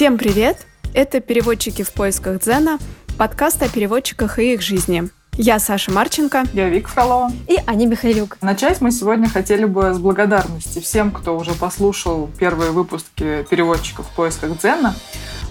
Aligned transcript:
Всем 0.00 0.16
привет! 0.16 0.66
Это 0.94 1.20
«Переводчики 1.20 1.82
в 1.82 1.92
поисках 1.92 2.40
Дзена», 2.40 2.78
подкаст 3.18 3.62
о 3.62 3.68
переводчиках 3.68 4.38
и 4.38 4.54
их 4.54 4.62
жизни. 4.62 5.10
Я 5.34 5.58
Саша 5.58 5.92
Марченко. 5.92 6.44
Я 6.54 6.70
Вик 6.70 6.88
Фролова. 6.88 7.30
И 7.46 7.58
Аня 7.66 7.86
Михайлюк. 7.86 8.38
Начать 8.40 8.80
мы 8.80 8.92
сегодня 8.92 9.28
хотели 9.28 9.66
бы 9.66 9.92
с 9.92 9.98
благодарности 9.98 10.78
всем, 10.78 11.10
кто 11.10 11.36
уже 11.36 11.52
послушал 11.52 12.30
первые 12.38 12.70
выпуски 12.70 13.46
переводчиков 13.50 14.06
в 14.06 14.14
поисках 14.14 14.56
Дзена, 14.56 14.94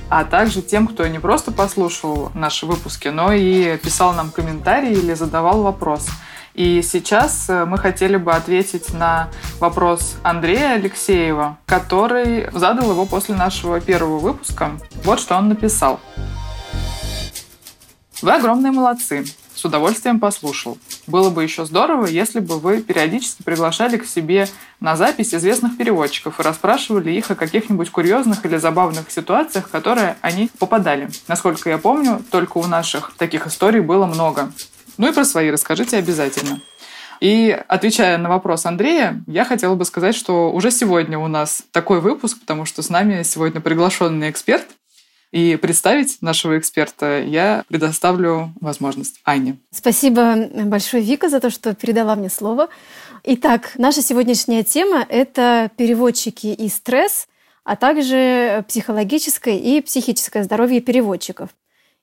а 0.09 0.23
также 0.23 0.63
тем, 0.63 0.88
кто 0.88 1.05
не 1.05 1.20
просто 1.20 1.52
послушал 1.52 2.31
наши 2.34 2.66
выпуски, 2.66 3.09
но 3.09 3.31
и 3.31 3.77
писал 3.77 4.13
нам 4.13 4.31
комментарии 4.31 4.93
или 4.93 5.13
задавал 5.13 5.61
вопросы. 5.61 6.09
И 6.60 6.82
сейчас 6.82 7.50
э, 7.50 7.64
мы 7.64 7.78
хотели 7.78 8.18
бы 8.18 8.34
ответить 8.34 8.94
на 8.94 9.30
вопрос 9.62 10.18
Андрея 10.23 10.73
Алексеева, 10.73 11.58
который 11.66 12.52
задал 12.52 12.91
его 12.91 13.05
после 13.05 13.34
нашего 13.34 13.80
первого 13.80 14.20
выпуска. 14.20 14.72
Вот 15.05 15.22
что 15.22 15.38
он 15.38 15.48
написал. 15.48 16.02
Вы 18.22 18.34
огромные 18.34 18.73
молодцы. 18.73 19.23
С 19.55 19.64
удовольствием 19.64 20.20
послушал. 20.20 20.77
Было 21.08 21.30
бы 21.30 21.44
еще 21.44 21.66
здорово, 21.66 22.08
если 22.08 22.41
бы 22.41 22.59
вы 22.59 22.81
периодически 22.81 23.41
приглашали 23.41 23.95
к 23.95 24.05
себе 24.05 24.50
на 24.81 24.98
запись 24.98 25.34
известных 25.34 25.78
переводчиков 25.78 26.41
и 26.41 26.44
расспрашивали 26.44 27.12
их 27.12 27.31
о 27.31 27.36
каких-нибудь 27.36 27.89
курьезных 27.89 28.45
или 28.45 28.58
забавных 28.58 29.09
ситуациях, 29.12 29.67
в 29.67 29.72
которые 29.72 30.17
они 30.20 30.50
попадали. 30.59 31.09
Насколько 31.30 31.70
я 31.70 31.78
помню, 31.78 32.22
только 32.30 32.58
у 32.58 32.67
наших 32.67 33.14
таких 33.17 33.48
историй 33.48 33.80
было 33.80 34.05
много. 34.05 34.52
Ну 34.99 35.08
и 35.08 35.13
про 35.13 35.23
свои 35.23 35.49
расскажите 35.49 35.95
обязательно. 35.98 36.59
И 37.21 37.58
отвечая 37.70 38.17
на 38.17 38.27
вопрос 38.27 38.66
Андрея, 38.66 39.23
я 39.27 39.45
хотела 39.45 39.75
бы 39.75 39.85
сказать, 39.85 40.13
что 40.13 40.52
уже 40.52 40.72
сегодня 40.72 41.17
у 41.17 41.27
нас 41.27 41.63
такой 41.72 42.02
выпуск, 42.02 42.41
потому 42.41 42.66
что 42.66 42.81
с 42.81 42.89
нами 42.89 43.23
сегодня 43.23 43.62
приглашенный 43.62 44.30
эксперт. 44.30 44.67
И 45.31 45.55
представить 45.55 46.22
нашего 46.22 46.58
эксперта 46.58 47.22
я 47.22 47.64
предоставлю 47.70 48.53
возможность 48.59 49.22
Ане. 49.23 49.58
Спасибо 49.72 50.36
большое, 50.66 51.02
Вика, 51.02 51.30
за 51.30 51.39
то, 51.39 51.50
что 51.50 51.73
передала 51.75 52.16
мне 52.16 52.30
слово. 52.30 52.67
Итак, 53.23 53.72
наша 53.77 54.02
сегодняшняя 54.02 54.64
тема— 54.64 55.05
это 55.09 55.72
переводчики 55.77 56.47
и 56.47 56.67
стресс, 56.67 57.27
а 57.64 57.77
также 57.77 58.66
психологическое 58.67 59.58
и 59.58 59.80
психическое 59.81 60.44
здоровье 60.44 60.81
переводчиков. 60.81 61.52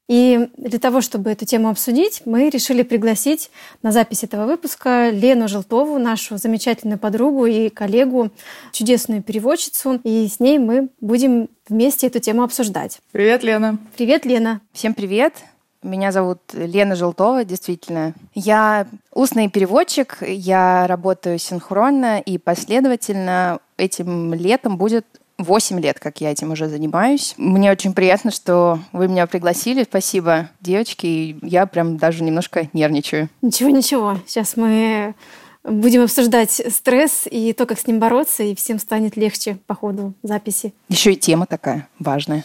И 0.09 0.49
для 0.57 0.79
того, 0.79 1.01
чтобы 1.01 1.31
эту 1.31 1.47
тему 1.47 1.69
обсудить, 1.69 2.23
мы 2.27 2.49
решили 2.49 2.83
пригласить 2.83 3.51
на 3.83 3.91
запись 3.91 4.23
этого 4.23 4.47
выпуска 4.47 5.11
Лену 5.11 5.49
Желтову, 5.49 5.99
нашу 5.99 6.37
замечательную 6.37 6.99
подругу 6.99 7.47
и 7.47 7.69
коллегу, 7.71 8.31
чудесную 8.73 9.23
переводчицу. 9.23 10.01
И 10.05 10.29
с 10.29 10.39
ней 10.39 10.59
мы 10.59 10.91
будем 11.01 11.49
вместе 11.69 12.07
эту 12.07 12.21
тему 12.21 12.45
обсуждать. 12.45 13.01
Привет, 13.11 13.43
Лена. 13.43 13.79
Привет, 13.97 14.25
Лена. 14.25 14.61
Всем 14.73 14.95
привет. 14.95 15.35
Меня 15.83 16.11
зовут 16.11 16.39
Лена 16.53 16.97
Желтова, 16.97 17.45
действительно. 17.45 18.15
Я 18.35 18.87
устный 19.13 19.49
переводчик, 19.49 20.19
я 20.21 20.87
работаю 20.87 21.39
синхронно 21.39 22.19
и 22.19 22.39
последовательно. 22.39 23.61
Этим 23.77 24.35
летом 24.35 24.79
будет 24.79 25.07
8 25.39 25.81
лет, 25.81 25.99
как 26.01 26.21
я 26.21 26.33
этим 26.33 26.53
уже 26.53 26.69
занимаюсь. 26.69 27.35
Мне 27.37 27.71
очень 27.71 27.93
приятно, 27.93 28.31
что 28.31 28.79
вы 28.93 29.09
меня 29.09 29.27
пригласили. 29.27 29.85
Спасибо, 29.85 30.49
девочки. 30.61 31.39
Я 31.43 31.67
прям 31.67 31.99
даже 31.99 32.25
немножко 32.25 32.69
нервничаю. 32.73 33.29
Ничего-ничего. 33.43 34.19
Сейчас 34.27 34.57
мы 34.57 35.15
будем 35.63 36.03
обсуждать 36.03 36.51
стресс 36.51 37.27
и 37.31 37.53
то, 37.53 37.67
как 37.67 37.79
с 37.79 37.87
ним 37.87 37.99
бороться, 37.99 38.45
и 38.45 38.55
всем 38.55 38.79
станет 38.79 39.17
легче 39.17 39.59
по 39.67 39.75
ходу 39.75 40.15
записи. 40.23 40.73
Еще 40.89 41.13
и 41.13 41.17
тема 41.17 41.47
такая 41.47 41.89
важная. 41.99 42.45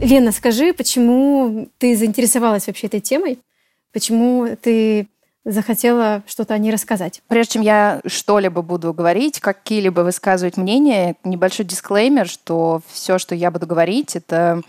Лена, 0.00 0.32
скажи, 0.32 0.72
почему 0.72 1.68
ты 1.78 1.94
заинтересовалась 1.94 2.66
вообще 2.66 2.86
этой 2.86 3.00
темой? 3.00 3.38
Почему 3.92 4.56
ты 4.60 5.08
захотела 5.52 6.22
что-то 6.26 6.54
о 6.54 6.58
ней 6.58 6.72
рассказать. 6.72 7.22
Прежде 7.28 7.54
чем 7.54 7.62
я 7.62 8.00
что-либо 8.06 8.62
буду 8.62 8.92
говорить, 8.92 9.40
какие-либо 9.40 10.00
высказывать 10.00 10.56
мнения, 10.56 11.16
небольшой 11.24 11.66
дисклеймер, 11.66 12.28
что 12.28 12.82
все, 12.88 13.18
что 13.18 13.34
я 13.34 13.50
буду 13.50 13.66
говорить, 13.66 14.16
это 14.16 14.62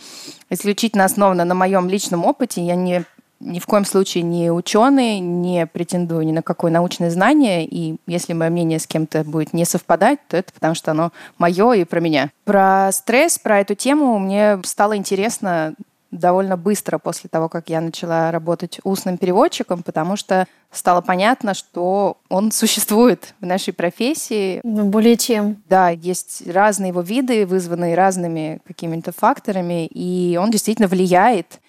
исключительно 0.50 1.06
основано 1.06 1.46
на 1.46 1.56
моем 1.56 1.90
личном 1.90 2.26
опыте. 2.26 2.62
Я 2.62 2.76
не 2.76 3.06
ни 3.42 3.60
в 3.60 3.66
коем 3.66 3.86
случае 3.86 4.24
не 4.24 4.52
ученый, 4.52 5.20
не 5.20 5.66
претендую 5.66 6.26
ни 6.26 6.32
на 6.32 6.42
какое 6.42 6.72
научное 6.72 7.10
знание, 7.10 7.66
и 7.66 7.98
если 8.08 8.34
мое 8.34 8.50
мнение 8.50 8.80
с 8.80 8.88
кем-то 8.88 9.24
будет 9.24 9.54
не 9.54 9.66
совпадать, 9.66 10.20
то 10.28 10.38
это 10.38 10.54
потому 10.54 10.76
что 10.76 10.92
оно 10.92 11.12
мое 11.38 11.74
и 11.74 11.84
про 11.84 12.00
меня. 12.00 12.30
Про 12.46 12.92
стресс, 12.92 13.40
про 13.40 13.60
эту 13.60 13.76
тему 13.76 14.20
мне 14.20 14.60
стало 14.64 14.96
интересно 14.96 15.74
довольно 16.12 16.58
быстро 16.58 16.98
после 16.98 17.30
того, 17.30 17.50
как 17.50 17.70
я 17.70 17.82
начала 17.82 18.32
работать 18.32 18.80
устным 18.84 19.18
переводчиком, 19.18 19.82
потому 19.82 20.16
что 20.16 20.46
стало 20.72 21.02
понятно, 21.02 21.54
что 21.54 22.18
он 22.30 22.52
существует 22.52 23.34
в 23.40 23.46
нашей 23.46 23.74
профессии. 23.74 24.60
Ну, 24.64 24.86
более 24.86 25.18
чем. 25.18 25.62
Да, 25.70 25.90
есть 25.90 26.48
разные 26.48 26.90
его 26.90 27.02
виды, 27.02 27.46
вызванные 27.46 27.96
разными 27.96 28.62
какими-то 28.68 29.12
факторами, 29.12 29.88
и 29.88 30.38
он 30.38 30.52
действительно 30.52 30.88
влияет 30.88 31.60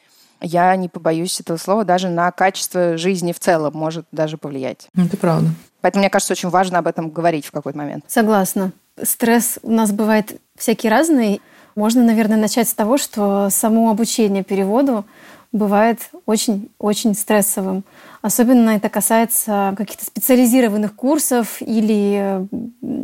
я 0.44 0.74
не 0.74 0.88
побоюсь 0.88 1.38
этого 1.40 1.56
слова, 1.56 1.84
даже 1.84 2.08
на 2.08 2.32
качество 2.32 2.96
жизни 2.96 3.32
в 3.32 3.38
целом 3.38 3.74
может 3.74 4.06
даже 4.10 4.36
повлиять. 4.38 4.88
Это 4.96 5.16
правда. 5.16 5.50
Поэтому 5.80 6.02
мне 6.02 6.10
кажется, 6.10 6.32
очень 6.32 6.48
важно 6.48 6.78
об 6.78 6.86
этом 6.86 7.10
говорить 7.10 7.46
в 7.46 7.52
какой-то 7.52 7.78
момент. 7.78 8.04
Согласна. 8.08 8.72
Стресс 9.00 9.58
у 9.62 9.70
нас 9.70 9.92
бывает 9.92 10.40
всякий 10.56 10.88
разный. 10.88 11.40
Можно, 11.74 12.02
наверное, 12.02 12.36
начать 12.36 12.68
с 12.68 12.74
того, 12.74 12.98
что 12.98 13.48
само 13.50 13.90
обучение 13.90 14.44
переводу 14.44 15.04
бывает 15.52 15.98
очень-очень 16.26 17.14
стрессовым. 17.14 17.84
Особенно 18.22 18.70
это 18.70 18.88
касается 18.88 19.74
каких-то 19.76 20.04
специализированных 20.04 20.94
курсов 20.94 21.60
или 21.60 22.46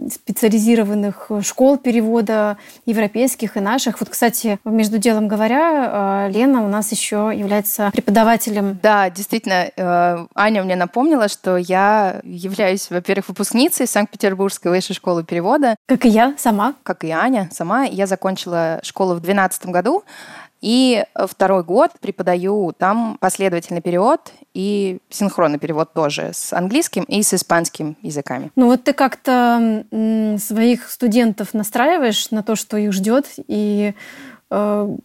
специализированных 0.09 1.31
школ 1.43 1.77
перевода 1.77 2.57
европейских 2.87 3.57
и 3.57 3.61
наших. 3.61 4.01
Вот, 4.01 4.09
кстати, 4.09 4.59
между 4.65 4.99
делом 4.99 5.27
говоря, 5.27 6.29
э, 6.29 6.33
Лена 6.33 6.65
у 6.65 6.69
нас 6.69 6.93
еще 6.93 7.33
является 7.35 7.91
преподавателем. 7.93 8.79
Да, 8.81 9.11
действительно, 9.11 9.71
э, 9.75 10.27
Аня 10.35 10.63
мне 10.63 10.77
напомнила, 10.77 11.29
что 11.29 11.57
я 11.57 12.21
являюсь, 12.23 12.89
во-первых, 12.89 13.29
выпускницей 13.29 13.87
Санкт-Петербургской 13.87 14.71
высшей 14.71 14.95
школы 14.95 15.25
перевода. 15.25 15.77
Как 15.87 16.05
и 16.05 16.09
я 16.09 16.35
сама. 16.39 16.75
Как 16.85 17.03
и 17.05 17.11
Аня 17.11 17.49
сама. 17.53 17.85
Я 17.85 18.07
закончила 18.07 18.81
школу 18.83 19.15
в 19.15 19.21
2012 19.21 19.67
году. 19.67 20.05
И 20.61 21.05
второй 21.15 21.63
год 21.63 21.93
преподаю 22.01 22.73
там 22.77 23.17
последовательный 23.21 23.81
перевод 23.81 24.33
и 24.55 24.99
синхронный 25.09 25.59
перевод 25.59 25.93
тоже 25.93 26.31
с 26.33 26.53
английским 26.53 27.05
и 27.05 27.23
с 27.23 27.33
испанским 27.33 27.97
языками. 28.03 28.51
Ну 28.57 28.67
вот 28.67 28.85
ты 28.85 28.93
как-то 28.93 29.85
своих 30.39 30.91
студентов 30.91 31.55
настраиваешь 31.55 32.31
на 32.31 32.43
то, 32.43 32.57
что 32.57 32.77
их 32.77 32.93
ждет, 32.93 33.27
и 33.47 33.95
э, 34.51 34.97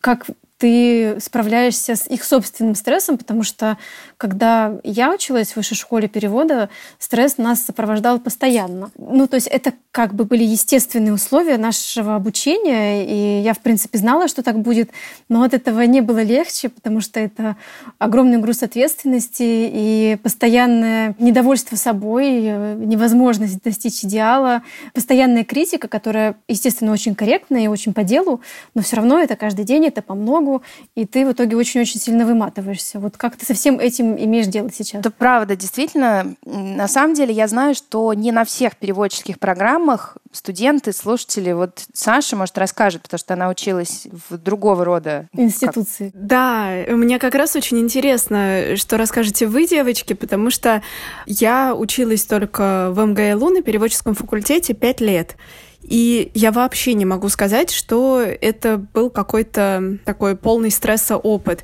как 0.00 0.26
ты 0.62 1.18
справляешься 1.18 1.96
с 1.96 2.06
их 2.06 2.22
собственным 2.22 2.76
стрессом, 2.76 3.18
потому 3.18 3.42
что 3.42 3.78
когда 4.16 4.78
я 4.84 5.10
училась 5.10 5.48
в 5.48 5.56
высшей 5.56 5.76
школе 5.76 6.06
перевода, 6.06 6.68
стресс 7.00 7.36
нас 7.36 7.62
сопровождал 7.62 8.20
постоянно. 8.20 8.92
Ну, 8.96 9.26
то 9.26 9.34
есть 9.34 9.48
это 9.48 9.72
как 9.90 10.14
бы 10.14 10.24
были 10.24 10.44
естественные 10.44 11.14
условия 11.14 11.58
нашего 11.58 12.14
обучения, 12.14 13.04
и 13.04 13.42
я, 13.42 13.54
в 13.54 13.58
принципе, 13.58 13.98
знала, 13.98 14.28
что 14.28 14.44
так 14.44 14.60
будет, 14.60 14.90
но 15.28 15.42
от 15.42 15.52
этого 15.52 15.80
не 15.80 16.00
было 16.00 16.22
легче, 16.22 16.68
потому 16.68 17.00
что 17.00 17.18
это 17.18 17.56
огромный 17.98 18.38
груз 18.38 18.62
ответственности 18.62 19.42
и 19.42 20.16
постоянное 20.22 21.16
недовольство 21.18 21.74
собой, 21.74 22.40
невозможность 22.76 23.60
достичь 23.64 24.04
идеала, 24.04 24.62
постоянная 24.94 25.42
критика, 25.42 25.88
которая, 25.88 26.36
естественно, 26.46 26.92
очень 26.92 27.16
корректная 27.16 27.64
и 27.64 27.66
очень 27.66 27.92
по 27.92 28.04
делу, 28.04 28.40
но 28.74 28.82
все 28.82 28.94
равно 28.94 29.18
это 29.18 29.34
каждый 29.34 29.64
день, 29.64 29.86
это 29.86 30.02
по 30.02 30.14
многу, 30.14 30.51
и 30.94 31.06
ты 31.06 31.24
в 31.26 31.32
итоге 31.32 31.56
очень-очень 31.56 32.00
сильно 32.00 32.26
выматываешься. 32.26 32.98
Вот 32.98 33.16
как 33.16 33.36
ты 33.36 33.46
со 33.46 33.54
всем 33.54 33.78
этим 33.78 34.16
имеешь 34.16 34.46
дело 34.46 34.70
сейчас? 34.70 35.00
Это 35.00 35.10
правда, 35.10 35.56
действительно. 35.56 36.34
На 36.44 36.88
самом 36.88 37.14
деле 37.14 37.32
я 37.32 37.48
знаю, 37.48 37.74
что 37.74 38.12
не 38.12 38.32
на 38.32 38.44
всех 38.44 38.76
переводческих 38.76 39.38
программах 39.38 40.18
студенты, 40.32 40.92
слушатели, 40.92 41.52
вот 41.52 41.84
Саша, 41.92 42.36
может, 42.36 42.56
расскажет, 42.58 43.02
потому 43.02 43.18
что 43.18 43.34
она 43.34 43.48
училась 43.48 44.06
в 44.28 44.38
другого 44.38 44.84
рода 44.84 45.28
институции. 45.32 46.10
Как... 46.10 46.26
Да, 46.26 46.70
мне 46.88 47.18
как 47.18 47.34
раз 47.34 47.54
очень 47.54 47.78
интересно, 47.78 48.76
что 48.76 48.96
расскажете 48.96 49.46
вы, 49.46 49.66
девочки, 49.66 50.14
потому 50.14 50.50
что 50.50 50.82
я 51.26 51.74
училась 51.74 52.24
только 52.24 52.90
в 52.92 53.04
МГЛУ 53.04 53.50
на 53.50 53.62
переводческом 53.62 54.14
факультете 54.14 54.74
пять 54.74 55.00
лет. 55.00 55.36
И 55.82 56.30
я 56.34 56.52
вообще 56.52 56.94
не 56.94 57.04
могу 57.04 57.28
сказать, 57.28 57.70
что 57.70 58.20
это 58.20 58.78
был 58.78 59.10
какой-то 59.10 59.98
такой 60.04 60.36
полный 60.36 60.70
стресса 60.70 61.16
опыт. 61.16 61.62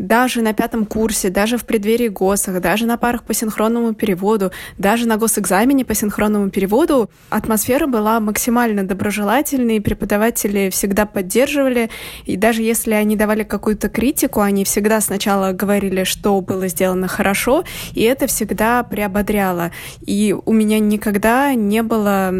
Даже 0.00 0.40
на 0.40 0.54
пятом 0.54 0.86
курсе, 0.86 1.28
даже 1.28 1.58
в 1.58 1.64
преддверии 1.66 2.08
ГОСах, 2.08 2.60
даже 2.62 2.86
на 2.86 2.96
парах 2.96 3.22
по 3.22 3.34
синхронному 3.34 3.92
переводу, 3.92 4.50
даже 4.78 5.06
на 5.06 5.18
госэкзамене 5.18 5.84
по 5.84 5.94
синхронному 5.94 6.48
переводу 6.48 7.10
атмосфера 7.28 7.86
была 7.86 8.18
максимально 8.18 8.82
доброжелательной, 8.82 9.80
преподаватели 9.82 10.70
всегда 10.70 11.04
поддерживали, 11.04 11.90
и 12.24 12.36
даже 12.36 12.62
если 12.62 12.92
они 12.94 13.14
давали 13.14 13.42
какую-то 13.42 13.90
критику, 13.90 14.40
они 14.40 14.64
всегда 14.64 15.02
сначала 15.02 15.52
говорили, 15.52 16.04
что 16.04 16.40
было 16.40 16.66
сделано 16.68 17.06
хорошо, 17.06 17.64
и 17.92 18.00
это 18.00 18.26
всегда 18.26 18.82
приободряло. 18.82 19.70
И 20.06 20.34
у 20.44 20.52
меня 20.54 20.78
никогда 20.78 21.52
не 21.54 21.82
было 21.82 22.32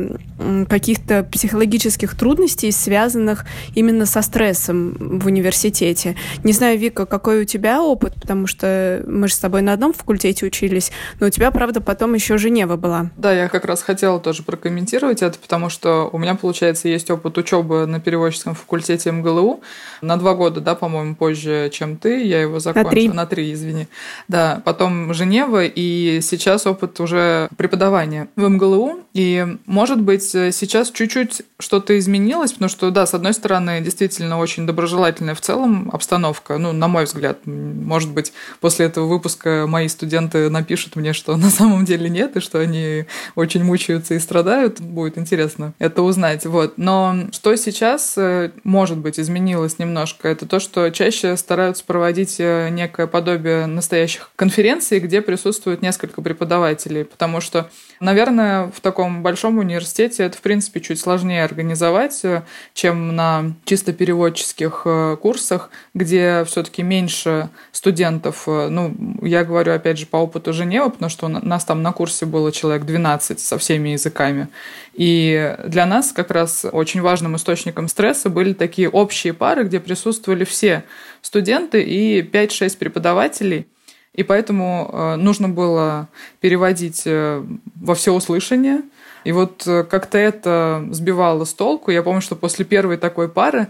каких-то 0.69 1.25
психологических 1.25 2.17
трудностей, 2.17 2.73
связанных 2.73 3.45
именно 3.75 4.07
со 4.07 4.23
стрессом 4.23 4.97
в 4.99 5.27
университете. 5.27 6.17
Не 6.43 6.53
знаю, 6.53 6.79
Вика, 6.79 7.05
какой 7.05 7.43
у 7.43 7.45
тебя 7.51 7.83
опыт, 7.83 8.15
потому 8.15 8.47
что 8.47 9.03
мы 9.07 9.29
же 9.29 9.35
с 9.35 9.39
тобой 9.39 9.63
на 9.63 9.73
одном 9.73 9.93
факультете 9.93 10.47
учились, 10.47 10.93
но 11.19 11.27
у 11.27 11.31
тебя, 11.31 11.51
правда, 11.51 11.81
потом 11.81 12.15
еще 12.15 12.39
Женева 12.39 12.77
была. 12.77 13.11
Да, 13.17 13.33
я 13.33 13.49
как 13.49 13.65
раз 13.65 13.83
хотела 13.83 14.21
тоже 14.21 14.43
прокомментировать 14.43 15.23
это, 15.23 15.39
потому 15.39 15.69
что 15.69 16.09
у 16.13 16.19
меня, 16.19 16.35
получается, 16.35 16.89
есть 16.89 17.11
опыт 17.11 17.37
учебы 17.39 17.87
на 17.87 18.01
переводческом 18.01 18.55
факультете 18.55 19.11
МГЛУ 19.11 19.61
на 20.01 20.17
два 20.17 20.35
года, 20.35 20.61
да, 20.61 20.75
по-моему, 20.75 21.15
позже, 21.17 21.71
чем 21.73 21.97
ты. 21.97 22.25
Я 22.25 22.41
его 22.41 22.61
закончила. 22.61 22.89
На 22.89 22.91
три. 22.91 23.09
На 23.09 23.27
три, 23.27 23.53
извини. 23.53 23.89
Да, 24.29 24.63
потом 24.65 25.13
Женева, 25.13 25.65
и 25.65 26.21
сейчас 26.23 26.67
опыт 26.67 27.01
уже 27.01 27.49
преподавания 27.57 28.29
в 28.37 28.49
МГЛУ. 28.49 29.01
И, 29.13 29.47
может 29.67 30.01
быть, 30.01 30.23
сейчас 30.23 30.91
чуть-чуть 30.91 31.43
что-то 31.59 31.99
изменилось, 31.99 32.53
потому 32.53 32.69
что, 32.69 32.91
да, 32.91 33.07
с 33.07 33.15
одной 33.15 33.35
стороны, 33.35 33.81
действительно 33.81 34.39
очень 34.39 34.67
доброжелательная 34.67 35.35
в 35.35 35.41
целом 35.41 35.91
обстановка, 35.93 36.59
ну, 36.59 36.73
на 36.73 36.87
мой 36.87 37.05
взгляд. 37.05 37.40
Может 37.47 38.13
быть, 38.13 38.33
после 38.61 38.87
этого 38.87 39.07
выпуска 39.07 39.67
мои 39.69 39.89
студенты 39.89 40.49
напишут 40.51 40.97
мне, 40.97 41.13
что 41.13 41.37
на 41.37 41.51
самом 41.51 41.85
деле 41.85 42.09
нет, 42.09 42.37
и 42.37 42.41
что 42.41 42.59
они 42.59 43.07
очень 43.35 43.65
мучаются 43.65 44.15
и 44.15 44.19
страдают. 44.19 44.81
Будет 44.81 45.19
интересно 45.19 45.73
это 45.79 46.03
узнать. 46.03 46.47
Вот. 46.47 46.75
Но 46.77 47.15
что 47.33 47.55
сейчас, 47.57 48.15
э, 48.17 48.51
может 48.65 48.99
быть, 48.99 49.19
изменилось 49.19 49.79
немножко, 49.79 50.29
это 50.29 50.47
то, 50.47 50.61
что 50.61 50.91
чаще 50.91 51.37
стараются 51.37 51.85
проводить 51.85 52.37
э, 52.39 52.69
некое 52.71 53.07
подобие 53.07 53.67
настоящих 53.67 54.31
конференций, 54.37 55.01
где 55.01 55.23
присутствует 55.23 55.83
несколько 55.83 56.23
преподавателей, 56.23 57.05
потому 57.05 57.41
что 57.41 57.71
Наверное, 58.01 58.73
в 58.75 58.81
таком 58.81 59.23
большом 59.23 59.59
университете 59.59 60.23
это, 60.23 60.35
в 60.35 60.41
принципе, 60.41 60.81
чуть 60.81 60.99
сложнее 60.99 61.45
организовать, 61.45 62.19
э, 62.25 62.45
чем 62.73 63.15
на 63.15 63.53
чисто 63.67 63.93
переводческих 63.93 64.87
курсах, 65.21 65.71
где 65.93 66.45
все-таки 66.47 66.83
меньше 66.83 67.30
студентов. 67.73 68.45
Э, 68.47 68.69
ну, 68.69 68.95
я 69.23 69.45
говорю, 69.45 69.73
опять 69.73 69.99
же, 69.99 70.07
по 70.07 70.19
опыту 70.19 70.53
Женевы, 70.53 70.91
потому 70.91 71.11
что 71.11 71.27
у 71.27 71.29
нас 71.29 71.65
там 71.65 71.83
на 71.83 71.93
курсе 71.93 72.27
было 72.27 72.53
человек 72.53 72.85
12 72.85 73.41
со 73.41 73.59
всеми 73.59 73.91
языками. 73.91 74.49
И 74.95 75.57
для 75.67 75.87
нас 75.87 76.13
как 76.13 76.31
раз 76.31 76.67
очень 76.71 77.01
важным 77.01 77.37
источником 77.37 77.89
стресса 77.89 78.29
были 78.31 78.53
такие 78.53 78.89
общие 78.89 79.33
пары, 79.33 79.65
где 79.65 79.81
присутствовали 79.81 80.45
все 80.45 80.85
студенты 81.23 81.83
и 81.83 82.23
5-6 82.23 82.79
преподавателей– 82.79 83.67
и 84.13 84.25
поэтому 84.25 84.91
э, 84.93 85.17
нужно 85.17 85.49
было 85.49 86.09
переводить 86.41 87.03
э, 87.07 87.45
во 87.77 87.95
всеуслышание. 87.95 88.83
И 89.23 89.33
вот 89.33 89.63
как-то 89.65 90.19
это 90.19 90.85
сбивало 90.91 91.45
с 91.45 91.55
толку. 91.55 91.91
Я 91.91 92.03
помню, 92.03 92.21
что 92.21 92.35
после 92.37 92.65
первой 92.65 92.97
такой 92.97 93.29
пары 93.29 93.69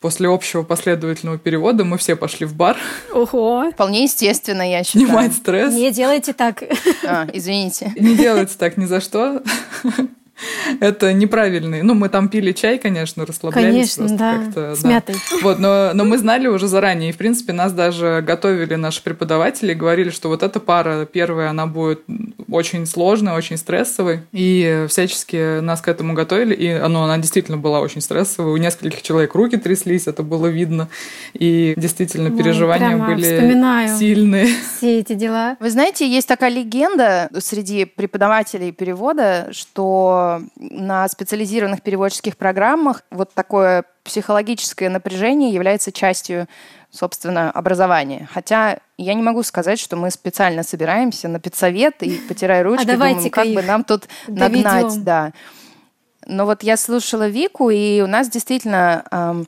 После 0.00 0.28
общего 0.28 0.62
последовательного 0.62 1.38
перевода 1.38 1.84
мы 1.84 1.98
все 1.98 2.14
пошли 2.14 2.46
в 2.46 2.54
бар. 2.54 2.76
Ого. 3.12 3.68
Вполне 3.72 4.04
естественно, 4.04 4.62
я 4.62 4.84
считаю. 4.84 5.06
Снимать 5.06 5.32
стресс. 5.32 5.74
Не 5.74 5.90
делайте 5.90 6.32
так. 6.32 6.62
А, 7.04 7.26
извините. 7.32 7.92
Не 7.98 8.14
делайте 8.14 8.54
так 8.56 8.76
ни 8.76 8.84
за 8.84 9.00
что. 9.00 9.42
Это 10.80 11.12
неправильный. 11.12 11.82
Ну, 11.82 11.94
мы 11.94 12.08
там 12.08 12.28
пили 12.28 12.52
чай, 12.52 12.78
конечно, 12.78 13.26
расслаблялись. 13.26 13.96
Конечно, 13.96 14.16
да, 14.16 14.34
как-то, 14.34 14.74
с 14.74 14.80
да. 14.80 14.88
мятой. 14.88 15.16
Вот, 15.42 15.58
но, 15.58 15.90
но 15.94 16.04
мы 16.04 16.18
знали 16.18 16.46
уже 16.46 16.68
заранее. 16.68 17.10
И, 17.10 17.12
в 17.12 17.16
принципе, 17.16 17.52
нас 17.52 17.72
даже 17.72 18.22
готовили 18.26 18.74
наши 18.74 19.02
преподаватели, 19.02 19.74
говорили, 19.74 20.10
что 20.10 20.28
вот 20.28 20.42
эта 20.42 20.60
пара 20.60 21.06
первая, 21.06 21.50
она 21.50 21.66
будет 21.66 22.02
очень 22.50 22.86
сложной, 22.86 23.34
очень 23.34 23.56
стрессовой. 23.56 24.20
И 24.32 24.86
всячески 24.88 25.60
нас 25.60 25.80
к 25.80 25.88
этому 25.88 26.14
готовили. 26.14 26.54
И 26.54 26.78
ну, 26.88 27.02
она 27.02 27.18
действительно 27.18 27.58
была 27.58 27.80
очень 27.80 28.00
стрессовой. 28.00 28.52
У 28.52 28.56
нескольких 28.56 29.02
человек 29.02 29.34
руки 29.34 29.56
тряслись, 29.56 30.06
это 30.06 30.22
было 30.22 30.46
видно. 30.46 30.88
И 31.34 31.74
действительно, 31.76 32.30
переживания 32.30 32.96
Ой, 32.96 33.14
были 33.14 33.98
сильные. 33.98 34.48
Все 34.76 35.00
эти 35.00 35.14
дела. 35.14 35.56
Вы 35.60 35.70
знаете, 35.70 36.08
есть 36.08 36.28
такая 36.28 36.50
легенда 36.50 37.30
среди 37.38 37.84
преподавателей 37.84 38.72
перевода, 38.72 39.48
что 39.52 40.27
на 40.56 41.08
специализированных 41.08 41.82
переводческих 41.82 42.36
программах 42.36 43.02
вот 43.10 43.32
такое 43.34 43.84
психологическое 44.04 44.88
напряжение 44.88 45.50
является 45.50 45.92
частью, 45.92 46.48
собственно, 46.90 47.50
образования. 47.50 48.28
Хотя 48.32 48.78
я 48.96 49.14
не 49.14 49.22
могу 49.22 49.42
сказать, 49.42 49.78
что 49.78 49.96
мы 49.96 50.10
специально 50.10 50.62
собираемся 50.62 51.28
на 51.28 51.40
педсовет 51.40 52.02
и, 52.02 52.18
потирая 52.28 52.62
ручки, 52.62 52.88
а 52.88 52.92
думаем, 52.92 53.30
как 53.30 53.48
бы 53.48 53.62
нам 53.62 53.84
тут 53.84 54.08
доведем. 54.26 54.62
нагнать. 54.62 55.04
Да. 55.04 55.32
Но 56.26 56.46
вот 56.46 56.62
я 56.62 56.76
слушала 56.76 57.28
Вику, 57.28 57.70
и 57.70 58.00
у 58.00 58.06
нас 58.06 58.28
действительно... 58.28 59.04
Эм, 59.10 59.46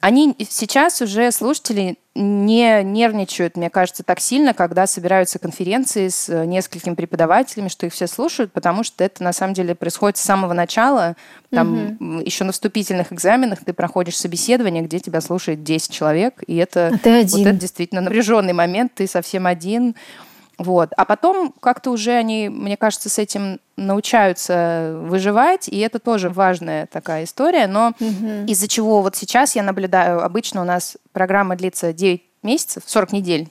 они 0.00 0.34
сейчас 0.48 1.02
уже, 1.02 1.30
слушатели, 1.30 1.96
не 2.14 2.82
нервничают, 2.82 3.56
мне 3.56 3.70
кажется, 3.70 4.02
так 4.02 4.18
сильно, 4.18 4.52
когда 4.52 4.86
собираются 4.86 5.38
конференции 5.38 6.08
с 6.08 6.28
э, 6.28 6.44
несколькими 6.44 6.94
преподавателями, 6.94 7.68
что 7.68 7.86
их 7.86 7.92
все 7.92 8.06
слушают, 8.06 8.52
потому 8.52 8.82
что 8.82 9.04
это 9.04 9.22
на 9.22 9.32
самом 9.32 9.54
деле 9.54 9.74
происходит 9.74 10.16
с 10.16 10.22
самого 10.22 10.52
начала. 10.52 11.16
Там 11.50 11.96
угу. 12.00 12.20
еще 12.20 12.44
на 12.44 12.52
вступительных 12.52 13.12
экзаменах 13.12 13.60
ты 13.64 13.72
проходишь 13.72 14.16
собеседование, 14.16 14.82
где 14.82 14.98
тебя 14.98 15.20
слушает 15.20 15.62
10 15.62 15.92
человек, 15.92 16.42
и 16.46 16.56
это, 16.56 16.90
а 16.94 16.98
ты 16.98 17.20
один. 17.20 17.38
вот 17.38 17.46
это 17.46 17.52
действительно 17.58 18.00
напряженный 18.00 18.54
момент, 18.54 18.92
ты 18.94 19.06
совсем 19.06 19.46
один. 19.46 19.94
Вот. 20.60 20.90
А 20.94 21.06
потом 21.06 21.54
как-то 21.58 21.90
уже 21.90 22.12
они, 22.12 22.50
мне 22.50 22.76
кажется, 22.76 23.08
с 23.08 23.18
этим 23.18 23.60
научаются 23.76 24.94
выживать, 25.04 25.68
и 25.68 25.78
это 25.78 25.98
тоже 25.98 26.28
важная 26.28 26.86
такая 26.86 27.24
история. 27.24 27.66
Но 27.66 27.94
угу. 27.98 28.44
из-за 28.46 28.68
чего 28.68 29.00
вот 29.00 29.16
сейчас 29.16 29.56
я 29.56 29.62
наблюдаю, 29.62 30.22
обычно 30.22 30.60
у 30.60 30.64
нас 30.64 30.98
программа 31.12 31.56
длится 31.56 31.94
9 31.94 32.22
месяцев, 32.42 32.82
40 32.84 33.12
недель, 33.12 33.48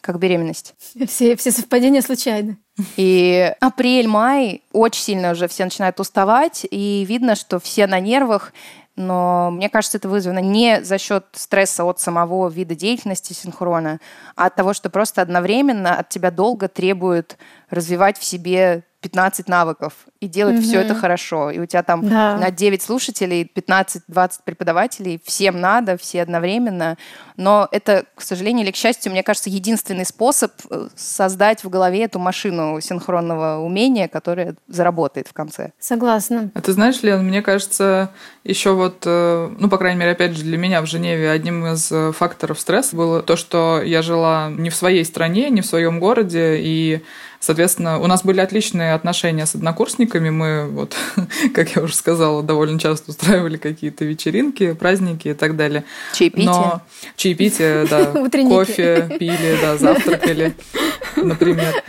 как 0.00 0.20
беременность. 0.20 0.74
Все, 1.08 1.34
все 1.34 1.50
совпадения 1.50 2.00
случайны. 2.00 2.56
И 2.96 3.52
апрель, 3.58 4.06
май 4.06 4.62
очень 4.70 5.02
сильно 5.02 5.32
уже 5.32 5.48
все 5.48 5.64
начинают 5.64 5.98
уставать, 5.98 6.64
и 6.70 7.04
видно, 7.08 7.34
что 7.34 7.58
все 7.58 7.88
на 7.88 7.98
нервах, 7.98 8.52
но 8.96 9.50
мне 9.50 9.68
кажется, 9.68 9.98
это 9.98 10.08
вызвано 10.08 10.40
не 10.40 10.82
за 10.84 10.98
счет 10.98 11.26
стресса 11.32 11.84
от 11.84 11.98
самого 11.98 12.48
вида 12.48 12.74
деятельности 12.74 13.32
синхрона, 13.32 14.00
а 14.36 14.46
от 14.46 14.54
того, 14.54 14.74
что 14.74 14.90
просто 14.90 15.22
одновременно 15.22 15.96
от 15.98 16.08
тебя 16.08 16.30
долго 16.30 16.68
требуют 16.68 17.38
развивать 17.70 18.18
в 18.18 18.24
себе 18.24 18.84
15 19.02 19.48
навыков 19.48 19.92
и 20.20 20.28
делать 20.28 20.56
угу. 20.56 20.62
все 20.62 20.80
это 20.80 20.94
хорошо. 20.94 21.50
И 21.50 21.58
у 21.58 21.66
тебя 21.66 21.82
там 21.82 22.08
да. 22.08 22.36
на 22.38 22.50
9 22.50 22.80
слушателей, 22.80 23.50
15-20 23.54 24.30
преподавателей, 24.44 25.20
всем 25.24 25.60
надо, 25.60 25.96
все 25.96 26.22
одновременно. 26.22 26.96
Но 27.36 27.68
это, 27.72 28.04
к 28.14 28.22
сожалению 28.22 28.64
или 28.64 28.70
к 28.70 28.76
счастью, 28.76 29.10
мне 29.10 29.22
кажется, 29.22 29.50
единственный 29.50 30.06
способ 30.06 30.52
э, 30.70 30.88
создать 30.94 31.64
в 31.64 31.68
голове 31.68 32.04
эту 32.04 32.20
машину 32.20 32.80
синхронного 32.80 33.58
умения, 33.58 34.06
которая 34.06 34.54
заработает 34.68 35.26
в 35.26 35.32
конце. 35.32 35.72
Согласна. 35.80 36.50
А 36.54 36.60
ты 36.60 36.72
знаешь, 36.72 37.02
Лен, 37.02 37.24
мне 37.24 37.42
кажется, 37.42 38.10
еще 38.44 38.72
вот, 38.72 39.02
э, 39.04 39.50
ну, 39.58 39.68
по 39.68 39.78
крайней 39.78 39.98
мере, 39.98 40.12
опять 40.12 40.36
же, 40.36 40.44
для 40.44 40.58
меня 40.58 40.80
в 40.80 40.86
Женеве 40.86 41.30
одним 41.30 41.66
из 41.66 41.90
э, 41.90 42.12
факторов 42.12 42.60
стресса 42.60 42.94
было 42.94 43.22
то, 43.22 43.36
что 43.36 43.82
я 43.82 44.02
жила 44.02 44.48
не 44.50 44.70
в 44.70 44.76
своей 44.76 45.04
стране, 45.04 45.50
не 45.50 45.60
в 45.60 45.66
своем 45.66 45.98
городе, 45.98 46.58
и 46.58 47.02
Соответственно, 47.42 47.98
у 47.98 48.06
нас 48.06 48.22
были 48.22 48.38
отличные 48.38 48.94
отношения 48.94 49.46
с 49.46 49.56
однокурсниками. 49.56 50.30
Мы, 50.30 50.68
вот, 50.68 50.94
как 51.54 51.74
я 51.74 51.82
уже 51.82 51.96
сказала, 51.96 52.40
довольно 52.40 52.78
часто 52.78 53.10
устраивали 53.10 53.56
какие-то 53.56 54.04
вечеринки, 54.04 54.74
праздники 54.74 55.26
и 55.26 55.34
так 55.34 55.56
далее. 55.56 55.82
Чаепитие. 56.14 56.46
Но 56.46 56.82
чаепитие, 57.16 57.84
да. 57.90 58.04
Кофе 58.48 59.16
пили, 59.18 59.58
да, 59.60 59.76
завтракали, 59.76 60.54
например. 61.16 61.82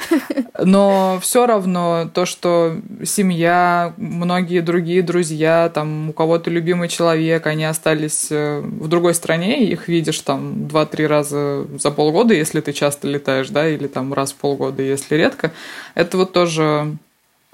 Но 0.59 1.19
все 1.21 1.45
равно 1.45 2.09
то, 2.13 2.25
что 2.25 2.77
семья, 3.03 3.93
многие 3.97 4.61
другие 4.61 5.01
друзья, 5.01 5.71
там 5.73 6.09
у 6.09 6.13
кого-то 6.13 6.49
любимый 6.49 6.87
человек, 6.87 7.47
они 7.47 7.65
остались 7.65 8.27
э, 8.29 8.59
в 8.61 8.87
другой 8.87 9.13
стране, 9.13 9.63
их 9.63 9.87
видишь 9.87 10.19
там 10.19 10.67
два-три 10.67 11.07
раза 11.07 11.65
за 11.77 11.91
полгода, 11.91 12.33
если 12.33 12.61
ты 12.61 12.73
часто 12.73 13.07
летаешь, 13.07 13.49
да, 13.49 13.67
или 13.67 13.87
там 13.87 14.13
раз 14.13 14.31
в 14.31 14.35
полгода, 14.35 14.81
если 14.81 15.15
редко. 15.15 15.51
Это 15.95 16.17
вот 16.17 16.33
тоже 16.33 16.97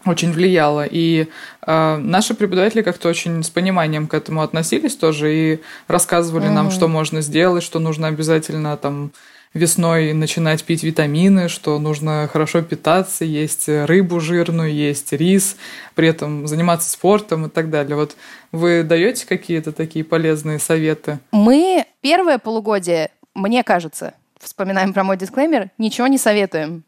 очень 0.05 0.31
влияло. 0.31 0.85
И 0.89 1.27
э, 1.65 1.97
наши 1.97 2.33
преподаватели 2.33 2.81
как-то 2.81 3.09
очень 3.09 3.43
с 3.43 3.49
пониманием 3.49 4.07
к 4.07 4.13
этому 4.13 4.41
относились 4.41 4.95
тоже 4.95 5.35
и 5.35 5.59
рассказывали 5.87 6.47
mm-hmm. 6.47 6.53
нам, 6.53 6.71
что 6.71 6.87
можно 6.87 7.21
сделать, 7.21 7.63
что 7.63 7.79
нужно 7.79 8.07
обязательно 8.07 8.77
там 8.77 9.11
весной 9.53 10.13
начинать 10.13 10.63
пить 10.63 10.83
витамины, 10.83 11.49
что 11.49 11.79
нужно 11.79 12.29
хорошо 12.31 12.61
питаться, 12.61 13.25
есть 13.25 13.67
рыбу 13.67 14.19
жирную, 14.19 14.73
есть 14.73 15.11
рис, 15.11 15.57
при 15.95 16.07
этом 16.07 16.47
заниматься 16.47 16.89
спортом 16.89 17.47
и 17.47 17.49
так 17.49 17.69
далее. 17.69 17.95
Вот 17.95 18.15
вы 18.51 18.83
даете 18.83 19.25
какие-то 19.25 19.71
такие 19.71 20.05
полезные 20.05 20.59
советы? 20.59 21.19
Мы 21.31 21.85
первое 22.01 22.37
полугодие, 22.37 23.09
мне 23.33 23.63
кажется, 23.63 24.13
вспоминаем 24.39 24.93
про 24.93 25.03
мой 25.03 25.17
дисклеймер, 25.17 25.71
ничего 25.77 26.07
не 26.07 26.17
советуем. 26.17 26.83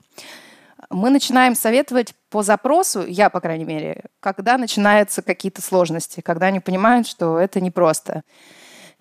Мы 0.91 1.09
начинаем 1.09 1.55
советовать 1.55 2.13
по 2.29 2.43
запросу, 2.43 3.05
я, 3.05 3.29
по 3.29 3.39
крайней 3.39 3.65
мере, 3.65 4.03
когда 4.19 4.57
начинаются 4.57 5.21
какие-то 5.21 5.61
сложности, 5.61 6.21
когда 6.21 6.47
они 6.47 6.59
понимают, 6.59 7.07
что 7.07 7.39
это 7.39 7.61
непросто. 7.61 8.23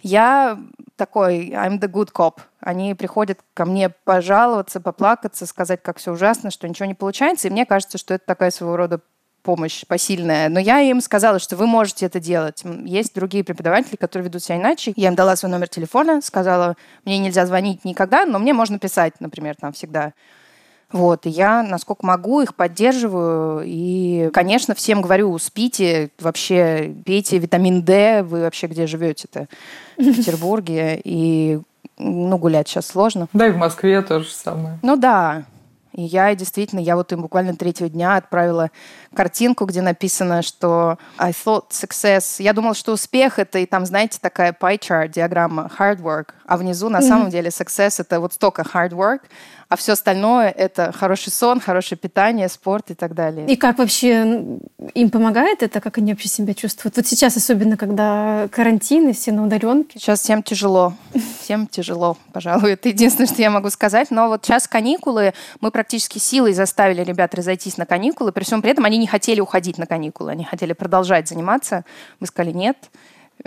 Я 0.03 0.59
такой, 0.97 1.51
I'm 1.51 1.79
the 1.79 1.91
good 1.91 2.11
cop. 2.13 2.39
Они 2.61 2.95
приходят 2.95 3.41
ко 3.55 3.65
мне 3.65 3.91
пожаловаться, 3.91 4.81
поплакаться, 4.81 5.47
сказать, 5.47 5.83
как 5.83 5.99
все 5.99 6.13
ужасно, 6.13 6.51
что 6.51 6.69
ничего 6.69 6.87
не 6.87 6.95
получается. 6.95 7.49
И 7.49 7.51
мне 7.51 7.67
кажется, 7.67 7.99
что 7.99 8.15
это 8.15 8.25
такая 8.25 8.51
своего 8.51 8.77
рода 8.77 9.01
помощь 9.43 9.85
посильная. 9.87 10.49
Но 10.49 10.61
я 10.61 10.81
им 10.81 11.01
сказала, 11.01 11.39
что 11.39 11.57
вы 11.57 11.67
можете 11.67 12.07
это 12.07 12.21
делать. 12.21 12.63
Есть 12.85 13.15
другие 13.15 13.45
преподаватели, 13.45 13.97
которые 13.97 14.29
ведут 14.29 14.43
себя 14.43 14.57
иначе. 14.57 14.93
Я 14.97 15.09
им 15.09 15.15
дала 15.15 15.37
свой 15.37 15.51
номер 15.51 15.69
телефона, 15.69 16.21
сказала, 16.23 16.77
мне 17.05 17.19
нельзя 17.19 17.47
звонить 17.47 17.85
никогда, 17.85 18.25
но 18.25 18.39
мне 18.39 18.53
можно 18.53 18.79
писать, 18.79 19.15
например, 19.21 19.57
там 19.57 19.73
всегда. 19.73 20.13
Вот, 20.93 21.27
и 21.27 21.31
я, 21.31 21.63
насколько 21.63 22.05
могу, 22.05 22.41
их 22.41 22.55
поддерживаю. 22.55 23.63
И, 23.65 24.31
конечно, 24.33 24.75
всем 24.75 25.03
говорю, 25.03 25.39
спите, 25.39 26.11
вообще 26.19 26.95
пейте 27.05 27.39
витамин 27.39 27.83
D. 27.83 28.23
Вы 28.25 28.43
вообще 28.43 28.67
где 28.67 28.87
живете-то? 28.87 29.47
В 29.97 30.03
Петербурге. 30.17 31.01
И, 31.05 31.61
ну, 31.97 32.37
гулять 32.39 32.69
сейчас 32.69 32.87
сложно. 32.87 33.29
Да, 33.33 33.47
и 33.47 33.53
в 33.53 33.57
Москве 33.57 34.03
то 34.03 34.21
же 34.21 34.31
самое. 34.31 34.79
Ну 34.83 34.97
да. 34.97 35.45
И 35.93 36.03
я 36.03 36.35
действительно, 36.35 36.81
я 36.81 36.97
вот 36.97 37.13
им 37.13 37.23
буквально 37.23 37.57
третьего 37.57 37.89
дня 37.89 38.17
отправила 38.17 38.71
картинку, 39.15 39.65
где 39.65 39.83
написано, 39.83 40.43
что 40.43 40.99
I 41.19 41.33
thought 41.33 41.71
success. 41.71 42.37
Я 42.39 42.53
думала, 42.53 42.75
что 42.75 42.93
успех 42.93 43.39
это 43.39 43.59
и 43.59 43.67
там, 43.67 43.85
знаете, 43.87 44.19
такая 44.21 44.53
pie 44.53 44.79
chart, 44.79 45.09
диаграмма 45.09 45.71
hard 45.79 46.01
work, 46.01 46.29
а 46.47 46.57
внизу 46.57 46.89
на 46.89 46.99
mm-hmm. 46.99 47.09
самом 47.09 47.31
деле 47.31 47.51
success 47.51 47.97
это 47.99 48.21
вот 48.21 48.33
столько 48.33 48.63
hard 48.63 48.91
work, 48.91 49.21
а 49.71 49.77
все 49.77 49.93
остальное 49.93 50.51
это 50.51 50.91
хороший 50.91 51.31
сон, 51.31 51.61
хорошее 51.61 51.97
питание, 51.97 52.49
спорт 52.49 52.91
и 52.91 52.95
так 52.95 53.15
далее. 53.15 53.47
И 53.47 53.55
как 53.55 53.79
вообще 53.79 54.59
им 54.95 55.11
помогает 55.11 55.63
это, 55.63 55.81
как 55.81 55.99
они 55.99 56.13
вообще 56.13 56.29
себя 56.29 56.55
чувствуют? 56.55 56.97
Вот 56.97 57.07
сейчас 57.07 57.37
особенно, 57.37 57.77
когда 57.77 58.49
карантин 58.51 59.09
и 59.09 59.13
все 59.13 59.31
на 59.31 59.45
удаленке. 59.45 60.01
Сейчас 60.01 60.23
всем 60.23 60.43
тяжело, 60.43 60.95
всем 61.41 61.69
тяжело, 61.69 62.17
пожалуй, 62.33 62.73
это 62.73 62.89
единственное, 62.89 63.29
что 63.29 63.41
я 63.41 63.51
могу 63.51 63.71
сказать. 63.71 64.11
Но 64.11 64.27
вот 64.27 64.45
сейчас 64.45 64.67
каникулы, 64.67 65.35
мы 65.61 65.71
практически 65.81 66.19
силой 66.19 66.53
заставили 66.53 67.03
ребят 67.03 67.35
разойтись 67.35 67.79
на 67.79 67.87
каникулы, 67.87 68.33
при 68.33 68.45
всем 68.45 68.61
при 68.61 68.71
этом 68.71 68.85
они 68.85 68.99
не 68.99 69.07
хотели 69.07 69.41
уходить 69.41 69.79
на 69.79 69.87
каникулы, 69.87 70.33
они 70.33 70.45
хотели 70.45 70.75
продолжать 70.75 71.27
заниматься. 71.27 71.87
Мы 72.21 72.27
сказали 72.27 72.53
нет, 72.53 72.77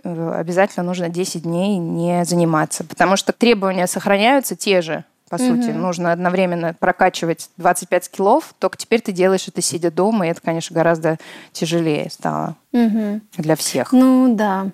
э, 0.03 0.33
обязательно 0.39 0.83
нужно 0.83 1.09
10 1.09 1.43
дней 1.43 1.77
не 1.77 2.25
заниматься, 2.25 2.85
потому 2.85 3.17
что 3.17 3.33
требования 3.33 3.85
сохраняются 3.85 4.55
те 4.55 4.81
же 4.81 5.03
по 5.29 5.35
угу. 5.35 5.43
сути. 5.43 5.69
Нужно 5.69 6.11
одновременно 6.11 6.73
прокачивать 6.73 7.51
25 7.57 8.09
килов, 8.09 8.55
только 8.57 8.77
теперь 8.77 9.01
ты 9.01 9.11
делаешь 9.11 9.47
это 9.47 9.61
сидя 9.61 9.91
дома, 9.91 10.25
и 10.25 10.31
это, 10.31 10.41
конечно, 10.41 10.73
гораздо 10.73 11.19
тяжелее 11.51 12.09
стало 12.09 12.55
угу. 12.71 13.21
для 13.37 13.55
всех. 13.55 13.91
Ну 13.91 14.33
да. 14.33 14.71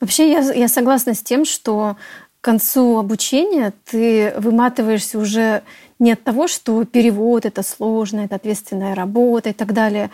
Вообще 0.00 0.28
я, 0.28 0.40
я 0.40 0.66
согласна 0.66 1.14
с 1.14 1.22
тем, 1.22 1.44
что 1.44 1.96
к 2.40 2.44
концу 2.44 2.98
обучения 2.98 3.72
ты 3.84 4.32
выматываешься 4.36 5.18
уже 5.18 5.62
не 5.98 6.12
от 6.12 6.24
того, 6.24 6.48
что 6.48 6.84
перевод 6.84 7.44
это 7.44 7.62
сложно, 7.62 8.20
это 8.20 8.36
ответственная 8.36 8.94
работа 8.94 9.50
и 9.50 9.52
так 9.52 9.74
далее, 9.74 10.10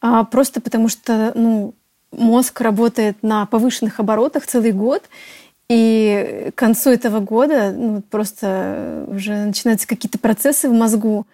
а 0.00 0.24
просто 0.24 0.60
потому 0.60 0.88
что 0.88 1.32
ну, 1.34 1.74
мозг 2.12 2.60
работает 2.62 3.22
на 3.22 3.44
повышенных 3.44 4.00
оборотах 4.00 4.46
целый 4.46 4.72
год, 4.72 5.02
и 5.68 6.50
к 6.54 6.58
концу 6.58 6.90
этого 6.90 7.20
года 7.20 7.72
ну, 7.72 8.00
просто 8.00 9.04
уже 9.08 9.34
начинаются 9.46 9.86
какие-то 9.86 10.18
процессы 10.18 10.68
в 10.70 10.72
мозгу, 10.72 11.26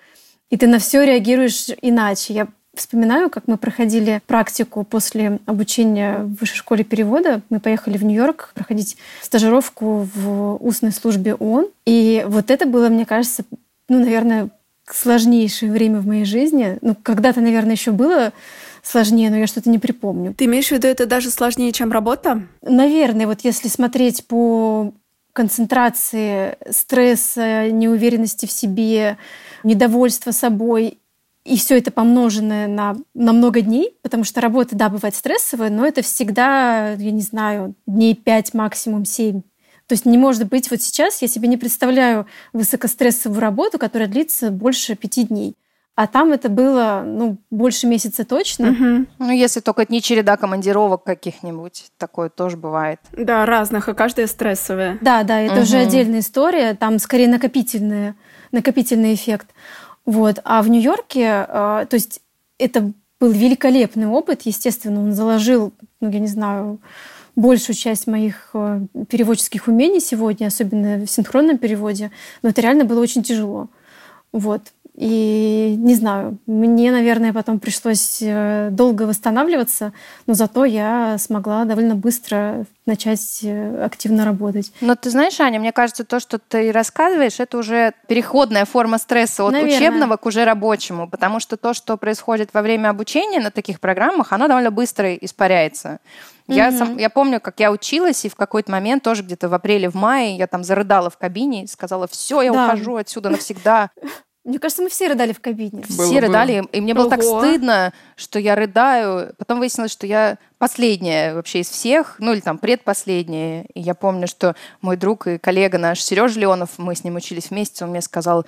и 0.50 0.56
ты 0.56 0.66
на 0.66 0.80
все 0.80 1.04
реагируешь 1.04 1.68
иначе. 1.82 2.34
Я 2.34 2.48
вспоминаю, 2.74 3.30
как 3.30 3.48
мы 3.48 3.56
проходили 3.56 4.22
практику 4.26 4.84
после 4.84 5.38
обучения 5.46 6.18
в 6.18 6.36
высшей 6.40 6.56
школе 6.56 6.84
перевода. 6.84 7.42
Мы 7.50 7.60
поехали 7.60 7.98
в 7.98 8.04
Нью-Йорк 8.04 8.52
проходить 8.54 8.96
стажировку 9.20 10.08
в 10.14 10.56
устной 10.56 10.92
службе 10.92 11.34
ООН. 11.34 11.68
И 11.84 12.24
вот 12.26 12.50
это 12.50 12.66
было, 12.66 12.88
мне 12.88 13.04
кажется, 13.04 13.44
ну, 13.88 13.98
наверное, 13.98 14.50
сложнейшее 14.90 15.70
время 15.70 16.00
в 16.00 16.06
моей 16.06 16.24
жизни. 16.24 16.78
Ну, 16.80 16.94
когда-то, 16.94 17.40
наверное, 17.40 17.72
еще 17.72 17.92
было 17.92 18.32
сложнее, 18.82 19.30
но 19.30 19.36
я 19.36 19.46
что-то 19.46 19.70
не 19.70 19.78
припомню. 19.78 20.34
Ты 20.34 20.46
имеешь 20.46 20.68
в 20.68 20.72
виду, 20.72 20.88
это 20.88 21.06
даже 21.06 21.30
сложнее, 21.30 21.72
чем 21.72 21.92
работа? 21.92 22.42
Наверное, 22.62 23.26
вот 23.26 23.40
если 23.42 23.68
смотреть 23.68 24.26
по 24.26 24.92
концентрации 25.32 26.56
стресса, 26.70 27.70
неуверенности 27.70 28.46
в 28.46 28.52
себе, 28.52 29.16
недовольства 29.62 30.32
собой, 30.32 30.98
и 31.44 31.56
все 31.56 31.78
это 31.78 31.90
помноженное 31.90 32.68
на, 32.68 32.96
на 33.14 33.32
много 33.32 33.60
дней, 33.62 33.96
потому 34.02 34.24
что 34.24 34.40
работа, 34.40 34.76
да, 34.76 34.88
бывает 34.88 35.14
стрессовая, 35.14 35.70
но 35.70 35.84
это 35.86 36.02
всегда, 36.02 36.92
я 36.92 37.10
не 37.10 37.22
знаю, 37.22 37.74
дней 37.86 38.14
пять 38.14 38.54
максимум 38.54 39.04
семь. 39.04 39.42
То 39.86 39.94
есть 39.94 40.06
не 40.06 40.18
может 40.18 40.48
быть 40.48 40.70
вот 40.70 40.80
сейчас, 40.80 41.20
я 41.20 41.28
себе 41.28 41.48
не 41.48 41.56
представляю 41.56 42.26
высокострессовую 42.52 43.40
работу, 43.40 43.78
которая 43.78 44.08
длится 44.08 44.50
больше 44.50 44.94
пяти 44.94 45.24
дней. 45.24 45.56
А 45.94 46.06
там 46.06 46.32
это 46.32 46.48
было, 46.48 47.02
ну, 47.04 47.36
больше 47.50 47.86
месяца 47.86 48.24
точно. 48.24 48.70
Угу. 48.70 49.06
Ну, 49.18 49.30
если 49.30 49.60
только 49.60 49.84
не 49.90 50.00
череда 50.00 50.38
командировок 50.38 51.04
каких-нибудь, 51.04 51.90
такое 51.98 52.30
тоже 52.30 52.56
бывает. 52.56 52.98
Да, 53.12 53.44
разных, 53.44 53.90
и 53.90 53.94
каждая 53.94 54.26
стрессовая. 54.26 54.96
Да, 55.02 55.22
да, 55.22 55.40
это 55.40 55.56
угу. 55.56 55.62
уже 55.62 55.76
отдельная 55.76 56.20
история, 56.20 56.72
там 56.72 56.98
скорее 56.98 57.28
накопительный, 57.28 58.14
накопительный 58.52 59.12
эффект. 59.12 59.48
Вот. 60.04 60.40
А 60.44 60.62
в 60.62 60.68
Нью-Йорке, 60.68 61.46
э, 61.48 61.86
то 61.88 61.94
есть 61.94 62.20
это 62.58 62.92
был 63.20 63.30
великолепный 63.30 64.06
опыт, 64.06 64.42
естественно, 64.42 65.00
он 65.00 65.12
заложил, 65.12 65.72
ну, 66.00 66.10
я 66.10 66.18
не 66.18 66.26
знаю, 66.26 66.80
большую 67.36 67.76
часть 67.76 68.06
моих 68.06 68.50
э, 68.54 68.80
переводческих 69.08 69.68
умений 69.68 70.00
сегодня, 70.00 70.46
особенно 70.46 71.06
в 71.06 71.10
синхронном 71.10 71.58
переводе, 71.58 72.10
но 72.42 72.48
это 72.48 72.60
реально 72.60 72.84
было 72.84 73.00
очень 73.00 73.22
тяжело. 73.22 73.68
Вот. 74.32 74.72
И 74.94 75.74
не 75.78 75.94
знаю, 75.94 76.38
мне, 76.46 76.92
наверное, 76.92 77.32
потом 77.32 77.58
пришлось 77.60 78.18
э, 78.20 78.68
долго 78.70 79.04
восстанавливаться, 79.04 79.94
но 80.26 80.34
зато 80.34 80.66
я 80.66 81.16
смогла 81.18 81.64
довольно 81.64 81.94
быстро 81.94 82.66
начать 82.84 83.40
э, 83.42 83.84
активно 83.84 84.26
работать. 84.26 84.70
Но 84.82 84.94
ты 84.94 85.08
знаешь, 85.08 85.40
Аня, 85.40 85.58
мне 85.60 85.72
кажется, 85.72 86.04
то, 86.04 86.20
что 86.20 86.38
ты 86.38 86.70
рассказываешь, 86.72 87.40
это 87.40 87.56
уже 87.56 87.94
переходная 88.06 88.66
форма 88.66 88.98
стресса 88.98 89.44
от 89.46 89.52
Наверное. 89.52 89.78
учебного 89.78 90.16
к 90.18 90.26
уже 90.26 90.44
рабочему, 90.44 91.08
потому 91.08 91.40
что 91.40 91.56
то, 91.56 91.72
что 91.72 91.96
происходит 91.96 92.52
во 92.52 92.60
время 92.60 92.90
обучения 92.90 93.40
на 93.40 93.50
таких 93.50 93.80
программах, 93.80 94.32
оно 94.32 94.46
довольно 94.46 94.70
быстро 94.70 95.14
испаряется. 95.14 96.00
Я, 96.48 96.68
mm 96.68 96.78
сам, 96.78 96.98
я 96.98 97.08
помню, 97.08 97.40
как 97.40 97.60
я 97.60 97.72
училась, 97.72 98.26
и 98.26 98.28
в 98.28 98.34
какой-то 98.34 98.70
момент, 98.70 99.02
тоже 99.02 99.22
где-то 99.22 99.48
в 99.48 99.54
апреле, 99.54 99.88
в 99.88 99.94
мае, 99.94 100.36
я 100.36 100.46
там 100.46 100.64
зарыдала 100.64 101.08
в 101.08 101.16
кабине 101.16 101.64
и 101.64 101.66
сказала, 101.66 102.06
все, 102.06 102.42
я 102.42 102.52
да. 102.52 102.66
ухожу 102.66 102.96
отсюда 102.96 103.30
навсегда. 103.30 103.90
Мне 104.44 104.58
кажется, 104.58 104.82
мы 104.82 104.88
все 104.88 105.06
рыдали 105.06 105.32
в 105.32 105.40
кабине. 105.40 105.84
Было, 105.88 106.06
все 106.06 106.18
рыдали, 106.18 106.60
было. 106.60 106.68
и 106.72 106.80
мне 106.80 106.94
было 106.94 107.06
Ого. 107.06 107.10
так 107.10 107.22
стыдно, 107.22 107.92
что 108.16 108.40
я 108.40 108.56
рыдаю. 108.56 109.32
Потом 109.38 109.60
выяснилось, 109.60 109.92
что 109.92 110.04
я 110.04 110.36
последняя 110.58 111.34
вообще 111.34 111.60
из 111.60 111.68
всех, 111.68 112.16
ну 112.18 112.32
или 112.32 112.40
там 112.40 112.58
предпоследняя. 112.58 113.66
И 113.74 113.80
я 113.80 113.94
помню, 113.94 114.26
что 114.26 114.56
мой 114.80 114.96
друг 114.96 115.28
и 115.28 115.38
коллега 115.38 115.78
наш 115.78 116.02
Сережа 116.02 116.40
Леонов, 116.40 116.70
мы 116.78 116.96
с 116.96 117.04
ним 117.04 117.14
учились 117.14 117.50
вместе, 117.50 117.84
он 117.84 117.90
мне 117.90 118.00
сказал, 118.00 118.44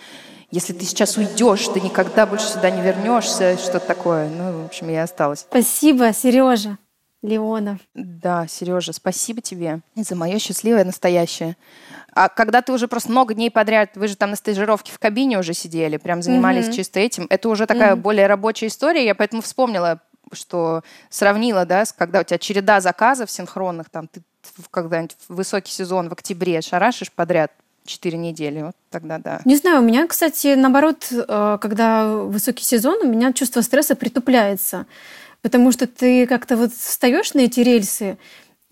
если 0.51 0.73
ты 0.73 0.85
сейчас 0.85 1.17
уйдешь, 1.17 1.69
ты 1.69 1.81
никогда 1.81 2.27
больше 2.27 2.47
сюда 2.47 2.71
не 2.71 2.83
вернешься, 2.83 3.57
что-то 3.57 3.87
такое. 3.87 4.29
Ну, 4.29 4.63
в 4.63 4.67
общем, 4.67 4.89
я 4.89 5.05
осталась. 5.05 5.41
Спасибо, 5.41 6.13
Сережа. 6.13 6.79
Леонов. 7.25 7.79
Да, 7.95 8.47
Сережа, 8.47 8.93
спасибо 8.93 9.41
тебе 9.41 9.81
за 9.97 10.15
мое 10.15 10.39
счастливое 10.39 10.85
настоящее. 10.85 11.57
А 12.15 12.29
когда 12.29 12.63
ты 12.63 12.73
уже 12.73 12.89
просто 12.89 13.11
много 13.11 13.35
дней 13.35 13.51
подряд, 13.51 13.91
вы 13.97 14.09
же 14.09 14.17
там 14.17 14.31
на 14.31 14.37
стажировке 14.37 14.93
в 14.93 14.99
кабине 14.99 15.39
уже 15.39 15.53
сидели, 15.53 15.97
прям 15.97 16.23
занимались 16.23 16.69
mm-hmm. 16.69 16.73
чисто 16.73 17.01
этим, 17.01 17.27
это 17.29 17.49
уже 17.49 17.67
такая 17.67 17.95
mm-hmm. 17.95 18.01
более 18.01 18.27
рабочая 18.27 18.69
история. 18.69 19.05
Я 19.05 19.15
поэтому 19.15 19.43
вспомнила, 19.43 20.01
что 20.33 20.83
сравнила, 21.11 21.67
да, 21.67 21.85
когда 21.97 22.21
у 22.21 22.25
тебя 22.25 22.39
череда 22.39 22.81
заказов 22.81 23.31
синхронных, 23.31 23.91
там 23.91 24.09
ты 24.09 24.23
когда-нибудь 24.71 25.17
в 25.29 25.35
высокий 25.35 25.73
сезон 25.73 26.09
в 26.09 26.13
октябре 26.13 26.61
шарашишь 26.61 27.11
подряд 27.11 27.53
четыре 27.85 28.17
недели, 28.17 28.63
вот 28.63 28.77
тогда 28.91 29.19
да. 29.19 29.41
Не 29.45 29.57
знаю, 29.57 29.81
у 29.81 29.85
меня, 29.85 30.07
кстати, 30.07 30.55
наоборот, 30.55 31.07
э, 31.11 31.59
когда 31.61 32.07
высокий 32.07 32.65
сезон, 32.65 32.99
у 33.03 33.09
меня 33.09 33.33
чувство 33.33 33.61
стресса 33.61 33.95
притупляется, 33.95 34.87
потому 35.43 35.71
что 35.73 35.87
ты 35.87 36.27
как-то 36.27 36.57
вот 36.57 36.73
встаешь 36.73 37.35
на 37.35 37.41
эти 37.41 37.61
рельсы, 37.61 38.17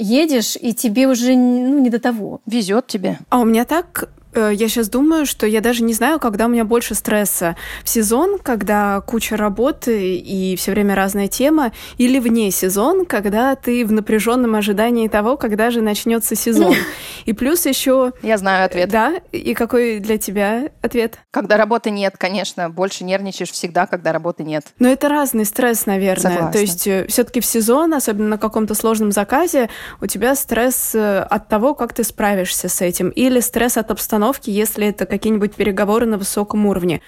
едешь, 0.03 0.57
и 0.61 0.75
тебе 0.75 1.07
уже 1.07 1.35
ну, 1.35 1.79
не 1.79 1.91
до 1.91 1.99
того. 1.99 2.41
Везет 2.47 2.87
тебе. 2.87 3.19
А 3.29 3.41
у 3.41 3.45
меня 3.45 3.65
так 3.65 4.11
я 4.35 4.69
сейчас 4.69 4.89
думаю, 4.89 5.27
что 5.27 5.47
я 5.47 5.61
даже 5.61 5.83
не 5.83 5.93
знаю, 5.93 6.19
когда 6.19 6.47
у 6.47 6.49
меня 6.49 6.65
больше 6.65 6.95
стресса. 6.95 7.57
В 7.85 7.89
сезон, 7.89 8.39
когда 8.39 9.01
куча 9.01 9.37
работы 9.37 10.17
и 10.17 10.57
все 10.57 10.73
время 10.73 10.95
разная 10.95 11.29
тема, 11.29 11.73
или 11.99 12.19
вне 12.19 12.51
сезон, 12.51 13.07
когда 13.07 13.55
ты 13.57 13.85
в 13.85 13.93
напряженном 13.93 14.55
ожидании 14.55 15.09
того, 15.09 15.37
когда 15.37 15.71
же 15.71 15.81
начнется 15.81 16.35
сезон. 16.35 16.75
И 17.25 17.33
плюс 17.33 17.67
еще... 17.67 18.13
Я 18.23 18.39
знаю 18.39 18.67
ответ. 18.67 18.89
Да? 18.89 19.15
И 19.31 19.55
какой 19.55 20.01
для 20.01 20.19
тебя 20.19 20.71
ответ? 20.81 21.19
Когда 21.31 21.57
работы 21.57 21.91
нет, 21.91 22.17
конечно. 22.19 22.69
Больше 22.69 23.05
нервничаешь 23.05 23.51
всегда, 23.51 23.87
когда 23.87 24.13
работы 24.13 24.43
нет. 24.43 24.65
Но 24.79 24.89
это 24.89 25.09
разный 25.09 25.45
стресс, 25.45 25.87
наверное. 25.87 26.23
Согласна. 26.23 26.53
То 26.53 26.59
есть 26.59 26.87
э, 26.87 27.07
все-таки 27.09 27.41
в 27.41 27.47
сезон, 27.47 27.95
особенно 27.95 28.29
на 28.29 28.39
каком-то 28.39 28.75
сложном 28.75 29.13
заказе, 29.13 29.69
у 30.01 30.07
тебя 30.07 30.35
стресс 30.35 30.95
э, 30.95 31.21
от 31.21 31.49
того, 31.49 31.75
как 31.75 31.93
ты 31.93 32.05
справишься 32.05 32.69
с 32.69 32.81
этим. 32.81 33.11
Или 33.11 33.41
стресс 33.41 33.77
от 33.77 33.91
обстановки, 33.91 34.22
если 34.51 34.87
это 34.87 35.07
какие-нибудь 35.07 35.55
переговоры 35.55 36.07
на 36.07 36.19
высоком 36.19 36.67
уровне. 36.67 37.01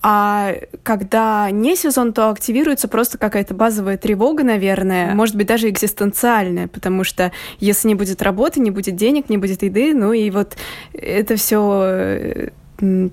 А 0.00 0.54
когда 0.84 1.50
не 1.50 1.74
сезон, 1.74 2.12
то 2.12 2.30
активируется 2.30 2.86
просто 2.86 3.18
какая-то 3.18 3.54
базовая 3.54 3.96
тревога, 3.98 4.44
наверное, 4.44 5.12
может 5.14 5.34
быть, 5.34 5.48
даже 5.48 5.68
экзистенциальная, 5.68 6.68
потому 6.68 7.02
что 7.02 7.32
если 7.58 7.88
не 7.88 7.94
будет 7.96 8.22
работы, 8.22 8.60
не 8.60 8.70
будет 8.70 8.94
денег, 8.94 9.28
не 9.28 9.38
будет 9.38 9.62
еды, 9.62 9.94
ну 9.94 10.12
и 10.12 10.30
вот 10.30 10.56
это 10.92 11.34
все 11.34 12.50
э, 12.80 13.08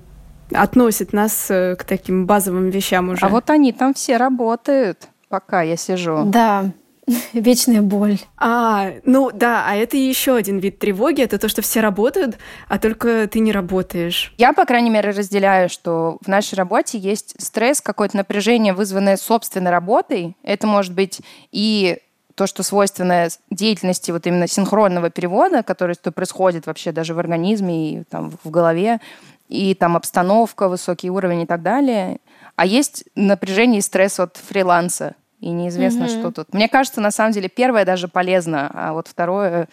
относит 0.52 1.12
нас 1.12 1.50
э, 1.50 1.74
к 1.74 1.82
таким 1.82 2.26
базовым 2.26 2.70
вещам 2.70 3.08
уже. 3.08 3.26
А 3.26 3.28
вот 3.28 3.50
они 3.50 3.72
там 3.72 3.92
все 3.94 4.16
работают, 4.16 5.08
пока 5.28 5.62
я 5.62 5.76
сижу. 5.76 6.22
Да, 6.26 6.70
Вечная 7.32 7.82
боль. 7.82 8.18
А, 8.36 8.92
ну 9.04 9.30
да, 9.32 9.64
а 9.66 9.76
это 9.76 9.96
еще 9.96 10.34
один 10.34 10.58
вид 10.58 10.78
тревоги, 10.78 11.22
это 11.22 11.38
то, 11.38 11.48
что 11.48 11.62
все 11.62 11.80
работают, 11.80 12.38
а 12.68 12.78
только 12.78 13.28
ты 13.28 13.38
не 13.38 13.52
работаешь. 13.52 14.34
Я, 14.38 14.52
по 14.52 14.64
крайней 14.64 14.90
мере, 14.90 15.10
разделяю, 15.10 15.68
что 15.68 16.18
в 16.20 16.28
нашей 16.28 16.56
работе 16.56 16.98
есть 16.98 17.34
стресс, 17.40 17.80
какое-то 17.80 18.16
напряжение, 18.16 18.72
вызванное 18.72 19.16
собственной 19.16 19.70
работой. 19.70 20.36
Это 20.42 20.66
может 20.66 20.94
быть 20.94 21.20
и 21.52 21.98
то, 22.34 22.46
что 22.46 22.62
свойственно 22.62 23.28
деятельности 23.50 24.10
вот 24.10 24.26
именно 24.26 24.46
синхронного 24.46 25.10
перевода, 25.10 25.62
который 25.62 25.94
что 25.94 26.12
происходит 26.12 26.66
вообще 26.66 26.92
даже 26.92 27.14
в 27.14 27.18
организме 27.18 27.92
и 27.92 28.04
там 28.04 28.32
в 28.42 28.50
голове, 28.50 29.00
и 29.48 29.74
там 29.74 29.96
обстановка, 29.96 30.68
высокий 30.68 31.08
уровень 31.08 31.42
и 31.42 31.46
так 31.46 31.62
далее. 31.62 32.18
А 32.56 32.66
есть 32.66 33.04
напряжение 33.14 33.78
и 33.78 33.82
стресс 33.82 34.18
от 34.20 34.36
фриланса, 34.36 35.14
и 35.40 35.50
неизвестно, 35.50 36.04
mm-hmm. 36.04 36.20
что 36.20 36.30
тут. 36.30 36.54
Мне 36.54 36.68
кажется, 36.68 37.00
на 37.00 37.10
самом 37.10 37.32
деле, 37.32 37.48
первое 37.48 37.84
даже 37.84 38.08
полезно, 38.08 38.70
а 38.72 38.92
вот 38.92 39.08
второе 39.08 39.68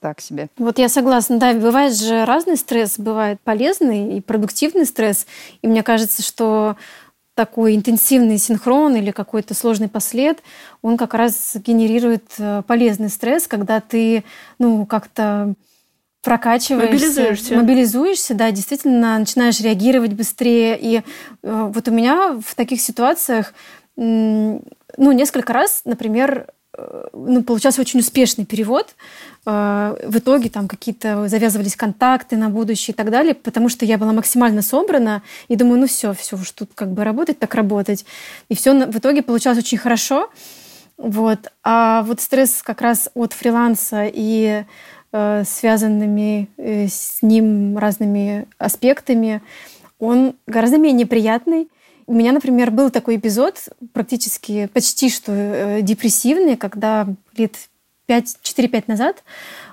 так 0.00 0.20
себе. 0.20 0.48
Вот 0.56 0.78
я 0.78 0.88
согласна, 0.88 1.38
да, 1.38 1.52
бывает 1.54 1.96
же 1.96 2.24
разный 2.24 2.56
стресс, 2.56 2.98
бывает 2.98 3.40
полезный 3.42 4.16
и 4.16 4.20
продуктивный 4.20 4.86
стресс, 4.86 5.26
и 5.60 5.66
мне 5.66 5.82
кажется, 5.82 6.22
что 6.22 6.76
такой 7.34 7.76
интенсивный 7.76 8.36
синхрон 8.36 8.96
или 8.96 9.12
какой-то 9.12 9.54
сложный 9.54 9.88
послед, 9.88 10.42
он 10.82 10.96
как 10.96 11.14
раз 11.14 11.54
генерирует 11.54 12.24
э, 12.38 12.62
полезный 12.66 13.08
стресс, 13.08 13.46
когда 13.46 13.80
ты, 13.80 14.24
ну, 14.58 14.84
как-то 14.86 15.54
прокачиваешься, 16.22 16.92
мобилизуешься. 16.92 17.54
мобилизуешься, 17.54 18.34
да, 18.34 18.50
действительно 18.50 19.16
начинаешь 19.20 19.60
реагировать 19.60 20.14
быстрее. 20.14 20.76
И 20.80 20.96
э, 20.96 21.02
вот 21.42 21.86
у 21.86 21.92
меня 21.92 22.36
в 22.44 22.56
таких 22.56 22.80
ситуациях 22.80 23.54
ну, 23.98 25.12
несколько 25.12 25.52
раз, 25.52 25.82
например, 25.84 26.46
э, 26.76 27.04
ну, 27.12 27.42
получался 27.42 27.80
очень 27.80 27.98
успешный 27.98 28.46
перевод. 28.46 28.94
Э, 29.44 29.96
в 30.06 30.18
итоге 30.18 30.50
там 30.50 30.68
какие-то 30.68 31.26
завязывались 31.28 31.74
контакты 31.74 32.36
на 32.36 32.48
будущее 32.48 32.94
и 32.94 32.96
так 32.96 33.10
далее, 33.10 33.34
потому 33.34 33.68
что 33.68 33.84
я 33.84 33.98
была 33.98 34.12
максимально 34.12 34.62
собрана 34.62 35.22
и 35.48 35.56
думаю, 35.56 35.80
ну 35.80 35.88
все, 35.88 36.14
все 36.14 36.36
уж 36.36 36.50
тут 36.52 36.70
как 36.76 36.92
бы 36.92 37.02
работать, 37.02 37.40
так 37.40 37.54
работать. 37.56 38.04
И 38.48 38.54
все 38.54 38.86
в 38.86 38.98
итоге 38.98 39.22
получалось 39.22 39.58
очень 39.58 39.78
хорошо. 39.78 40.30
Вот. 40.96 41.52
А 41.64 42.02
вот 42.02 42.20
стресс 42.20 42.62
как 42.62 42.80
раз 42.80 43.08
от 43.14 43.32
фриланса 43.32 44.04
и 44.12 44.64
э, 45.12 45.44
связанными 45.44 46.48
э, 46.56 46.86
с 46.86 47.18
ним 47.22 47.78
разными 47.78 48.46
аспектами, 48.58 49.42
он 49.98 50.34
гораздо 50.46 50.78
менее 50.78 51.06
приятный. 51.06 51.68
У 52.08 52.14
меня, 52.14 52.32
например, 52.32 52.70
был 52.70 52.88
такой 52.88 53.16
эпизод, 53.16 53.68
практически 53.92 54.66
почти 54.72 55.10
что 55.10 55.30
э, 55.30 55.82
депрессивный, 55.82 56.56
когда 56.56 57.06
лет 57.36 57.54
4-5 58.08 58.84
назад 58.86 59.22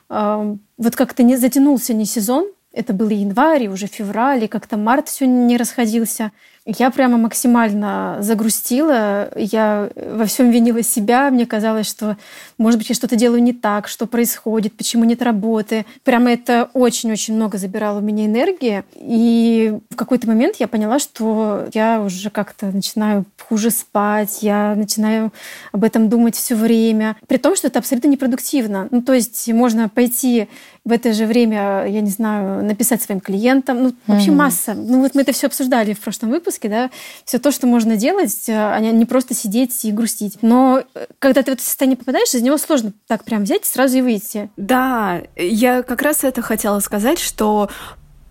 э, 0.10 0.56
вот 0.78 0.96
как-то 0.98 1.24
не 1.24 1.38
затянулся 1.38 1.94
не 1.94 2.04
сезон, 2.04 2.52
это 2.76 2.94
был 2.94 3.10
январь, 3.10 3.64
и 3.64 3.70
уже 3.70 3.88
февраль, 3.88 4.44
и 4.44 4.48
как-то 4.48 4.78
март 4.78 5.08
все 5.08 5.26
не 5.26 5.58
расходился. 5.58 6.32
Я 6.68 6.90
прямо 6.90 7.18
максимально 7.18 8.18
загрустила, 8.22 9.30
я 9.36 9.88
во 9.96 10.26
всем 10.26 10.50
винила 10.50 10.82
себя, 10.82 11.30
мне 11.30 11.46
казалось, 11.46 11.88
что, 11.88 12.18
может 12.58 12.80
быть, 12.80 12.90
я 12.90 12.96
что-то 12.96 13.16
делаю 13.16 13.44
не 13.44 13.54
так, 13.54 13.88
что 13.88 14.08
происходит, 14.08 14.74
почему 14.74 15.04
нет 15.04 15.22
работы. 15.22 15.86
Прямо 16.04 16.32
это 16.32 16.72
очень-очень 16.74 17.36
много 17.36 17.60
забирало 17.60 18.00
у 18.00 18.02
меня 18.02 18.26
энергии. 18.26 18.84
И 18.96 19.78
в 19.92 19.96
какой-то 19.96 20.28
момент 20.28 20.56
я 20.58 20.68
поняла, 20.68 20.98
что 20.98 21.68
я 21.76 22.02
уже 22.02 22.32
как-то 22.32 22.66
начинаю 22.72 23.26
хуже 23.48 23.70
спать, 23.70 24.40
я 24.42 24.74
начинаю 24.76 25.32
об 25.72 25.84
этом 25.84 26.10
думать 26.10 26.36
все 26.36 26.56
время, 26.56 27.16
при 27.28 27.38
том, 27.38 27.56
что 27.56 27.68
это 27.68 27.78
абсолютно 27.78 28.08
непродуктивно. 28.08 28.88
Ну, 28.90 29.04
то 29.04 29.14
есть 29.14 29.48
можно 29.54 29.88
пойти 29.88 30.48
в 30.86 30.92
это 30.92 31.14
же 31.14 31.26
время, 31.26 31.86
я 31.88 32.02
не 32.02 32.12
знаю, 32.12 32.64
написать 32.64 33.02
своим 33.02 33.20
клиентам. 33.20 33.84
Ну, 33.84 33.96
вообще 34.06 34.30
mm-hmm. 34.30 34.36
масса. 34.36 34.74
Ну, 34.76 35.02
вот 35.02 35.16
мы 35.16 35.24
это 35.24 35.32
все 35.32 35.48
обсуждали 35.48 35.94
в 35.94 36.00
прошлом 36.00 36.30
выпуске, 36.30 36.70
да. 36.70 36.92
Все 37.26 37.40
то, 37.40 37.52
что 37.52 37.66
можно 37.66 37.98
делать, 37.98 38.46
а 38.48 38.80
не 38.80 39.06
просто 39.06 39.34
сидеть 39.34 39.84
и 39.84 39.92
грустить. 39.92 40.38
Но 40.44 40.84
э, 40.94 41.06
когда 41.18 41.42
ты 41.42 41.52
в 41.52 41.54
это 41.56 41.64
состояние 41.64 41.98
попадаешь, 41.98 42.34
из 42.36 42.42
него 42.44 42.58
сложно 42.60 42.94
так 43.08 43.24
прям 43.24 43.44
взять 43.44 43.64
и 43.64 43.66
сразу 43.66 43.98
и 43.98 44.02
выйти. 44.02 44.50
Да, 44.58 45.24
я 45.36 45.82
как 45.82 46.04
раз 46.04 46.24
это 46.24 46.44
хотела 46.44 46.80
сказать, 46.80 47.20
что 47.20 47.70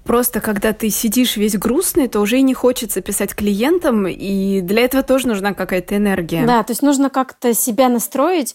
Просто 0.05 0.43
когда 0.43 0.75
ты 0.75 0.91
сидишь 0.91 1.37
весь 1.37 1.57
грустный, 1.57 2.09
то 2.09 2.21
уже 2.21 2.39
и 2.39 2.43
не 2.43 2.53
хочется 2.53 3.01
писать 3.01 3.35
клиентам, 3.35 4.07
и 4.07 4.61
для 4.61 4.83
этого 4.83 5.03
тоже 5.03 5.29
нужна 5.29 5.55
какая-то 5.55 5.97
энергия. 5.97 6.45
Да, 6.45 6.63
то 6.63 6.73
есть 6.73 6.83
нужно 6.83 7.09
как-то 7.09 7.55
себя 7.55 7.89
настроить. 7.89 8.55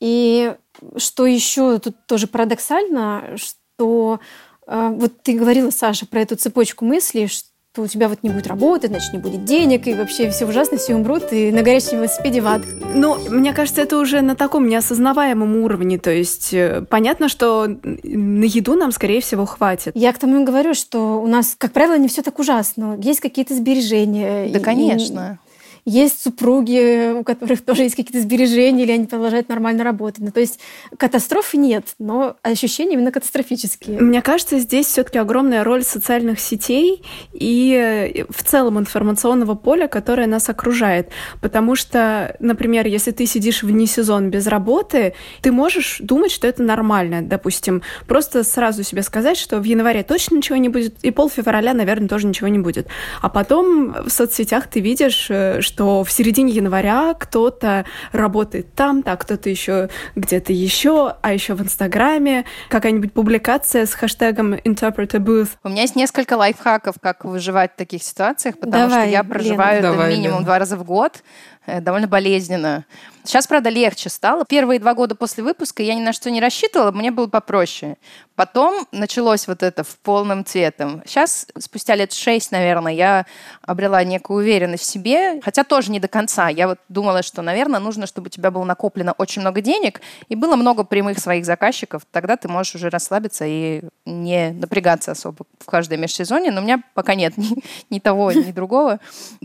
И 0.00 0.54
что 0.96 1.26
еще 1.26 1.78
тут 1.78 1.96
тоже 2.06 2.26
парадоксально, 2.26 3.36
что 3.36 4.20
э, 4.66 4.88
вот 4.92 5.22
ты 5.22 5.34
говорила, 5.34 5.70
Саша, 5.70 6.06
про 6.06 6.20
эту 6.20 6.36
цепочку 6.36 6.84
мыслей, 6.84 7.26
что 7.26 7.48
то 7.74 7.82
у 7.82 7.88
тебя 7.88 8.08
вот 8.08 8.22
не 8.22 8.30
будет 8.30 8.46
работы, 8.46 8.86
значит, 8.86 9.12
не 9.12 9.18
будет 9.18 9.44
денег, 9.44 9.88
и 9.88 9.94
вообще 9.94 10.30
все 10.30 10.46
ужасно, 10.46 10.76
все 10.76 10.94
умрут, 10.94 11.32
и 11.32 11.50
на 11.50 11.62
горячем 11.62 11.96
велосипеде 11.96 12.40
в 12.40 12.46
ад. 12.46 12.62
Ну, 12.94 13.18
мне 13.28 13.52
кажется, 13.52 13.82
это 13.82 13.98
уже 13.98 14.20
на 14.20 14.36
таком 14.36 14.68
неосознаваемом 14.68 15.56
уровне, 15.56 15.98
то 15.98 16.12
есть 16.12 16.54
э, 16.54 16.84
понятно, 16.88 17.28
что 17.28 17.66
на 17.66 18.44
еду 18.44 18.76
нам, 18.76 18.92
скорее 18.92 19.20
всего, 19.20 19.44
хватит. 19.44 19.90
Я 19.96 20.12
к 20.12 20.18
тому 20.20 20.40
и 20.40 20.44
говорю, 20.44 20.74
что 20.74 21.20
у 21.20 21.26
нас, 21.26 21.56
как 21.58 21.72
правило, 21.72 21.98
не 21.98 22.06
все 22.06 22.22
так 22.22 22.38
ужасно. 22.38 22.96
Есть 23.02 23.18
какие-то 23.18 23.56
сбережения. 23.56 24.48
Да, 24.50 24.60
и, 24.60 24.62
конечно. 24.62 25.40
Есть 25.84 26.22
супруги, 26.22 27.12
у 27.12 27.24
которых 27.24 27.62
тоже 27.62 27.82
есть 27.82 27.94
какие-то 27.94 28.20
сбережения, 28.20 28.84
или 28.84 28.92
они 28.92 29.06
продолжают 29.06 29.50
нормально 29.50 29.84
работать. 29.84 30.20
Ну, 30.24 30.30
то 30.30 30.40
есть 30.40 30.58
катастрофы 30.96 31.58
нет, 31.58 31.88
но 31.98 32.36
ощущения 32.42 32.94
именно 32.94 33.12
катастрофические. 33.12 34.00
Мне 34.00 34.22
кажется, 34.22 34.58
здесь 34.58 34.86
все-таки 34.86 35.18
огромная 35.18 35.62
роль 35.62 35.82
социальных 35.82 36.40
сетей 36.40 37.02
и 37.32 38.24
в 38.30 38.42
целом 38.42 38.78
информационного 38.78 39.54
поля, 39.54 39.86
которое 39.86 40.26
нас 40.26 40.48
окружает. 40.48 41.10
Потому 41.42 41.76
что, 41.76 42.34
например, 42.40 42.86
если 42.86 43.10
ты 43.10 43.26
сидишь 43.26 43.62
вне 43.62 43.86
сезон 43.86 44.30
без 44.30 44.46
работы, 44.46 45.14
ты 45.42 45.52
можешь 45.52 45.98
думать, 46.00 46.30
что 46.30 46.46
это 46.46 46.62
нормально. 46.62 47.20
Допустим, 47.20 47.82
просто 48.06 48.42
сразу 48.42 48.82
себе 48.84 49.02
сказать, 49.02 49.36
что 49.36 49.58
в 49.58 49.64
январе 49.64 50.02
точно 50.02 50.36
ничего 50.36 50.56
не 50.56 50.70
будет, 50.70 50.96
и 51.02 51.10
пол 51.10 51.28
февраля, 51.28 51.74
наверное, 51.74 52.08
тоже 52.08 52.26
ничего 52.26 52.48
не 52.48 52.58
будет. 52.58 52.86
А 53.20 53.28
потом 53.28 53.92
в 54.06 54.08
соцсетях 54.08 54.68
ты 54.68 54.80
видишь, 54.80 55.24
что 55.24 55.34
э, 55.34 55.60
что 55.74 56.04
в 56.04 56.12
середине 56.12 56.52
января 56.52 57.14
кто-то 57.18 57.84
работает 58.12 58.72
там-то, 58.74 59.10
а 59.10 59.16
кто-то 59.16 59.50
еще 59.50 59.88
где-то 60.14 60.52
еще, 60.52 61.16
а 61.20 61.32
еще 61.32 61.54
в 61.54 61.62
Инстаграме 61.62 62.44
какая-нибудь 62.68 63.12
публикация 63.12 63.84
с 63.84 63.92
хэштегом 63.92 64.54
Interpreter 64.54 65.18
Booth. 65.18 65.48
У 65.64 65.68
меня 65.68 65.82
есть 65.82 65.96
несколько 65.96 66.34
лайфхаков, 66.34 66.94
как 67.02 67.24
выживать 67.24 67.72
в 67.72 67.76
таких 67.76 68.04
ситуациях, 68.04 68.54
потому 68.60 68.88
Давай, 68.88 69.02
что 69.02 69.10
я 69.10 69.24
проживаю 69.24 69.78
Лена. 69.78 69.86
это 69.88 69.96
Давай, 69.96 70.10
минимум 70.12 70.34
Лена. 70.34 70.44
два 70.44 70.58
раза 70.60 70.76
в 70.76 70.84
год. 70.84 71.24
э, 71.66 71.80
довольно 71.80 72.06
болезненно. 72.06 72.84
Сейчас, 73.26 73.46
правда, 73.46 73.70
легче 73.70 74.10
стало. 74.10 74.44
Первые 74.44 74.78
два 74.78 74.92
года 74.92 75.14
после 75.14 75.42
выпуска 75.42 75.82
я 75.82 75.94
ни 75.94 76.02
на 76.02 76.12
что 76.12 76.30
не 76.30 76.42
рассчитывала, 76.42 76.90
мне 76.90 77.10
было 77.10 77.26
попроще. 77.26 77.96
Потом 78.36 78.86
началось 78.92 79.48
вот 79.48 79.62
это 79.62 79.82
в 79.82 79.96
полном 80.00 80.44
цветом. 80.44 81.02
Сейчас, 81.06 81.46
спустя 81.58 81.94
лет 81.94 82.12
шесть, 82.12 82.52
наверное, 82.52 82.92
я 82.92 83.26
обрела 83.62 84.04
некую 84.04 84.40
уверенность 84.40 84.82
в 84.82 84.86
себе, 84.86 85.40
хотя 85.40 85.64
тоже 85.64 85.90
не 85.90 86.00
до 86.00 86.08
конца. 86.08 86.48
Я 86.48 86.68
вот 86.68 86.78
думала, 86.90 87.22
что, 87.22 87.40
наверное, 87.40 87.80
нужно, 87.80 88.06
чтобы 88.06 88.26
у 88.26 88.28
тебя 88.28 88.50
было 88.50 88.64
накоплено 88.64 89.14
очень 89.16 89.40
много 89.40 89.62
денег 89.62 90.02
и 90.28 90.34
было 90.34 90.54
много 90.56 90.84
прямых 90.84 91.18
своих 91.18 91.46
заказчиков. 91.46 92.02
Тогда 92.10 92.36
ты 92.36 92.48
можешь 92.48 92.74
уже 92.74 92.90
расслабиться 92.90 93.46
и 93.46 93.84
не 94.04 94.50
напрягаться 94.50 95.12
особо 95.12 95.46
в 95.60 95.64
каждое 95.64 95.96
межсезонье. 95.96 96.50
Но 96.50 96.60
у 96.60 96.64
меня 96.64 96.82
пока 96.92 97.14
нет 97.14 97.34
ни, 97.38 97.56
ни 97.88 98.00
того, 98.00 98.32
ни 98.32 98.52
другого 98.52 99.00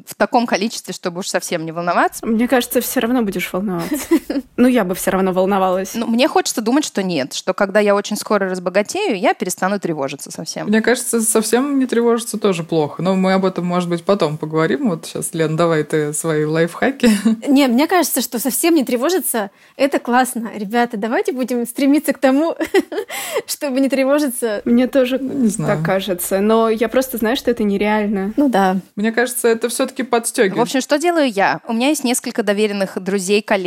в 0.06 0.16
таком 0.16 0.48
количестве, 0.48 0.94
чтобы 0.94 1.20
уж 1.20 1.30
совсем 1.30 1.64
не 1.64 1.72
волноваться. 1.72 2.26
Мне 2.26 2.48
кажется, 2.50 2.82
все 2.82 3.00
равно 3.00 3.22
будешь 3.22 3.54
волноваться. 3.54 3.69
Ну, 4.58 4.68
я 4.68 4.84
бы 4.84 4.94
все 4.94 5.12
равно 5.12 5.32
волновалась. 5.32 5.94
Ну, 5.96 6.06
мне 6.06 6.28
хочется 6.28 6.60
думать, 6.60 6.84
что 6.84 7.02
нет, 7.02 7.34
что 7.34 7.54
когда 7.54 7.80
я 7.80 7.96
очень 7.96 8.18
скоро 8.18 8.50
разбогатею, 8.50 9.18
я 9.18 9.34
перестану 9.34 9.80
тревожиться 9.80 10.32
совсем. 10.32 10.68
Мне 10.68 10.82
кажется, 10.82 11.22
совсем 11.22 11.80
не 11.80 11.86
тревожиться 11.86 12.38
тоже 12.38 12.64
плохо. 12.64 13.02
Но 13.02 13.16
мы 13.16 13.32
об 13.32 13.46
этом, 13.46 13.66
может 13.66 13.88
быть, 13.88 14.04
потом 14.04 14.38
поговорим. 14.38 14.90
Вот 14.90 15.06
сейчас, 15.06 15.34
Лен, 15.34 15.56
давай 15.56 15.84
ты 15.84 16.12
свои 16.12 16.44
лайфхаки. 16.44 17.10
Не, 17.48 17.68
мне 17.68 17.88
кажется, 17.88 18.22
что 18.22 18.38
совсем 18.38 18.76
не 18.76 18.84
тревожиться– 18.84 19.50
это 19.78 20.00
классно. 20.00 20.52
Ребята, 20.54 20.98
давайте 20.98 21.32
будем 21.32 21.66
стремиться 21.66 22.14
к 22.14 22.20
тому, 22.20 22.56
чтобы 23.46 23.80
не 23.80 23.90
тревожиться. 23.90 24.62
Мне 24.66 24.88
тоже 24.88 25.20
ну, 25.20 25.34
не 25.34 25.48
знаю. 25.48 25.78
так 25.78 25.86
кажется. 25.86 26.40
Но 26.40 26.70
я 26.70 26.90
просто 26.90 27.18
знаю, 27.18 27.38
что 27.38 27.50
это 27.52 27.64
нереально. 27.64 28.34
Ну 28.36 28.50
да. 28.50 28.78
Мне 28.96 29.12
кажется, 29.12 29.48
это 29.48 29.70
все-таки 29.70 30.04
подстегивает. 30.04 30.58
В 30.58 30.62
общем, 30.62 30.82
что 30.82 30.98
делаю 30.98 31.32
я? 31.32 31.62
У 31.68 31.74
меня 31.74 31.90
есть 31.90 32.04
несколько 32.04 32.44
доверенных 32.44 33.02
друзей, 33.02 33.42
коллег, 33.42 33.59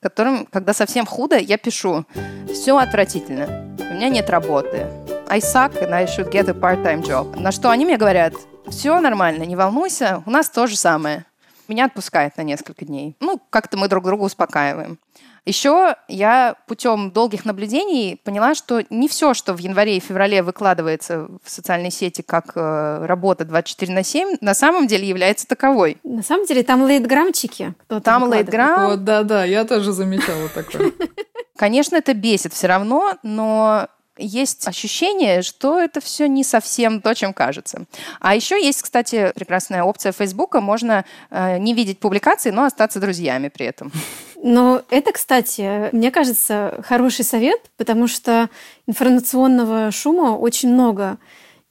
которым, 0.00 0.46
когда 0.46 0.72
совсем 0.72 1.06
худо, 1.06 1.36
я 1.36 1.58
пишу. 1.58 2.04
Все 2.52 2.76
отвратительно. 2.76 3.76
У 3.78 3.94
меня 3.94 4.08
нет 4.08 4.30
работы. 4.30 4.86
I 5.28 5.38
suck 5.38 5.80
and 5.82 5.92
I 5.92 6.06
should 6.06 6.30
get 6.30 6.48
a 6.48 6.54
part-time 6.54 7.02
job. 7.02 7.38
На 7.38 7.52
что 7.52 7.70
они 7.70 7.84
мне 7.84 7.96
говорят, 7.96 8.34
все 8.68 8.98
нормально, 9.00 9.44
не 9.44 9.56
волнуйся, 9.56 10.22
у 10.26 10.30
нас 10.30 10.48
то 10.48 10.66
же 10.66 10.76
самое. 10.76 11.24
Меня 11.68 11.84
отпускает 11.84 12.36
на 12.36 12.42
несколько 12.42 12.84
дней. 12.84 13.16
Ну, 13.20 13.40
как-то 13.50 13.76
мы 13.76 13.88
друг 13.88 14.04
друга 14.04 14.22
успокаиваем. 14.22 14.98
Еще 15.44 15.96
я 16.08 16.56
путем 16.66 17.10
долгих 17.10 17.44
наблюдений 17.44 18.20
поняла, 18.24 18.54
что 18.54 18.82
не 18.90 19.08
все, 19.08 19.34
что 19.34 19.54
в 19.54 19.58
январе 19.58 19.96
и 19.96 20.00
феврале 20.00 20.42
выкладывается 20.42 21.28
в 21.42 21.50
социальной 21.50 21.90
сети 21.90 22.22
как 22.22 22.52
э, 22.54 23.06
работа 23.06 23.44
24 23.44 23.92
на 23.92 24.02
7, 24.02 24.36
на 24.40 24.54
самом 24.54 24.86
деле 24.86 25.08
является 25.08 25.46
таковой. 25.46 25.98
На 26.04 26.22
самом 26.22 26.46
деле 26.46 26.62
там 26.62 26.86
лейтграмчики. 26.86 27.74
Там 28.02 28.30
лейтграм. 28.30 28.90
Вот, 28.90 29.04
да-да, 29.04 29.44
я 29.44 29.64
тоже 29.64 29.92
замечала 29.92 30.48
такое. 30.48 30.92
Конечно, 31.56 31.96
это 31.96 32.14
бесит 32.14 32.52
все 32.52 32.68
равно, 32.68 33.18
но 33.22 33.88
есть 34.20 34.66
ощущение, 34.66 35.42
что 35.42 35.80
это 35.80 36.00
все 36.00 36.28
не 36.28 36.44
совсем 36.44 37.00
то, 37.00 37.14
чем 37.14 37.32
кажется. 37.32 37.86
А 38.20 38.34
еще 38.34 38.62
есть, 38.62 38.82
кстати, 38.82 39.32
прекрасная 39.34 39.82
опция 39.82 40.12
Фейсбука. 40.12 40.60
Можно 40.60 41.04
э, 41.30 41.58
не 41.58 41.74
видеть 41.74 41.98
публикации, 41.98 42.50
но 42.50 42.64
остаться 42.64 43.00
друзьями 43.00 43.48
при 43.48 43.66
этом. 43.66 43.92
Но 44.42 44.82
это, 44.90 45.12
кстати, 45.12 45.94
мне 45.94 46.10
кажется, 46.10 46.82
хороший 46.86 47.24
совет, 47.24 47.60
потому 47.76 48.06
что 48.06 48.48
информационного 48.86 49.90
шума 49.90 50.36
очень 50.36 50.72
много. 50.72 51.18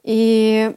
И 0.03 0.71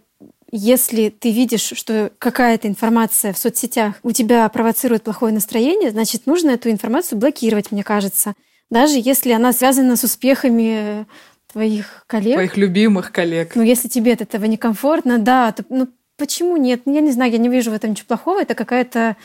если 0.50 1.10
ты 1.10 1.30
видишь, 1.30 1.72
что 1.74 2.10
какая-то 2.18 2.68
информация 2.68 3.32
в 3.32 3.38
соцсетях 3.38 3.94
у 4.02 4.12
тебя 4.12 4.48
провоцирует 4.48 5.02
плохое 5.02 5.34
настроение, 5.34 5.90
значит, 5.90 6.26
нужно 6.26 6.50
эту 6.50 6.70
информацию 6.70 7.18
блокировать, 7.18 7.72
мне 7.72 7.82
кажется. 7.82 8.34
Даже 8.70 8.94
если 8.98 9.32
она 9.32 9.52
связана 9.52 9.96
с 9.96 10.04
успехами 10.04 11.06
твоих 11.52 12.04
коллег. 12.06 12.34
Твоих 12.34 12.56
любимых 12.56 13.12
коллег. 13.12 13.54
Ну, 13.54 13.62
если 13.62 13.88
тебе 13.88 14.14
от 14.14 14.22
этого 14.22 14.46
некомфортно, 14.46 15.18
да, 15.18 15.52
то 15.52 15.64
ну, 15.68 15.88
почему 16.16 16.56
нет? 16.56 16.82
Ну, 16.86 16.94
я 16.94 17.00
не 17.00 17.12
знаю, 17.12 17.32
я 17.32 17.38
не 17.38 17.48
вижу 17.48 17.70
в 17.70 17.74
этом 17.74 17.90
ничего 17.90 18.06
плохого. 18.08 18.40
Это 18.40 18.54
какая-то 18.54 19.16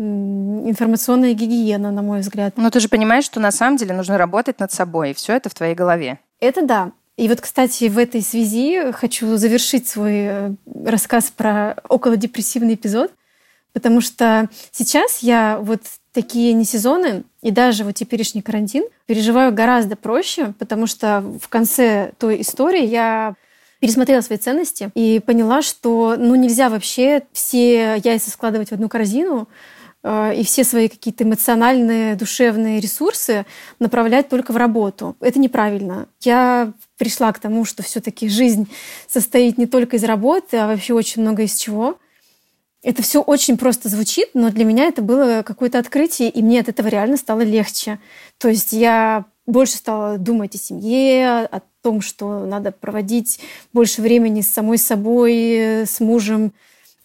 информационная 0.00 1.34
гигиена, 1.34 1.90
на 1.90 2.02
мой 2.02 2.20
взгляд. 2.20 2.54
Но 2.56 2.70
ты 2.70 2.80
же 2.80 2.88
понимаешь, 2.88 3.24
что 3.24 3.38
на 3.40 3.50
самом 3.50 3.76
деле 3.76 3.94
нужно 3.94 4.18
работать 4.18 4.58
над 4.58 4.72
собой, 4.72 5.10
и 5.10 5.14
все 5.14 5.34
это 5.34 5.50
в 5.50 5.54
твоей 5.54 5.74
голове. 5.74 6.18
Это 6.40 6.64
да. 6.64 6.92
И 7.16 7.28
вот, 7.28 7.40
кстати, 7.40 7.88
в 7.88 7.98
этой 7.98 8.22
связи 8.22 8.92
хочу 8.92 9.36
завершить 9.36 9.86
свой 9.86 10.14
э, 10.14 10.52
рассказ 10.84 11.30
про 11.30 11.76
около 11.88 12.16
депрессивный 12.16 12.74
эпизод, 12.74 13.12
потому 13.74 14.00
что 14.00 14.48
сейчас 14.72 15.18
я 15.18 15.58
вот 15.60 15.82
такие 16.12 16.54
не 16.54 16.64
сезоны 16.64 17.24
и 17.42 17.50
даже 17.50 17.84
вот 17.84 17.94
теперешний 17.94 18.40
карантин 18.42 18.84
переживаю 19.06 19.52
гораздо 19.52 19.96
проще, 19.96 20.54
потому 20.58 20.86
что 20.86 21.22
в 21.42 21.48
конце 21.48 22.12
той 22.18 22.40
истории 22.40 22.86
я 22.86 23.34
пересмотрела 23.80 24.20
свои 24.20 24.38
ценности 24.38 24.90
и 24.94 25.20
поняла, 25.20 25.62
что 25.62 26.16
ну 26.18 26.34
нельзя 26.34 26.68
вообще 26.68 27.22
все 27.32 27.96
яйца 27.96 28.30
складывать 28.30 28.70
в 28.70 28.72
одну 28.72 28.88
корзину 28.88 29.48
и 30.02 30.42
все 30.44 30.64
свои 30.64 30.88
какие-то 30.88 31.24
эмоциональные, 31.24 32.14
душевные 32.14 32.80
ресурсы 32.80 33.44
направлять 33.78 34.28
только 34.28 34.52
в 34.52 34.56
работу. 34.56 35.14
Это 35.20 35.38
неправильно. 35.38 36.08
Я 36.20 36.72
пришла 36.96 37.32
к 37.32 37.38
тому, 37.38 37.66
что 37.66 37.82
все-таки 37.82 38.28
жизнь 38.28 38.70
состоит 39.06 39.58
не 39.58 39.66
только 39.66 39.96
из 39.96 40.04
работы, 40.04 40.56
а 40.56 40.66
вообще 40.68 40.94
очень 40.94 41.20
много 41.20 41.42
из 41.42 41.54
чего. 41.54 41.98
Это 42.82 43.02
все 43.02 43.20
очень 43.20 43.58
просто 43.58 43.90
звучит, 43.90 44.30
но 44.32 44.50
для 44.50 44.64
меня 44.64 44.84
это 44.84 45.02
было 45.02 45.42
какое-то 45.44 45.78
открытие, 45.78 46.30
и 46.30 46.42
мне 46.42 46.60
от 46.60 46.70
этого 46.70 46.88
реально 46.88 47.18
стало 47.18 47.42
легче. 47.42 47.98
То 48.38 48.48
есть 48.48 48.72
я 48.72 49.26
больше 49.46 49.76
стала 49.76 50.16
думать 50.16 50.54
о 50.54 50.58
семье, 50.58 51.40
о 51.40 51.60
том, 51.82 52.00
что 52.00 52.46
надо 52.46 52.72
проводить 52.72 53.40
больше 53.74 54.00
времени 54.00 54.40
с 54.40 54.48
самой 54.48 54.78
собой, 54.78 55.82
с 55.84 56.00
мужем, 56.00 56.52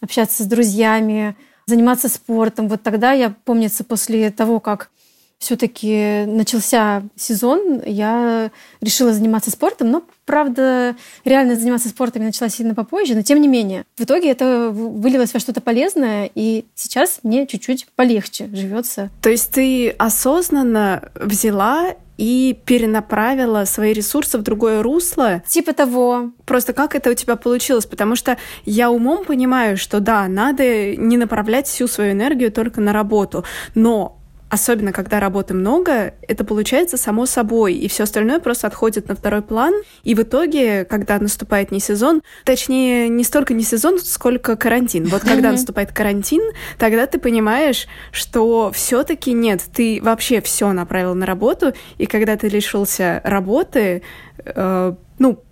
общаться 0.00 0.44
с 0.44 0.46
друзьями, 0.46 1.36
заниматься 1.66 2.08
спортом. 2.08 2.68
Вот 2.68 2.82
тогда 2.82 3.12
я, 3.12 3.34
помнится, 3.44 3.84
после 3.84 4.30
того, 4.30 4.60
как 4.60 4.90
все-таки 5.38 6.24
начался 6.26 7.02
сезон, 7.14 7.82
я 7.84 8.50
решила 8.80 9.12
заниматься 9.12 9.50
спортом, 9.50 9.90
но, 9.90 10.02
правда, 10.24 10.96
реально 11.24 11.56
заниматься 11.56 11.88
спортом 11.88 12.22
я 12.22 12.28
начала 12.28 12.48
сильно 12.48 12.74
попозже, 12.74 13.14
но 13.14 13.22
тем 13.22 13.40
не 13.40 13.48
менее. 13.48 13.84
В 13.96 14.04
итоге 14.04 14.30
это 14.30 14.70
вылилось 14.70 15.34
во 15.34 15.40
что-то 15.40 15.60
полезное, 15.60 16.30
и 16.34 16.64
сейчас 16.74 17.20
мне 17.22 17.46
чуть-чуть 17.46 17.86
полегче 17.94 18.48
живется. 18.52 19.10
То 19.22 19.30
есть 19.30 19.52
ты 19.52 19.90
осознанно 19.90 21.10
взяла 21.14 21.94
и 22.18 22.58
перенаправила 22.64 23.64
свои 23.66 23.92
ресурсы 23.92 24.38
в 24.38 24.42
другое 24.42 24.82
русло. 24.82 25.42
Типа 25.46 25.72
того. 25.72 26.30
Просто 26.44 26.72
как 26.72 26.94
это 26.94 27.10
у 27.10 27.14
тебя 27.14 27.36
получилось? 27.36 27.86
Потому 27.86 28.16
что 28.16 28.38
я 28.64 28.90
умом 28.90 29.24
понимаю, 29.24 29.76
что 29.76 30.00
да, 30.00 30.26
надо 30.28 30.96
не 30.96 31.16
направлять 31.16 31.66
всю 31.66 31.86
свою 31.88 32.12
энергию 32.12 32.50
только 32.50 32.80
на 32.80 32.92
работу, 32.92 33.44
но 33.74 34.18
особенно 34.48 34.92
когда 34.92 35.18
работы 35.18 35.54
много, 35.54 36.14
это 36.22 36.44
получается 36.44 36.96
само 36.96 37.26
собой, 37.26 37.74
и 37.74 37.88
все 37.88 38.04
остальное 38.04 38.38
просто 38.38 38.66
отходит 38.68 39.08
на 39.08 39.16
второй 39.16 39.42
план. 39.42 39.74
И 40.04 40.14
в 40.14 40.22
итоге, 40.22 40.84
когда 40.84 41.18
наступает 41.18 41.72
не 41.72 41.80
сезон, 41.80 42.22
точнее, 42.44 43.08
не 43.08 43.24
столько 43.24 43.54
не 43.54 43.64
сезон, 43.64 43.98
сколько 43.98 44.56
карантин. 44.56 45.06
Вот 45.06 45.22
когда 45.26 45.50
наступает 45.50 45.92
карантин, 45.92 46.42
тогда 46.78 47.06
ты 47.06 47.18
понимаешь, 47.18 47.88
что 48.12 48.70
все-таки 48.72 49.32
нет, 49.32 49.62
ты 49.72 50.00
вообще 50.02 50.40
все 50.40 50.72
направил 50.72 51.14
на 51.14 51.26
работу, 51.26 51.72
и 51.98 52.06
когда 52.06 52.36
ты 52.36 52.48
лишился 52.48 53.20
работы, 53.24 54.02
э, 54.44 54.94
ну, 55.18 55.42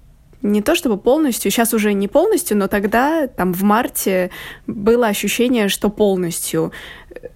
не 0.45 0.61
то 0.61 0.75
чтобы 0.75 0.99
полностью, 0.99 1.51
сейчас 1.51 1.73
уже 1.73 1.95
не 1.95 2.07
полностью, 2.07 2.59
но 2.59 2.69
тогда, 2.69 3.27
там, 3.27 3.55
в 3.55 3.63
марте 3.63 4.31
было 4.67 5.07
ощущение, 5.07 5.69
что 5.69 5.89
полностью 5.89 6.71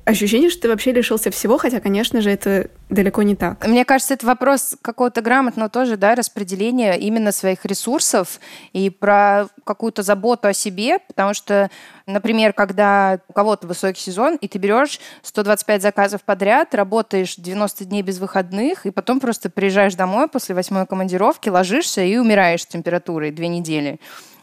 ощущение, 0.05 0.51
что 0.51 0.63
ты 0.63 0.69
вообще 0.69 0.93
лишился 0.93 1.31
всего, 1.31 1.59
хотя, 1.59 1.81
конечно 1.81 2.21
же, 2.21 2.31
это 2.31 2.71
далеко 2.89 3.23
не 3.23 3.37
так. 3.37 3.67
Мне 3.67 3.85
кажется, 3.85 4.15
это 4.15 4.27
вопрос 4.27 4.77
какого-то 4.81 5.21
грамотного 5.21 5.69
тоже, 5.69 5.97
да, 5.97 6.15
распределения 6.15 6.95
именно 6.95 7.33
своих 7.33 7.65
ресурсов 7.65 8.41
и 8.73 8.91
про 8.91 9.49
какую-то 9.65 10.03
заботу 10.03 10.49
о 10.49 10.53
себе, 10.55 10.99
потому 11.01 11.35
что, 11.35 11.71
например, 12.07 12.53
когда 12.53 13.21
у 13.29 13.33
кого-то 13.33 13.67
высокий 13.67 14.01
сезон, 14.01 14.37
и 14.37 14.49
ты 14.49 14.59
берешь 14.59 15.01
125 15.23 15.83
заказов 15.83 16.23
подряд, 16.23 16.75
работаешь 16.75 17.37
90 17.37 17.85
дней 17.85 18.03
без 18.03 18.19
выходных, 18.19 18.87
и 18.87 18.91
потом 18.91 19.21
просто 19.21 19.51
приезжаешь 19.51 19.95
домой 19.95 20.29
после 20.29 20.55
восьмой 20.55 20.87
командировки, 20.87 21.49
ложишься 21.49 22.03
и 22.03 22.17
умираешь 22.17 22.63
с 22.63 22.67
температурой 22.67 23.31
две 23.31 23.49
недели 23.49 24.01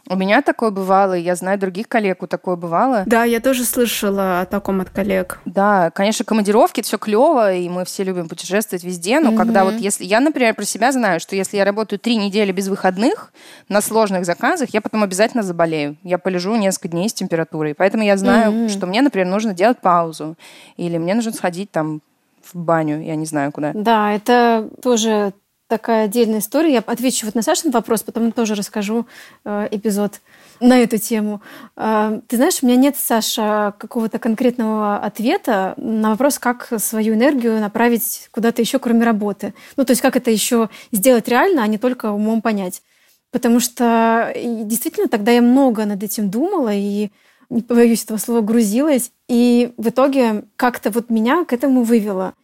У 0.08 0.16
меня 0.16 0.42
такое 0.42 0.70
бывало, 0.70 1.14
я 1.14 1.34
знаю 1.34 1.58
других 1.58 1.88
коллег, 1.88 2.22
у 2.22 2.26
такое 2.26 2.56
бывало. 2.56 3.02
Да, 3.06 3.24
я 3.24 3.40
тоже 3.40 3.64
слышала 3.64 4.40
о 4.40 4.46
таком 4.46 4.80
от 4.80 4.90
коллег. 4.90 5.40
Да, 5.44 5.90
конечно, 5.90 6.24
командировки 6.24 6.80
это 6.80 6.86
все 6.86 6.98
клево, 6.98 7.52
и 7.52 7.68
мы 7.68 7.84
все 7.84 8.04
любим 8.04 8.28
путешествовать 8.28 8.84
везде, 8.84 9.18
но 9.18 9.30
mm-hmm. 9.30 9.36
когда 9.36 9.64
вот 9.64 9.74
если 9.74 10.04
я, 10.04 10.20
например, 10.20 10.54
про 10.54 10.64
себя 10.64 10.92
знаю, 10.92 11.18
что 11.18 11.34
если 11.34 11.56
я 11.56 11.64
работаю 11.64 11.98
три 11.98 12.16
недели 12.16 12.52
без 12.52 12.68
выходных 12.68 13.32
на 13.68 13.80
сложных 13.80 14.24
заказах, 14.24 14.70
я 14.70 14.80
потом 14.80 15.02
обязательно 15.02 15.42
заболею. 15.42 15.96
Я 16.02 16.18
полежу 16.18 16.54
несколько 16.54 16.88
дней 16.88 17.08
с 17.08 17.14
температурой. 17.14 17.74
Поэтому 17.74 18.04
я 18.04 18.16
знаю, 18.16 18.52
mm-hmm. 18.52 18.68
что 18.68 18.86
мне, 18.86 19.02
например, 19.02 19.26
нужно 19.26 19.54
делать 19.54 19.78
паузу. 19.78 20.36
Или 20.76 20.98
мне 20.98 21.14
нужно 21.14 21.32
сходить 21.32 21.70
там 21.70 22.00
в 22.42 22.56
баню, 22.56 23.02
я 23.02 23.16
не 23.16 23.26
знаю 23.26 23.50
куда. 23.52 23.72
Да, 23.74 24.12
это 24.12 24.68
тоже 24.82 25.32
такая 25.68 26.04
отдельная 26.04 26.38
история. 26.38 26.74
Я 26.74 26.78
отвечу 26.80 27.26
вот 27.26 27.34
на 27.34 27.42
Сашин 27.42 27.70
вопрос, 27.70 28.02
потом 28.02 28.32
тоже 28.32 28.54
расскажу 28.54 29.06
э, 29.44 29.68
эпизод 29.70 30.20
на 30.60 30.78
эту 30.78 30.98
тему. 30.98 31.42
Э, 31.76 32.20
ты 32.28 32.36
знаешь, 32.36 32.58
у 32.62 32.66
меня 32.66 32.76
нет, 32.76 32.96
Саша, 32.96 33.74
какого-то 33.78 34.18
конкретного 34.18 34.98
ответа 34.98 35.74
на 35.76 36.10
вопрос, 36.10 36.38
как 36.38 36.72
свою 36.78 37.14
энергию 37.14 37.60
направить 37.60 38.28
куда-то 38.30 38.62
еще, 38.62 38.78
кроме 38.78 39.04
работы. 39.04 39.54
Ну, 39.76 39.84
то 39.84 39.90
есть 39.90 40.02
как 40.02 40.16
это 40.16 40.30
еще 40.30 40.70
сделать 40.92 41.28
реально, 41.28 41.62
а 41.62 41.66
не 41.66 41.78
только 41.78 42.10
умом 42.10 42.42
понять. 42.42 42.82
Потому 43.32 43.60
что 43.60 44.32
действительно 44.36 45.08
тогда 45.08 45.32
я 45.32 45.42
много 45.42 45.84
над 45.84 46.02
этим 46.02 46.30
думала 46.30 46.72
и 46.72 47.10
не 47.50 47.62
побоюсь 47.62 48.04
этого 48.04 48.18
слова, 48.18 48.40
грузилась. 48.40 49.10
И 49.28 49.72
в 49.76 49.88
итоге 49.88 50.44
как-то 50.56 50.90
вот 50.90 51.10
меня 51.10 51.44
к 51.44 51.52
этому 51.52 51.82
вывело. 51.82 52.34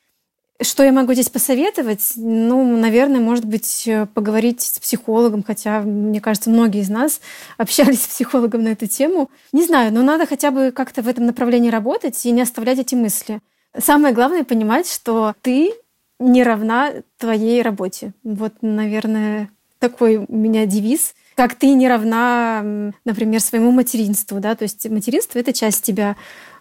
Что 0.62 0.84
я 0.84 0.92
могу 0.92 1.12
здесь 1.12 1.28
посоветовать? 1.28 2.12
Ну, 2.16 2.76
наверное, 2.76 3.20
может 3.20 3.44
быть, 3.44 3.84
э, 3.86 4.06
поговорить 4.06 4.60
с 4.60 4.78
психологом, 4.78 5.42
хотя, 5.42 5.80
мне 5.80 6.20
кажется, 6.20 6.50
многие 6.50 6.82
из 6.82 6.88
нас 6.88 7.20
общались 7.58 8.02
с 8.02 8.06
психологом 8.06 8.62
на 8.62 8.68
эту 8.68 8.86
тему. 8.86 9.30
Не 9.52 9.64
знаю, 9.64 9.92
но 9.92 10.02
надо 10.02 10.26
хотя 10.26 10.50
бы 10.50 10.70
как-то 10.70 11.02
в 11.02 11.08
этом 11.08 11.26
направлении 11.26 11.70
работать 11.70 12.24
и 12.24 12.30
не 12.30 12.42
оставлять 12.42 12.78
эти 12.78 12.94
мысли. 12.94 13.40
Самое 13.76 14.14
главное 14.14 14.44
понимать, 14.44 14.90
что 14.90 15.34
ты 15.42 15.72
не 16.18 16.42
равна 16.42 16.92
твоей 17.18 17.62
работе. 17.62 18.12
Вот, 18.22 18.54
наверное, 18.60 19.50
такой 19.78 20.16
у 20.16 20.36
меня 20.36 20.66
девиз. 20.66 21.14
Как 21.34 21.54
ты 21.54 21.72
не 21.72 21.88
равна, 21.88 22.92
например, 23.04 23.40
своему 23.40 23.70
материнству, 23.72 24.38
да, 24.38 24.54
то 24.54 24.64
есть 24.64 24.88
материнство— 24.88 25.38
это 25.40 25.52
часть 25.52 25.82
тебя, 25.82 26.16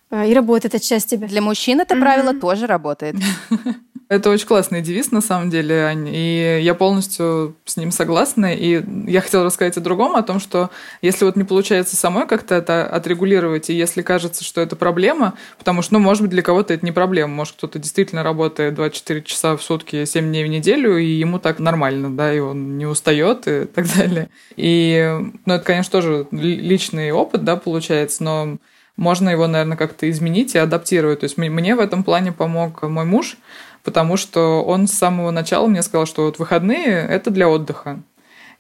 а, 0.10 0.26
и 0.26 0.34
работа— 0.34 0.68
это 0.70 0.80
часть 0.80 1.10
тебя. 1.10 1.28
Для 1.28 1.42
мужчин 1.42 1.82
это 1.82 1.96
правило 1.96 2.34
тоже 2.34 2.68
работает. 2.68 3.16
Это 4.12 4.30
очень 4.30 4.46
классный 4.46 4.82
девиз, 4.82 5.12
на 5.12 5.22
самом 5.22 5.50
деле, 5.50 5.86
Ань, 5.86 6.10
и 6.12 6.60
я 6.62 6.74
полностью 6.74 7.56
с 7.64 7.78
ним 7.78 7.92
согласна. 7.92 8.54
И 8.54 8.84
я 9.10 9.22
хотела 9.22 9.46
рассказать 9.46 9.78
о 9.78 9.80
другом, 9.80 10.18
о 10.18 10.22
том, 10.22 10.42
что 10.42 10.70
если 11.02 11.24
вот 11.24 11.38
не 11.38 11.46
получается 11.46 11.96
самой 11.96 12.28
как-то 12.28 12.56
это 12.56 12.86
отрегулировать, 12.86 13.70
и 13.70 13.74
если 13.74 14.02
кажется, 14.02 14.44
что 14.44 14.60
это 14.60 14.76
проблема, 14.76 15.36
потому 15.58 15.82
что, 15.82 15.94
ну, 15.94 16.00
может 16.00 16.24
быть, 16.24 16.32
для 16.32 16.42
кого-то 16.42 16.74
это 16.74 16.84
не 16.84 16.92
проблема, 16.92 17.34
может, 17.34 17.56
кто-то 17.56 17.80
действительно 17.80 18.22
работает 18.22 18.74
24 18.74 19.22
часа 19.22 19.56
в 19.56 19.64
сутки, 19.64 20.04
7 20.04 20.28
дней 20.28 20.44
в 20.44 20.50
неделю, 20.50 20.98
и 20.98 21.06
ему 21.06 21.40
так 21.40 21.60
нормально, 21.60 22.14
да, 22.14 22.34
и 22.34 22.40
он 22.40 22.78
не 22.78 22.86
устает 22.86 23.48
и 23.48 23.64
так 23.64 23.86
далее. 23.96 24.28
И, 24.58 25.20
ну, 25.46 25.54
это, 25.54 25.64
конечно, 25.64 25.90
тоже 25.90 26.28
личный 26.32 27.14
опыт, 27.14 27.46
да, 27.46 27.56
получается, 27.56 28.26
но 28.26 28.58
можно 28.98 29.30
его, 29.30 29.48
наверное, 29.48 29.78
как-то 29.78 30.10
изменить 30.10 30.54
и 30.56 30.58
адаптировать. 30.58 31.22
То 31.22 31.24
есть 31.24 31.38
мне 31.38 31.76
в 31.76 31.80
этом 31.80 32.04
плане 32.04 32.34
помог 32.34 32.84
мой 32.84 33.06
муж, 33.06 33.38
потому 33.84 34.18
что 34.18 34.64
он 34.64 34.88
с 34.88 34.94
самого 34.94 35.32
начала 35.32 35.68
мне 35.68 35.82
сказал, 35.82 36.06
что 36.06 36.26
вот 36.26 36.40
выходные– 36.40 37.06
это 37.10 37.32
для 37.32 37.50
отдыха. 37.50 38.02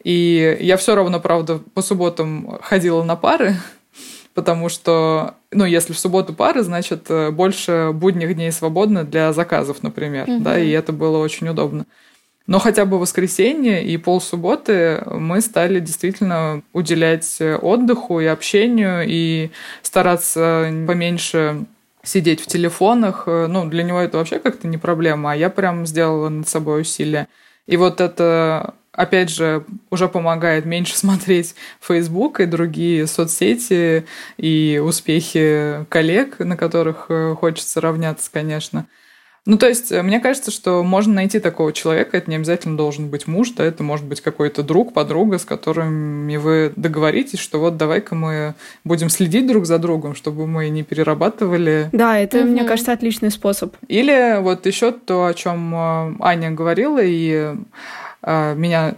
И 0.03 0.57
я 0.59 0.77
все 0.77 0.95
равно, 0.95 1.19
правда, 1.19 1.59
по 1.73 1.81
субботам 1.81 2.57
ходила 2.61 3.03
на 3.03 3.15
пары, 3.15 3.55
потому 4.33 4.69
что, 4.69 5.35
ну, 5.51 5.65
если 5.65 5.93
в 5.93 5.99
субботу 5.99 6.33
пары, 6.33 6.63
значит, 6.63 7.05
э, 7.09 7.31
больше 7.31 7.91
будних 7.93 8.35
дней 8.35 8.51
свободно 8.51 9.03
для 9.03 9.31
заказов, 9.33 9.83
например, 9.83 10.27
mm-hmm. 10.27 10.39
да, 10.39 10.59
и 10.59 10.69
это 10.71 10.91
было 10.91 11.17
очень 11.17 11.49
удобно. 11.49 11.85
Но 12.47 12.57
хотя 12.59 12.85
бы 12.85 12.99
воскресенье 12.99 13.85
и 13.85 13.97
полсубботы 13.97 15.03
мы 15.05 15.41
стали 15.41 15.79
действительно 15.79 16.63
уделять 16.73 17.39
отдыху 17.39 18.19
и 18.19 18.25
общению 18.25 19.05
и 19.07 19.51
стараться 19.83 20.67
поменьше 20.87 21.65
сидеть 22.03 22.41
в 22.41 22.47
телефонах. 22.47 23.23
Ну, 23.27 23.69
для 23.69 23.83
него 23.83 23.99
это 23.99 24.17
вообще 24.17 24.39
как-то 24.39 24.67
не 24.67 24.77
проблема, 24.77 25.31
а 25.31 25.35
я 25.35 25.49
прям 25.49 25.85
сделала 25.85 26.29
над 26.29 26.47
собой 26.47 26.81
усилия. 26.81 27.27
И 27.67 27.77
вот 27.77 28.01
это 28.01 28.73
опять 28.91 29.29
же, 29.29 29.65
уже 29.89 30.07
помогает 30.07 30.65
меньше 30.65 30.97
смотреть 30.97 31.55
Facebook 31.79 32.39
и 32.39 32.45
другие 32.45 33.07
соцсети 33.07 34.05
и 34.37 34.81
успехи 34.83 35.85
коллег, 35.89 36.39
на 36.39 36.57
которых 36.57 37.05
э, 37.09 37.35
хочется 37.35 37.81
равняться, 37.81 38.29
конечно. 38.31 38.85
Ну, 39.47 39.57
то 39.57 39.67
есть, 39.67 39.91
э, 39.91 40.03
мне 40.03 40.19
кажется, 40.19 40.51
что 40.51 40.83
можно 40.83 41.15
найти 41.15 41.39
такого 41.39 41.73
человека, 41.73 42.15
это 42.15 42.29
не 42.29 42.35
обязательно 42.35 42.77
должен 42.77 43.09
быть 43.09 43.25
муж, 43.25 43.51
да, 43.51 43.63
это 43.63 43.81
может 43.81 44.05
быть 44.05 44.21
какой-то 44.21 44.61
друг, 44.61 44.93
подруга, 44.93 45.39
с 45.39 45.45
которыми 45.45 46.37
вы 46.37 46.71
договоритесь, 46.75 47.39
что 47.39 47.59
вот 47.59 47.75
давай-ка 47.75 48.13
мы 48.13 48.53
будем 48.83 49.09
следить 49.09 49.47
друг 49.47 49.65
за 49.65 49.79
другом, 49.79 50.13
чтобы 50.13 50.45
мы 50.45 50.69
не 50.69 50.83
перерабатывали. 50.83 51.89
Да, 51.91 52.19
это, 52.19 52.41
угу. 52.41 52.49
мне 52.49 52.65
кажется, 52.65 52.91
отличный 52.91 53.31
способ. 53.31 53.75
Или 53.87 54.39
вот 54.41 54.67
еще 54.67 54.91
то, 54.91 55.25
о 55.25 55.33
чем 55.33 55.73
э, 55.73 56.15
Аня 56.19 56.51
говорила, 56.51 56.99
и 57.01 57.55
э, 58.21 58.55
меня 58.55 58.93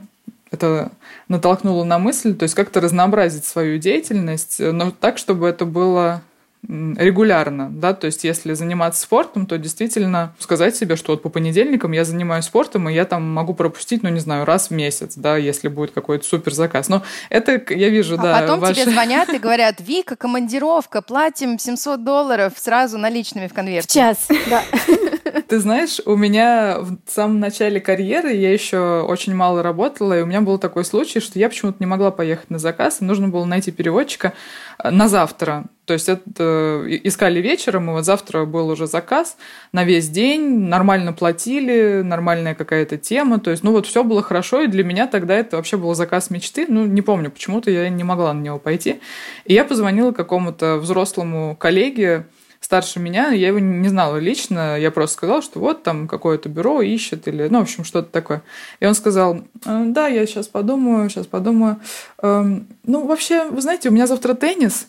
это 0.51 0.91
натолкнуло 1.29 1.85
на 1.85 1.99
мысль, 1.99 2.35
то 2.35 2.43
есть 2.43 2.53
как-то 2.53 2.81
разнообразить 2.81 3.45
свою 3.45 3.77
деятельность, 3.77 4.59
но 4.59 4.91
так, 4.91 5.17
чтобы 5.17 5.47
это 5.47 5.65
было 5.65 6.21
регулярно, 6.67 7.69
да, 7.69 7.93
то 7.93 8.05
есть 8.05 8.23
если 8.23 8.53
заниматься 8.53 9.01
спортом, 9.01 9.45
то 9.45 9.57
действительно 9.57 10.33
сказать 10.39 10.75
себе, 10.75 10.95
что 10.95 11.11
вот 11.11 11.21
по 11.21 11.29
понедельникам 11.29 11.91
я 11.91 12.05
занимаюсь 12.05 12.45
спортом, 12.45 12.87
и 12.89 12.93
я 12.93 13.05
там 13.05 13.23
могу 13.23 13.53
пропустить, 13.53 14.01
ну, 14.01 14.09
не 14.09 14.19
знаю, 14.19 14.45
раз 14.45 14.69
в 14.69 14.71
месяц, 14.71 15.15
да, 15.15 15.35
если 15.35 15.67
будет 15.67 15.91
какой-то 15.91 16.25
супер 16.25 16.53
заказ. 16.53 16.87
Но 16.87 17.03
это 17.29 17.61
я 17.73 17.89
вижу, 17.89 18.15
а 18.15 18.17
да. 18.17 18.39
потом 18.39 18.59
ваши... 18.61 18.81
тебе 18.81 18.91
звонят 18.91 19.29
и 19.33 19.37
говорят, 19.39 19.81
Вика, 19.81 20.15
командировка, 20.15 21.01
платим 21.01 21.59
700 21.59 22.03
долларов 22.03 22.53
сразу 22.55 22.97
наличными 22.97 23.47
в 23.47 23.53
конверте. 23.53 23.87
В 23.87 23.91
час, 23.91 24.27
да. 24.49 24.63
Ты 25.47 25.59
знаешь, 25.59 25.99
у 26.05 26.15
меня 26.15 26.79
в 26.79 26.97
самом 27.07 27.39
начале 27.39 27.79
карьеры 27.79 28.33
я 28.33 28.51
еще 28.53 29.01
очень 29.01 29.35
мало 29.35 29.63
работала, 29.63 30.17
и 30.17 30.21
у 30.21 30.25
меня 30.25 30.41
был 30.41 30.57
такой 30.57 30.85
случай, 30.85 31.19
что 31.19 31.39
я 31.39 31.49
почему-то 31.49 31.77
не 31.79 31.85
могла 31.85 32.11
поехать 32.11 32.49
на 32.49 32.59
заказ, 32.59 33.01
и 33.01 33.05
нужно 33.05 33.27
было 33.27 33.45
найти 33.45 33.71
переводчика 33.71 34.33
э, 34.83 34.89
на 34.89 35.07
завтра. 35.07 35.65
То 35.85 35.93
есть 35.93 36.07
это 36.07 36.83
искали 36.87 37.39
вечером, 37.39 37.89
и 37.89 37.93
вот 37.93 38.05
завтра 38.05 38.45
был 38.45 38.69
уже 38.69 38.87
заказ 38.87 39.35
на 39.73 39.83
весь 39.83 40.09
день, 40.09 40.59
нормально 40.67 41.11
платили, 41.11 42.01
нормальная 42.03 42.55
какая-то 42.55 42.97
тема. 42.97 43.39
То 43.39 43.51
есть, 43.51 43.63
ну 43.63 43.71
вот 43.71 43.85
все 43.85 44.03
было 44.03 44.21
хорошо, 44.21 44.61
и 44.61 44.67
для 44.67 44.83
меня 44.83 45.07
тогда 45.07 45.35
это 45.35 45.57
вообще 45.57 45.77
был 45.77 45.93
заказ 45.93 46.29
мечты. 46.29 46.65
Ну, 46.69 46.85
не 46.85 47.01
помню, 47.01 47.31
почему-то 47.31 47.69
я 47.69 47.89
не 47.89 48.03
могла 48.03 48.33
на 48.33 48.41
него 48.41 48.59
пойти. 48.59 49.01
И 49.45 49.53
я 49.53 49.65
позвонила 49.65 50.11
какому-то 50.11 50.77
взрослому 50.77 51.55
коллеге, 51.59 52.25
старше 52.63 52.99
меня, 52.99 53.31
я 53.31 53.49
его 53.49 53.59
не 53.59 53.89
знала 53.89 54.17
лично, 54.17 54.79
я 54.79 54.89
просто 54.89 55.17
сказала, 55.17 55.41
что 55.41 55.59
вот 55.59 55.83
там 55.83 56.07
какое-то 56.07 56.47
бюро 56.47 56.81
ищет 56.81 57.27
или, 57.27 57.47
ну, 57.49 57.59
в 57.59 57.63
общем, 57.63 57.83
что-то 57.83 58.09
такое. 58.09 58.41
И 58.79 58.85
он 58.85 58.95
сказал, 58.95 59.41
«Э, 59.65 59.83
да, 59.87 60.07
я 60.07 60.25
сейчас 60.25 60.47
подумаю, 60.47 61.09
сейчас 61.09 61.27
подумаю. 61.27 61.81
Эм, 62.21 62.67
ну, 62.85 63.05
вообще, 63.05 63.49
вы 63.49 63.61
знаете, 63.61 63.89
у 63.89 63.91
меня 63.91 64.07
завтра 64.07 64.33
теннис. 64.33 64.87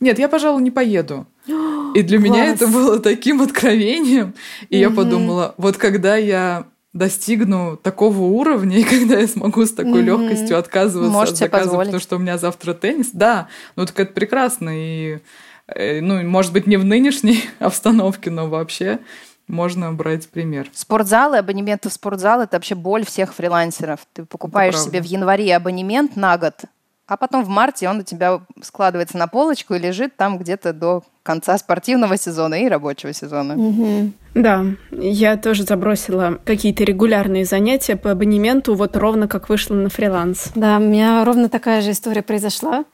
Нет, 0.00 0.18
я, 0.18 0.28
пожалуй, 0.28 0.62
не 0.62 0.70
поеду. 0.70 1.26
И 1.46 2.02
для 2.02 2.18
Класс. 2.18 2.30
меня 2.30 2.46
это 2.46 2.66
было 2.66 2.98
таким 2.98 3.42
откровением. 3.42 4.34
И 4.70 4.78
я 4.78 4.90
подумала, 4.90 5.54
вот 5.56 5.76
когда 5.76 6.16
я 6.16 6.66
достигну 6.92 7.76
такого 7.76 8.18
уровня, 8.20 8.78
и 8.80 8.84
когда 8.84 9.18
я 9.18 9.26
смогу 9.26 9.66
с 9.66 9.72
такой 9.72 10.02
mm-hmm. 10.02 10.04
легкостью 10.04 10.58
отказываться 10.58 11.12
Можете 11.12 11.44
от 11.44 11.50
заказа, 11.50 11.64
позволить. 11.64 11.88
потому 11.88 12.00
что 12.00 12.16
у 12.16 12.18
меня 12.18 12.38
завтра 12.38 12.74
теннис, 12.74 13.10
да, 13.12 13.48
ну 13.76 13.86
так 13.86 13.98
это 13.98 14.12
прекрасно. 14.12 14.70
И 14.72 15.18
Э, 15.66 16.00
ну, 16.00 16.22
может 16.22 16.52
быть, 16.52 16.66
не 16.66 16.76
в 16.76 16.84
нынешней 16.84 17.44
обстановке, 17.58 18.30
но 18.30 18.48
вообще 18.48 18.98
можно 19.46 19.92
брать 19.92 20.28
пример. 20.28 20.68
Спортзалы, 20.72 21.38
абонементы 21.38 21.90
в 21.90 21.92
спортзал– 21.92 22.40
это 22.42 22.56
вообще 22.56 22.74
боль 22.74 23.04
всех 23.04 23.34
фрилансеров. 23.34 24.00
Ты 24.12 24.24
покупаешь 24.24 24.78
себе 24.78 25.02
в 25.02 25.04
январе 25.04 25.54
абонемент 25.54 26.16
на 26.16 26.38
год, 26.38 26.62
а 27.06 27.16
потом 27.16 27.44
в 27.44 27.48
марте 27.48 27.88
он 27.88 27.98
у 27.98 28.02
тебя 28.02 28.40
складывается 28.62 29.18
на 29.18 29.26
полочку 29.26 29.74
и 29.74 29.78
лежит 29.78 30.16
там 30.16 30.38
где-то 30.38 30.72
до 30.72 31.02
конца 31.22 31.58
спортивного 31.58 32.16
сезона 32.16 32.54
и 32.62 32.68
рабочего 32.68 33.12
сезона. 33.12 33.54
Угу. 33.54 34.12
Да, 34.34 34.64
я 34.90 35.36
тоже 35.36 35.64
забросила 35.64 36.38
какие-то 36.44 36.84
регулярные 36.84 37.44
занятия 37.44 37.96
по 37.96 38.10
абонементу, 38.10 38.74
вот 38.74 38.96
ровно 38.96 39.28
как 39.28 39.48
вышла 39.48 39.74
на 39.74 39.88
фриланс. 39.88 40.50
Да, 40.54 40.78
у 40.78 40.80
меня 40.80 41.24
ровно 41.24 41.48
такая 41.48 41.82
же 41.82 41.92
история 41.92 42.22
произошла. 42.22 42.84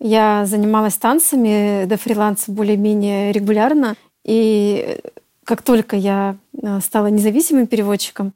Я 0.00 0.46
занималась 0.46 0.96
танцами 0.96 1.84
до 1.86 1.96
фриланса 1.96 2.52
более-менее 2.52 3.32
регулярно. 3.32 3.96
И 4.24 5.00
как 5.44 5.62
только 5.62 5.96
я 5.96 6.36
э, 6.62 6.80
стала 6.80 7.08
независимым 7.08 7.66
переводчиком, 7.66 8.32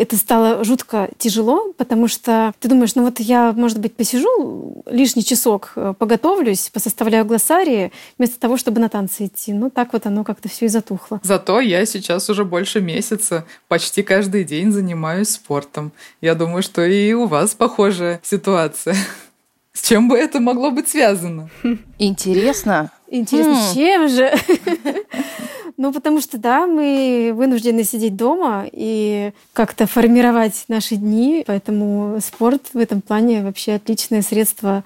это 0.00 0.16
стало 0.16 0.64
жутко 0.64 1.10
тяжело, 1.18 1.74
потому 1.76 2.08
что 2.08 2.54
ты 2.58 2.68
думаешь, 2.68 2.94
ну 2.94 3.04
вот 3.04 3.20
я, 3.20 3.52
может 3.52 3.78
быть, 3.78 3.94
посижу 3.94 4.82
лишний 4.86 5.22
часок, 5.22 5.72
э, 5.76 5.92
поготовлюсь, 5.98 6.70
посоставляю 6.72 7.26
глоссарии, 7.26 7.92
вместо 8.16 8.40
того, 8.40 8.56
чтобы 8.56 8.80
на 8.80 8.88
танцы 8.88 9.26
идти. 9.26 9.52
Ну 9.52 9.68
так 9.68 9.92
вот 9.92 10.06
оно 10.06 10.24
как-то 10.24 10.48
все 10.48 10.64
и 10.64 10.68
затухло. 10.68 11.20
Зато 11.22 11.60
я 11.60 11.84
сейчас 11.84 12.30
уже 12.30 12.46
больше 12.46 12.80
месяца 12.80 13.44
почти 13.68 14.02
каждый 14.02 14.44
день 14.44 14.72
занимаюсь 14.72 15.28
спортом. 15.28 15.92
Я 16.22 16.34
думаю, 16.34 16.62
что 16.62 16.82
и 16.82 17.12
у 17.12 17.26
вас 17.26 17.54
похожая 17.54 18.20
ситуация. 18.22 18.96
С 19.74 19.86
чем 19.86 20.08
бы 20.08 20.16
это 20.16 20.40
могло 20.40 20.70
быть 20.70 20.88
связано? 20.88 21.50
Интересно. 21.98 22.90
Интересно, 23.08 23.54
с 23.54 23.74
чем 23.74 24.08
же? 24.08 24.32
Ну, 25.82 25.94
потому 25.94 26.20
что, 26.20 26.36
да, 26.36 26.66
мы 26.66 27.32
вынуждены 27.34 27.84
сидеть 27.84 28.14
дома 28.14 28.66
и 28.70 29.32
как-то 29.54 29.86
формировать 29.86 30.66
наши 30.68 30.96
дни, 30.96 31.42
поэтому 31.46 32.18
спорт 32.20 32.68
в 32.74 32.76
этом 32.76 33.00
плане 33.00 33.42
вообще 33.42 33.76
отличное 33.76 34.20
средство 34.20 34.84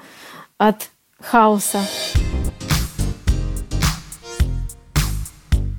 от 0.56 0.88
хаоса. 1.18 1.80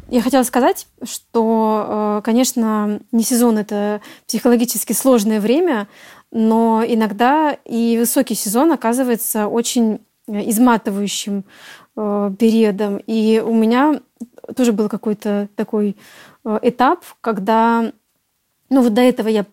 Я 0.09 0.21
хотела 0.21 0.43
сказать, 0.43 0.85
что, 1.03 2.19
э, 2.19 2.21
конечно, 2.25 2.99
не 3.13 3.23
сезон— 3.23 3.57
это 3.59 4.01
психологически 4.27 4.91
сложное 4.91 5.39
время, 5.39 5.87
но 6.31 6.83
иногда 6.85 7.57
и 7.63 7.95
высокий 7.97 8.35
сезон 8.35 8.73
оказывается 8.73 9.47
очень 9.47 10.01
изматывающим 10.27 11.45
э, 11.95 12.31
периодом. 12.37 12.97
И 13.07 13.41
у 13.45 13.53
меня 13.53 14.01
тоже 14.55 14.73
был 14.73 14.89
какой-то 14.89 15.49
такой 15.55 15.95
э, 16.43 16.59
этап, 16.61 17.03
когда, 17.21 17.91
ну 18.69 18.81
вот 18.81 18.93
до 18.93 19.01
этого 19.01 19.27
я 19.27 19.45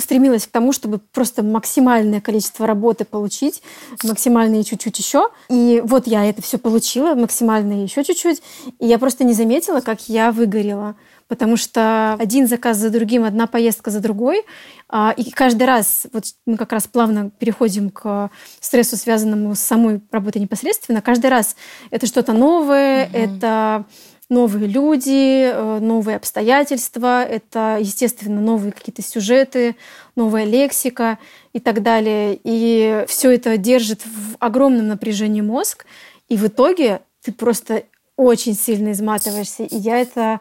стремилась 0.00 0.46
к 0.46 0.50
тому, 0.50 0.72
чтобы 0.72 0.98
просто 0.98 1.42
максимальное 1.42 2.20
количество 2.20 2.66
работы 2.66 3.04
получить, 3.04 3.62
максимальное 4.02 4.62
чуть-чуть 4.62 4.98
еще. 4.98 5.28
И 5.48 5.82
вот 5.84 6.06
я 6.06 6.24
это 6.24 6.42
все 6.42 6.58
получила, 6.58 7.14
максимальное 7.14 7.82
еще 7.82 8.04
чуть-чуть. 8.04 8.42
И 8.78 8.86
я 8.86 8.98
просто 8.98 9.24
не 9.24 9.34
заметила, 9.34 9.80
как 9.80 10.08
я 10.08 10.32
выгорела. 10.32 10.96
Потому 11.26 11.58
что 11.58 12.14
один 12.14 12.48
заказ 12.48 12.78
за 12.78 12.88
другим, 12.88 13.22
одна 13.24 13.46
поездка 13.46 13.90
за 13.90 14.00
другой. 14.00 14.44
А, 14.88 15.12
и 15.14 15.30
каждый 15.30 15.64
раз, 15.64 16.06
вот 16.12 16.24
мы 16.46 16.56
как 16.56 16.72
раз 16.72 16.86
плавно 16.86 17.30
переходим 17.30 17.90
к 17.90 18.30
стрессу, 18.60 18.96
связанному 18.96 19.54
с 19.54 19.60
самой 19.60 20.00
работой 20.10 20.40
непосредственно, 20.40 21.02
каждый 21.02 21.28
раз 21.28 21.56
это 21.90 22.06
что-то 22.06 22.32
новое, 22.32 23.06
угу. 23.06 23.18
это 23.18 23.84
новые 24.28 24.66
люди, 24.66 25.50
э, 25.50 25.78
новые 25.80 26.16
обстоятельства, 26.16 27.24
это, 27.24 27.78
естественно, 27.80 28.40
новые 28.40 28.72
какие-то 28.72 29.02
сюжеты, 29.02 29.76
новая 30.16 30.44
лексика 30.44 31.18
и 31.52 31.60
так 31.60 31.82
далее. 31.82 32.38
И 32.44 33.04
все 33.08 33.30
это 33.30 33.56
держит 33.56 34.02
в 34.04 34.36
огромном 34.38 34.88
напряжении 34.88 35.40
мозг, 35.40 35.86
и 36.28 36.36
в 36.36 36.46
итоге 36.46 37.00
ты 37.22 37.32
просто 37.32 37.84
очень 38.16 38.54
сильно 38.54 38.92
изматываешься. 38.92 39.62
И 39.62 39.76
я 39.76 39.98
это 39.98 40.40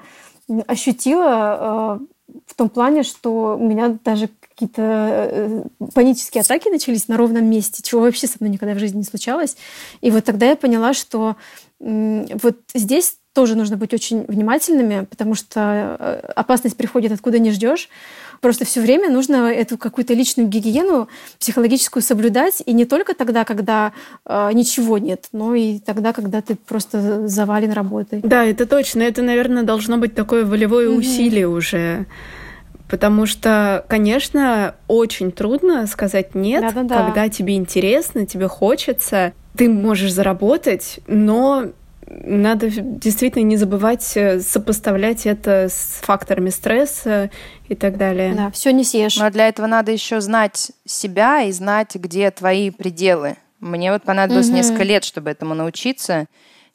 ощутила 0.67 1.99
э, 2.01 2.33
в 2.45 2.55
том 2.55 2.69
плане, 2.69 3.03
что 3.03 3.57
у 3.57 3.65
меня 3.65 3.97
даже 4.03 4.29
какие-то 4.49 4.81
э, 4.81 5.63
панические 5.93 6.41
атаки 6.41 6.67
начались 6.67 7.07
на 7.07 7.15
ровном 7.15 7.45
месте, 7.45 7.83
чего 7.83 8.01
вообще 8.01 8.27
со 8.27 8.37
мной 8.39 8.51
никогда 8.51 8.73
в 8.73 8.79
жизни 8.79 8.97
не 8.97 9.03
случалось. 9.03 9.55
И 10.01 10.11
вот 10.11 10.25
тогда 10.25 10.47
я 10.47 10.55
поняла, 10.55 10.93
что 10.93 11.35
вот 11.79 12.57
здесь 12.73 13.17
тоже 13.37 13.55
нужно 13.55 13.77
быть 13.77 13.93
очень 13.93 14.25
внимательными, 14.27 15.05
потому 15.05 15.35
что 15.35 15.95
э, 15.99 16.31
опасность 16.35 16.75
приходит 16.75 17.11
откуда 17.11 17.37
не 17.37 17.51
ждешь. 17.51 17.87
Просто 18.41 18.65
все 18.65 18.81
время 18.81 19.11
нужно 19.11 19.35
эту 19.51 19.77
какую-то 19.77 20.15
личную 20.15 20.49
гигиену 20.49 21.07
психологическую 21.39 22.01
соблюдать, 22.01 22.63
и 22.65 22.73
не 22.73 22.85
только 22.85 23.13
тогда, 23.13 23.45
когда 23.45 23.93
э, 24.25 24.49
ничего 24.53 24.97
нет, 24.97 25.27
но 25.33 25.53
и 25.53 25.77
тогда, 25.77 26.13
когда 26.13 26.41
ты 26.41 26.55
просто 26.55 27.27
завален 27.27 27.73
работой. 27.73 28.21
Да, 28.23 28.43
это 28.43 28.65
точно. 28.65 29.03
Это, 29.03 29.21
наверное, 29.21 29.61
должно 29.61 29.99
быть 29.99 30.15
такое 30.15 30.43
волевое 30.43 30.87
mm-hmm. 30.87 30.97
усилие 30.97 31.47
уже. 31.47 32.07
Потому 32.89 33.27
что, 33.27 33.85
конечно, 33.87 34.73
очень 34.87 35.31
трудно 35.31 35.85
сказать 35.85 36.33
нет, 36.33 36.61
Да-да-да. 36.61 37.05
когда 37.05 37.29
тебе 37.29 37.55
интересно, 37.55 38.25
тебе 38.25 38.47
хочется. 38.47 39.33
Ты 39.55 39.69
можешь 39.69 40.11
заработать, 40.11 41.01
но 41.05 41.65
надо 42.09 42.69
действительно 42.69 43.43
не 43.43 43.57
забывать 43.57 44.15
э, 44.15 44.39
сопоставлять 44.39 45.25
это 45.25 45.67
с 45.69 45.99
факторами 46.01 46.49
стресса 46.49 47.29
и 47.67 47.75
так 47.75 47.97
далее. 47.97 48.33
Да, 48.33 48.51
все 48.51 48.71
не 48.71 48.83
съешь. 48.83 49.17
Но 49.17 49.29
для 49.29 49.47
этого 49.47 49.67
надо 49.67 49.91
еще 49.91 50.21
знать 50.21 50.71
себя 50.85 51.43
и 51.43 51.51
знать, 51.51 51.95
где 51.95 52.31
твои 52.31 52.71
пределы. 52.71 53.35
Мне 53.59 53.91
вот 53.91 54.03
понадобилось 54.03 54.47
угу. 54.47 54.55
несколько 54.55 54.83
лет, 54.83 55.03
чтобы 55.03 55.31
этому 55.31 55.53
научиться. 55.53 56.27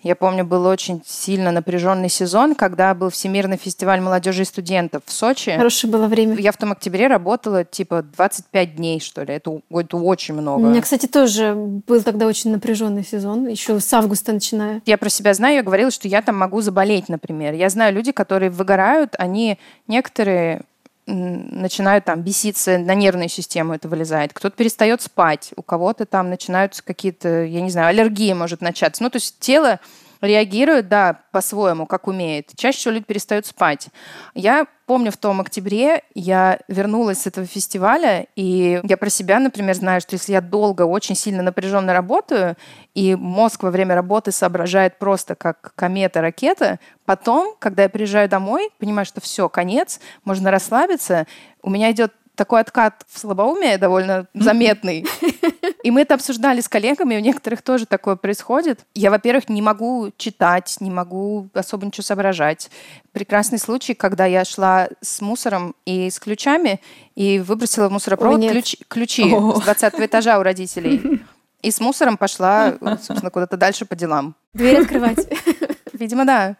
Я 0.03 0.17
помню, 0.17 0.45
был 0.45 0.67
очень 0.67 1.03
сильно 1.07 1.53
напряженный 1.53 2.09
сезон, 2.09 2.55
когда 2.55 2.93
был 2.95 3.11
Всемирный 3.11 3.57
фестиваль 3.57 4.01
молодежи 4.01 4.43
и 4.43 4.45
студентов 4.45 5.03
в 5.07 5.12
Сочи. 5.12 5.53
Хорошее 5.53 5.93
было 5.93 6.07
время. 6.07 6.37
Я 6.38 6.51
в 6.51 6.57
том 6.57 6.73
октябре 6.73 7.07
работала 7.07 7.65
типа 7.65 8.03
25 8.03 8.77
дней, 8.77 9.01
что 9.01 9.23
ли. 9.23 9.35
Это, 9.35 9.61
это 9.71 9.97
очень 9.97 10.35
много. 10.35 10.62
У 10.62 10.71
меня, 10.71 10.83
кстати, 10.83 11.07
тоже 11.07 11.55
был 11.55 12.03
тогда 12.03 12.27
очень 12.27 12.51
напряженный 12.51 13.05
сезон, 13.05 13.47
еще 13.47 13.79
с 13.79 13.93
августа 13.93 14.33
начиная. 14.33 14.83
Я 14.87 14.99
про 14.99 15.09
себя 15.09 15.35
знаю, 15.35 15.57
я 15.57 15.62
говорила, 15.62 15.91
что 15.91 16.09
я 16.09 16.21
там 16.23 16.37
могу 16.37 16.61
заболеть, 16.61 17.09
например. 17.09 17.55
Я 17.55 17.69
знаю 17.71 17.95
люди, 17.95 18.11
которые 18.11 18.51
выгорают, 18.51 19.15
они 19.19 19.59
некоторые 19.87 20.62
начинают 21.07 22.05
там 22.05 22.23
беситься, 22.23 22.79
на 22.79 22.95
нервную 22.95 23.29
систему 23.29 23.75
это 23.75 23.88
вылезает. 23.88 24.33
Кто-то 24.33 24.57
перестает 24.57 25.03
спать, 25.03 25.51
у 25.57 25.62
кого-то 25.62 26.07
там 26.07 26.31
начинаются 26.31 26.83
какие-то, 26.83 27.45
я 27.45 27.61
не 27.61 27.71
знаю, 27.71 27.88
аллергии 27.88 28.33
может 28.33 28.61
начаться. 28.61 29.03
Ну, 29.03 29.11
то 29.11 29.17
есть 29.17 29.38
тело 29.41 29.81
реагирует, 30.23 30.89
да, 30.89 31.21
по-своему, 31.33 31.87
как 31.87 32.07
умеет. 32.07 32.51
Чаще 32.57 32.79
всего 32.79 32.95
люди 32.95 33.05
перестают 33.05 33.45
спать. 33.45 33.89
Я 34.35 34.67
помню, 34.87 35.11
в 35.11 35.17
том 35.17 35.41
октябре 35.41 36.03
я 36.15 36.59
вернулась 36.69 37.23
с 37.23 37.27
этого 37.27 37.47
фестиваля, 37.47 38.27
и 38.37 38.81
я 38.83 38.97
про 38.97 39.11
себя, 39.11 39.39
например, 39.41 39.75
знаю, 39.75 40.01
что 40.01 40.15
если 40.15 40.33
я 40.33 40.41
долго, 40.41 40.83
очень 40.83 41.15
сильно 41.15 41.43
напряженно 41.43 41.93
работаю, 41.93 42.57
и 42.95 43.15
мозг 43.15 43.63
во 43.63 43.71
время 43.71 43.95
работы 43.95 44.33
соображает 44.33 44.99
просто 44.99 45.35
как 45.35 45.73
комета, 45.75 46.21
ракета, 46.21 46.79
потом, 47.05 47.57
когда 47.59 47.85
я 47.85 47.89
приезжаю 47.89 48.29
домой, 48.29 48.71
понимаю, 48.79 49.07
что 49.07 49.21
все, 49.21 49.49
конец, 49.49 50.01
можно 50.25 50.51
расслабиться, 50.51 51.27
у 51.63 51.71
меня 51.71 51.91
идет 51.91 52.13
такой 52.42 52.61
откат 52.61 53.07
в 53.09 53.20
слабоумие 53.20 53.78
довольно 53.78 54.26
заметный. 54.35 55.07
И 55.85 55.92
мы 55.92 56.00
это 56.00 56.14
обсуждали 56.14 56.61
с 56.61 56.68
коллегами, 56.68 57.16
у 57.16 57.20
некоторых 57.20 57.62
тоже 57.62 57.87
такое 57.87 58.16
происходит. 58.16 58.81
Я, 58.96 59.12
во-первых, 59.12 59.48
не 59.48 59.62
могу 59.62 60.11
читать, 60.16 60.76
не 60.81 60.90
могу 60.90 61.48
особо 61.55 61.87
ничего 61.87 62.02
соображать. 62.02 62.68
Прекрасный 63.12 63.59
случай, 63.61 63.94
когда 63.94 64.26
я 64.26 64.44
шла 64.44 64.88
с 65.00 65.20
мусором 65.20 65.76
и 65.87 66.11
с 66.11 66.18
ключами, 66.18 66.81
и 67.14 67.38
выбросила 67.38 67.88
в 67.88 67.92
мусоропровод 67.92 68.40
Ой, 68.40 68.48
ключ, 68.48 68.76
ключи 68.88 69.33
О. 69.33 69.61
с 69.61 69.61
20 69.61 70.00
этажа 70.00 70.40
у 70.40 70.42
родителей. 70.42 71.22
И 71.62 71.70
с 71.70 71.78
мусором 71.78 72.16
пошла, 72.16 72.74
собственно, 72.81 73.31
куда-то 73.31 73.57
дальше 73.57 73.85
по 73.85 73.94
делам. 73.94 74.35
Дверь 74.52 74.81
открывать. 74.81 75.28
Видимо, 76.03 76.25
да. 76.25 76.57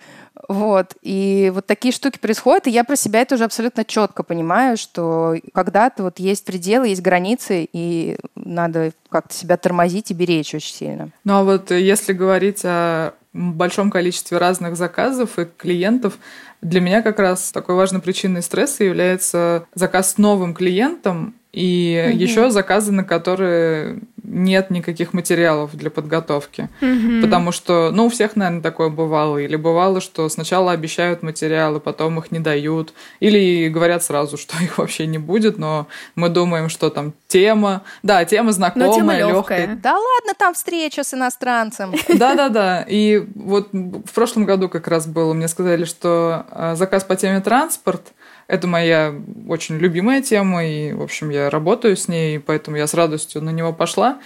Вот. 0.49 0.95
И 1.03 1.51
вот 1.53 1.67
такие 1.67 1.91
штуки 1.91 2.19
происходят, 2.19 2.69
и 2.69 2.71
я 2.71 2.85
про 2.85 2.95
себя 2.95 3.23
это 3.23 3.35
уже 3.35 3.43
абсолютно 3.43 3.85
четко 3.85 4.23
понимаю, 4.23 4.77
что 4.77 5.35
когда-то 5.53 6.05
вот 6.05 6.21
есть 6.21 6.45
пределы, 6.45 6.89
есть 6.89 7.03
границы, 7.03 7.69
и 7.73 8.17
надо 8.37 8.93
как-то 9.09 9.35
себя 9.35 9.57
тормозить 9.57 10.13
и 10.13 10.15
беречь 10.15 10.55
очень 10.55 10.75
сильно. 10.75 11.11
Ну 11.25 11.35
а 11.35 11.43
вот 11.43 11.73
если 11.73 12.13
говорить 12.13 12.65
о 12.65 13.15
большом 13.33 13.91
количестве 13.91 14.39
разных 14.39 14.77
заказов 14.77 15.41
и 15.41 15.45
клиентов, 15.45 16.19
для 16.61 16.81
меня 16.81 17.03
как 17.03 17.19
раз 17.19 17.51
такой 17.51 17.75
важной 17.75 18.01
причиной 18.01 18.43
стресса 18.43 18.85
является 18.85 19.67
заказ 19.75 20.13
с 20.13 20.19
новым 20.19 20.55
клиентом 20.55 21.35
и 21.53 22.09
угу. 22.09 22.19
еще 22.19 22.51
заказы, 22.51 22.93
на 22.93 23.05
которые 23.05 24.01
нет 24.23 24.71
никаких 24.71 25.13
материалов 25.13 25.75
для 25.75 25.91
подготовки. 25.91 26.71
Угу. 26.81 27.23
Потому 27.23 27.53
что, 27.53 27.91
ну, 27.93 28.07
у 28.07 28.09
всех, 28.09 28.37
наверное, 28.37 28.63
такое 28.63 28.89
бывало. 28.89 29.37
Или 29.37 29.57
бывало, 29.57 30.01
что 30.01 30.29
сначала 30.29 30.73
обещают 30.73 31.23
материалы, 31.23 31.81
потом 31.81 32.19
их 32.19 32.31
не 32.31 32.39
дают. 32.39 32.95
Или 33.21 33.69
говорят 33.69 34.03
сразу, 34.03 34.39
что 34.39 34.57
их 34.63 34.79
вообще 34.79 35.07
не 35.07 35.19
будет, 35.19 35.59
но 35.59 35.89
мы 36.15 36.31
думаем, 36.31 36.71
что 36.71 36.89
там 36.89 37.13
тема. 37.29 37.83
Да, 38.03 38.25
тема 38.25 38.53
знакомая, 38.53 39.27
легкая. 39.27 39.79
Да 39.83 39.93
ладно, 39.93 40.33
там 40.39 40.55
встреча 40.55 41.05
с 41.05 41.13
иностранцем. 41.13 41.93
Да-да-да. 42.09 42.87
И 42.89 43.27
вот 43.35 43.69
в 43.73 44.13
прошлом 44.15 44.47
году 44.47 44.71
как 44.71 44.89
раз 44.89 45.07
было, 45.07 45.35
мне 45.35 45.49
сказали, 45.49 45.85
что 45.85 46.47
а, 46.51 46.75
заказ 46.77 47.05
по 47.05 47.17
теме 47.17 47.41
транспорт– 47.41 48.13
это 48.53 48.67
моя 48.67 49.15
очень 49.49 49.79
любимая 49.79 50.21
тема, 50.21 50.63
и, 50.67 50.93
в 50.93 51.01
общем, 51.01 51.31
я 51.31 51.49
работаю 51.49 51.97
с 51.97 52.07
ней, 52.07 52.39
поэтому 52.39 52.77
я 52.77 52.87
с 52.87 52.93
радостью 52.93 53.41
на 53.41 53.49
него 53.49 53.73
пошла. 53.73 54.19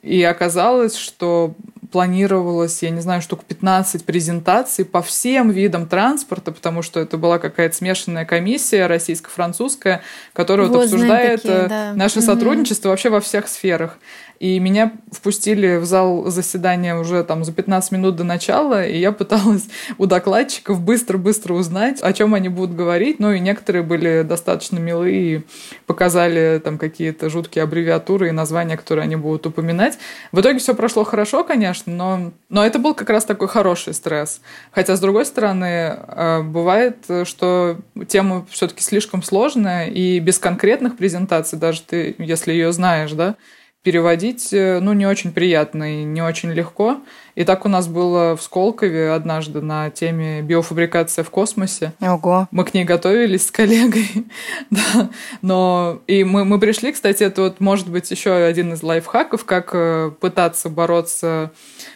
И 0.00 0.22
оказалось, 0.22 0.96
что 0.96 1.54
планировалось, 1.92 2.82
я 2.82 2.88
не 2.88 3.02
знаю, 3.02 3.20
штук 3.20 3.44
15 3.44 4.06
презентаций 4.06 4.86
по 4.86 5.02
всем 5.02 5.50
видам 5.50 5.86
транспорта, 5.86 6.50
потому 6.50 6.80
что 6.80 6.98
это 6.98 7.18
была 7.18 7.38
какая-то 7.38 7.76
смешанная 7.76 8.24
комиссия 8.24 8.86
российско-французская, 8.86 10.00
которая 10.32 10.66
вот, 10.68 10.76
вот 10.76 10.84
обсуждает 10.84 11.42
такие, 11.42 11.58
э, 11.58 11.68
да. 11.68 11.92
наше 11.94 12.20
угу. 12.20 12.26
сотрудничество 12.26 12.88
вообще 12.88 13.10
во 13.10 13.20
всех 13.20 13.48
сферах. 13.48 13.98
И 14.40 14.58
меня 14.58 14.92
впустили 15.12 15.76
в 15.76 15.84
зал 15.84 16.26
заседания 16.26 16.96
уже 16.96 17.22
там 17.24 17.44
за 17.44 17.52
15 17.52 17.92
минут 17.92 18.16
до 18.16 18.24
начала, 18.24 18.84
и 18.86 18.98
я 18.98 19.12
пыталась 19.12 19.68
у 19.98 20.06
докладчиков 20.06 20.80
быстро-быстро 20.80 21.54
узнать, 21.54 22.00
о 22.00 22.12
чем 22.12 22.34
они 22.34 22.48
будут 22.48 22.76
говорить. 22.76 23.20
Ну 23.20 23.32
и 23.32 23.40
некоторые 23.40 23.82
были 23.82 24.22
достаточно 24.22 24.78
милые 24.78 25.14
и 25.14 25.42
показали 25.86 26.60
там 26.62 26.78
какие-то 26.78 27.30
жуткие 27.30 27.62
аббревиатуры 27.64 28.28
и 28.28 28.32
названия, 28.32 28.76
которые 28.76 29.04
они 29.04 29.16
будут 29.16 29.46
упоминать. 29.46 29.98
В 30.32 30.40
итоге 30.40 30.58
все 30.58 30.74
прошло 30.74 31.04
хорошо, 31.04 31.44
конечно, 31.44 31.92
но, 31.92 32.32
но 32.48 32.66
это 32.66 32.78
был 32.78 32.94
как 32.94 33.10
раз 33.10 33.24
такой 33.24 33.48
хороший 33.48 33.94
стресс. 33.94 34.40
Хотя, 34.72 34.96
с 34.96 35.00
другой 35.00 35.26
стороны, 35.26 35.96
э, 35.96 36.42
бывает, 36.42 36.96
что 37.24 37.78
тема 38.08 38.46
все-таки 38.50 38.82
слишком 38.82 39.22
сложная, 39.22 39.86
и 39.86 40.18
без 40.18 40.38
конкретных 40.38 40.96
презентаций, 40.96 41.58
даже 41.58 41.82
ты, 41.82 42.14
если 42.18 42.52
ее 42.52 42.72
знаешь, 42.72 43.12
да, 43.12 43.36
переводить, 43.84 44.52
э, 44.52 44.80
ну, 44.80 44.94
не 44.94 45.06
очень 45.06 45.30
приятно 45.30 46.00
и 46.00 46.04
не 46.04 46.22
очень 46.22 46.50
легко. 46.50 47.02
И 47.34 47.44
так 47.44 47.66
у 47.66 47.68
нас 47.68 47.86
было 47.86 48.34
в 48.34 48.42
Сколково 48.42 49.14
однажды 49.14 49.60
на 49.60 49.90
теме 49.90 50.40
биофабрикация 50.40 51.22
в 51.22 51.30
космосе. 51.30 51.92
Ого. 52.00 52.48
Мы 52.50 52.64
к 52.64 52.72
ней 52.72 52.84
готовились 52.84 53.46
с 53.46 53.50
коллегой. 53.50 54.08
да. 54.70 55.10
Но 55.42 56.00
и 56.06 56.24
мы, 56.24 56.46
мы 56.46 56.58
пришли, 56.58 56.92
кстати, 56.92 57.24
это 57.24 57.42
вот 57.42 57.60
может 57.60 57.88
быть 57.88 58.10
еще 58.10 58.32
один 58.32 58.72
из 58.72 58.82
лайфхаков, 58.82 59.44
как 59.44 59.70
э, 59.74 60.10
пытаться 60.18 60.70
бороться 60.70 61.52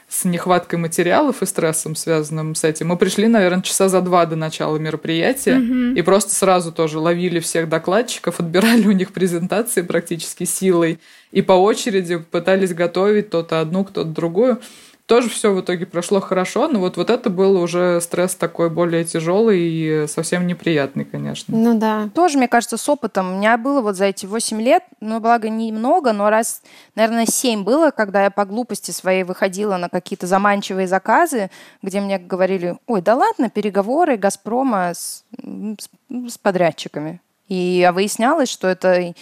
с 0.09 0.25
нехваткой 0.25 0.79
материалов 0.79 1.43
и 1.43 1.47
стрессом, 1.47 1.95
связанным 1.95 2.55
с 2.55 2.65
этим. 2.65 2.89
Мы 2.89 2.97
пришли, 2.97 3.29
наверное, 3.29 3.63
часа 3.63 3.89
за 3.89 4.01
два 4.01 4.25
до 4.25 4.37
начала 4.37 4.79
мероприятия 4.79 5.57
mm-hmm. 5.57 5.99
и 5.99 6.03
просто 6.03 6.35
сразу 6.35 6.73
тоже 6.73 6.99
ловили 6.99 7.41
всех 7.41 7.69
докладчиков, 7.69 8.41
отбирали 8.41 8.87
у 8.87 8.93
них 8.93 9.13
презентации 9.13 9.83
практически 9.83 10.45
силой 10.45 10.99
и 11.31 11.43
по 11.43 11.53
очереди 11.53 12.17
пытались 12.17 12.73
готовить 12.73 13.29
кто-то 13.29 13.61
одну, 13.61 13.85
кто-то 13.85 14.09
другую 14.09 14.61
тоже 15.09 15.31
все 15.31 15.55
в 15.55 15.61
итоге 15.63 15.87
прошло 15.87 16.21
хорошо, 16.21 16.69
но 16.69 16.81
вот, 16.81 16.99
вот 16.99 17.09
это 17.09 17.31
был 17.31 17.59
уже 17.59 17.99
стресс 18.03 18.35
такой 18.35 18.69
более 18.69 19.05
тяжелый 19.05 19.59
и 19.59 20.07
совсем 20.07 20.47
неприятный, 20.47 21.07
конечно. 21.07 21.57
Ну 21.57 21.79
да. 21.79 22.11
Тоже, 22.15 22.37
мне 22.37 22.47
кажется, 22.47 22.77
с 22.77 22.87
опытом. 22.91 23.33
У 23.33 23.39
меня 23.39 23.57
было 23.57 23.81
вот 23.81 23.97
за 23.97 24.05
эти 24.05 24.27
8 24.27 24.61
лет, 24.61 24.85
ну, 25.01 25.19
благо, 25.19 25.49
немного, 25.49 26.13
но 26.13 26.29
раз, 26.29 26.61
наверное, 26.95 27.25
7 27.25 27.65
было, 27.65 27.91
когда 27.91 28.25
я 28.25 28.31
по 28.31 28.45
глупости 28.45 28.91
своей 28.91 29.25
выходила 29.25 29.79
на 29.79 29.89
какие-то 29.89 30.27
заманчивые 30.27 30.87
заказы, 30.87 31.51
где 31.83 32.03
мне 32.03 32.19
говорили, 32.19 32.77
ой, 32.87 33.01
да 33.01 33.15
ладно, 33.15 33.49
переговоры 33.49 34.19
«Газпрома» 34.19 34.91
с, 34.91 35.25
с, 35.33 35.89
с 36.31 36.37
подрядчиками. 36.37 37.23
И 37.49 37.91
выяснялось, 37.95 38.51
что 38.51 38.69
это 38.69 39.15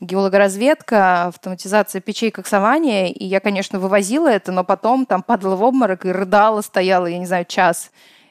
геологоразведка, 0.00 1.26
автоматизация 1.26 2.00
печей 2.00 2.30
коксования. 2.30 3.08
И 3.08 3.24
я, 3.24 3.40
конечно, 3.40 3.78
вывозила 3.78 4.28
это, 4.28 4.52
но 4.52 4.64
потом 4.64 5.06
там 5.06 5.22
падала 5.22 5.56
в 5.56 5.62
обморок 5.62 6.06
и 6.06 6.12
рыдала, 6.12 6.62
стояла, 6.62 7.06
я 7.06 7.18
не 7.18 7.26
знаю, 7.26 7.44
час. 7.44 7.90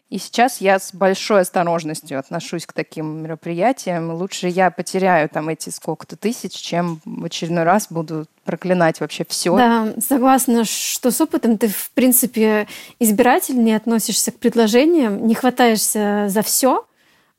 И 0.09 0.17
сейчас 0.17 0.59
я 0.59 0.79
с 0.79 0.91
большой 0.91 1.41
осторожностью 1.41 2.17
отношусь 2.17 2.65
к 2.65 2.73
таким 2.73 3.21
мероприятиям. 3.21 4.11
Лучше 4.11 4.47
я 4.47 4.71
потеряю 4.71 5.29
там 5.29 5.49
эти 5.49 5.69
сколько-то 5.69 6.17
тысяч, 6.17 6.53
чем 6.53 6.99
в 7.05 7.25
очередной 7.25 7.63
раз 7.63 7.87
буду 7.91 8.25
проклинать 8.43 8.99
вообще 9.01 9.23
все. 9.29 9.55
Да, 9.55 9.93
согласна, 10.01 10.65
что 10.65 11.11
с 11.11 11.21
опытом 11.21 11.59
ты, 11.59 11.67
в 11.67 11.91
принципе, 11.91 12.67
избирательнее 12.97 13.77
относишься 13.77 14.31
к 14.31 14.39
предложениям, 14.39 15.27
не 15.27 15.35
хватаешься 15.35 16.25
за 16.27 16.41
все, 16.41 16.85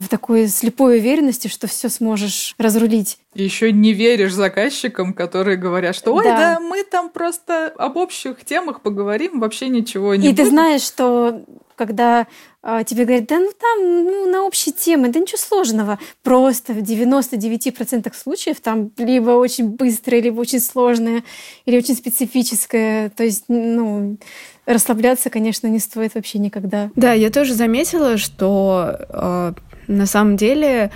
в 0.00 0.08
такой 0.08 0.48
слепой 0.48 0.98
уверенности, 0.98 1.48
что 1.48 1.66
все 1.66 1.90
сможешь 1.90 2.54
разрулить. 2.58 3.18
Еще 3.34 3.70
не 3.70 3.92
веришь 3.92 4.32
заказчикам, 4.32 5.12
которые 5.12 5.58
говорят, 5.58 5.94
что 5.94 6.14
ой, 6.14 6.24
да. 6.24 6.36
да, 6.36 6.60
мы 6.60 6.82
там 6.84 7.10
просто 7.10 7.66
об 7.76 7.98
общих 7.98 8.42
темах 8.44 8.80
поговорим, 8.80 9.40
вообще 9.40 9.68
ничего 9.68 10.14
не 10.14 10.28
И 10.28 10.30
будет. 10.30 10.36
ты 10.38 10.50
знаешь, 10.50 10.82
что 10.82 11.44
когда 11.76 12.26
а, 12.62 12.84
тебе 12.84 13.04
говорят, 13.04 13.26
да 13.26 13.38
ну 13.38 13.50
там 13.58 14.04
ну, 14.04 14.30
на 14.30 14.42
общие 14.42 14.74
темы, 14.74 15.08
да 15.08 15.18
ничего 15.18 15.38
сложного. 15.38 15.98
Просто 16.22 16.74
в 16.74 16.78
99% 16.78 18.12
случаев 18.14 18.60
там 18.60 18.90
либо 18.98 19.30
очень 19.30 19.68
быстрое, 19.68 20.20
либо 20.20 20.40
очень 20.40 20.60
сложное, 20.60 21.24
или 21.64 21.78
очень 21.78 21.94
специфическое. 21.94 23.08
То 23.10 23.24
есть, 23.24 23.44
ну, 23.48 24.18
расслабляться, 24.66 25.30
конечно, 25.30 25.68
не 25.68 25.78
стоит 25.78 26.14
вообще 26.14 26.38
никогда. 26.38 26.90
Да, 26.96 27.14
я 27.14 27.30
тоже 27.30 27.54
заметила, 27.54 28.18
что 28.18 28.98
э, 29.08 29.52
на 29.90 30.06
самом 30.06 30.36
деле 30.36 30.90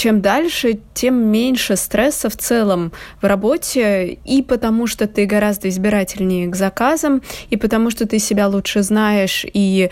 чем 0.00 0.22
дальше, 0.22 0.78
тем 0.94 1.30
меньше 1.30 1.76
стресса 1.76 2.30
в 2.30 2.36
целом 2.36 2.90
в 3.20 3.26
работе, 3.26 4.18
и 4.24 4.40
потому 4.40 4.86
что 4.86 5.06
ты 5.06 5.26
гораздо 5.26 5.68
избирательнее 5.68 6.48
к 6.48 6.56
заказам, 6.56 7.20
и 7.50 7.58
потому 7.58 7.90
что 7.90 8.06
ты 8.06 8.18
себя 8.18 8.48
лучше 8.48 8.80
знаешь 8.82 9.44
и 9.52 9.90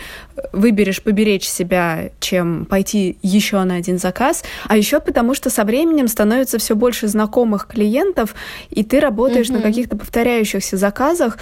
выберешь 0.51 1.03
поберечь 1.03 1.47
себя, 1.47 2.09
чем 2.19 2.65
пойти 2.65 3.19
еще 3.21 3.63
на 3.63 3.75
один 3.75 3.99
заказ, 3.99 4.43
а 4.67 4.77
еще 4.77 4.99
потому 4.99 5.35
что 5.35 5.51
со 5.51 5.63
временем 5.63 6.07
становится 6.07 6.57
все 6.57 6.75
больше 6.75 7.07
знакомых 7.07 7.67
клиентов, 7.67 8.33
и 8.71 8.83
ты 8.83 8.99
работаешь 8.99 9.49
mm-hmm. 9.49 9.57
на 9.57 9.61
каких-то 9.61 9.95
повторяющихся 9.95 10.75
заказах 10.77 11.37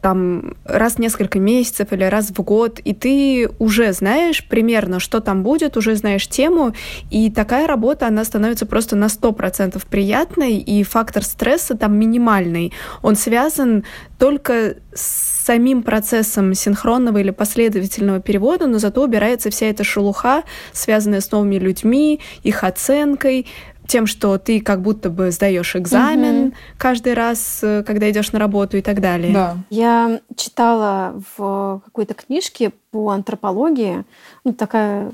там 0.00 0.54
раз 0.64 0.94
в 0.94 0.98
несколько 1.00 1.40
месяцев 1.40 1.92
или 1.92 2.04
раз 2.04 2.30
в 2.30 2.40
год, 2.40 2.78
и 2.84 2.94
ты 2.94 3.50
уже 3.58 3.92
знаешь 3.92 4.46
примерно, 4.46 5.00
что 5.00 5.18
там 5.18 5.42
будет, 5.42 5.76
уже 5.76 5.96
знаешь 5.96 6.28
тему, 6.28 6.72
и 7.10 7.28
такая 7.28 7.66
работа, 7.66 8.11
она 8.12 8.24
становится 8.24 8.66
просто 8.66 8.94
на 8.96 9.06
100% 9.06 9.82
приятной, 9.90 10.58
и 10.58 10.82
фактор 10.84 11.24
стресса 11.24 11.76
там 11.76 11.98
минимальный. 11.98 12.72
Он 13.02 13.16
связан 13.16 13.84
только 14.18 14.76
с 14.94 15.42
самим 15.44 15.82
процессом 15.82 16.54
синхронного 16.54 17.18
или 17.18 17.30
последовательного 17.30 18.20
перевода, 18.20 18.66
но 18.66 18.78
зато 18.78 19.02
убирается 19.02 19.50
вся 19.50 19.66
эта 19.66 19.82
шелуха, 19.82 20.44
связанная 20.72 21.20
с 21.20 21.32
новыми 21.32 21.56
людьми, 21.56 22.20
их 22.44 22.62
оценкой, 22.62 23.46
тем, 23.86 24.06
что 24.06 24.38
ты 24.38 24.60
как 24.60 24.80
будто 24.80 25.10
бы 25.10 25.30
сдаешь 25.30 25.76
экзамен 25.76 26.46
угу. 26.46 26.54
каждый 26.78 27.14
раз, 27.14 27.60
э, 27.62 27.82
когда 27.84 28.10
идешь 28.10 28.32
на 28.32 28.38
работу 28.38 28.76
и 28.76 28.80
так 28.80 29.00
далее. 29.00 29.34
Да. 29.34 29.56
Я 29.70 30.20
читала 30.36 31.20
в 31.36 31.82
какой-то 31.84 32.14
книжке 32.14 32.72
по 32.90 33.10
антропологии, 33.10 34.04
ну, 34.44 34.52
такая 34.52 35.12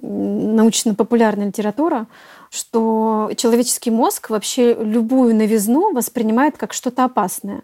научно-популярная 0.00 1.46
литература, 1.46 2.06
что 2.50 3.30
человеческий 3.36 3.90
мозг 3.90 4.28
вообще 4.28 4.74
любую 4.74 5.34
новизну 5.34 5.92
воспринимает 5.92 6.58
как 6.58 6.72
что-то 6.72 7.04
опасное. 7.04 7.62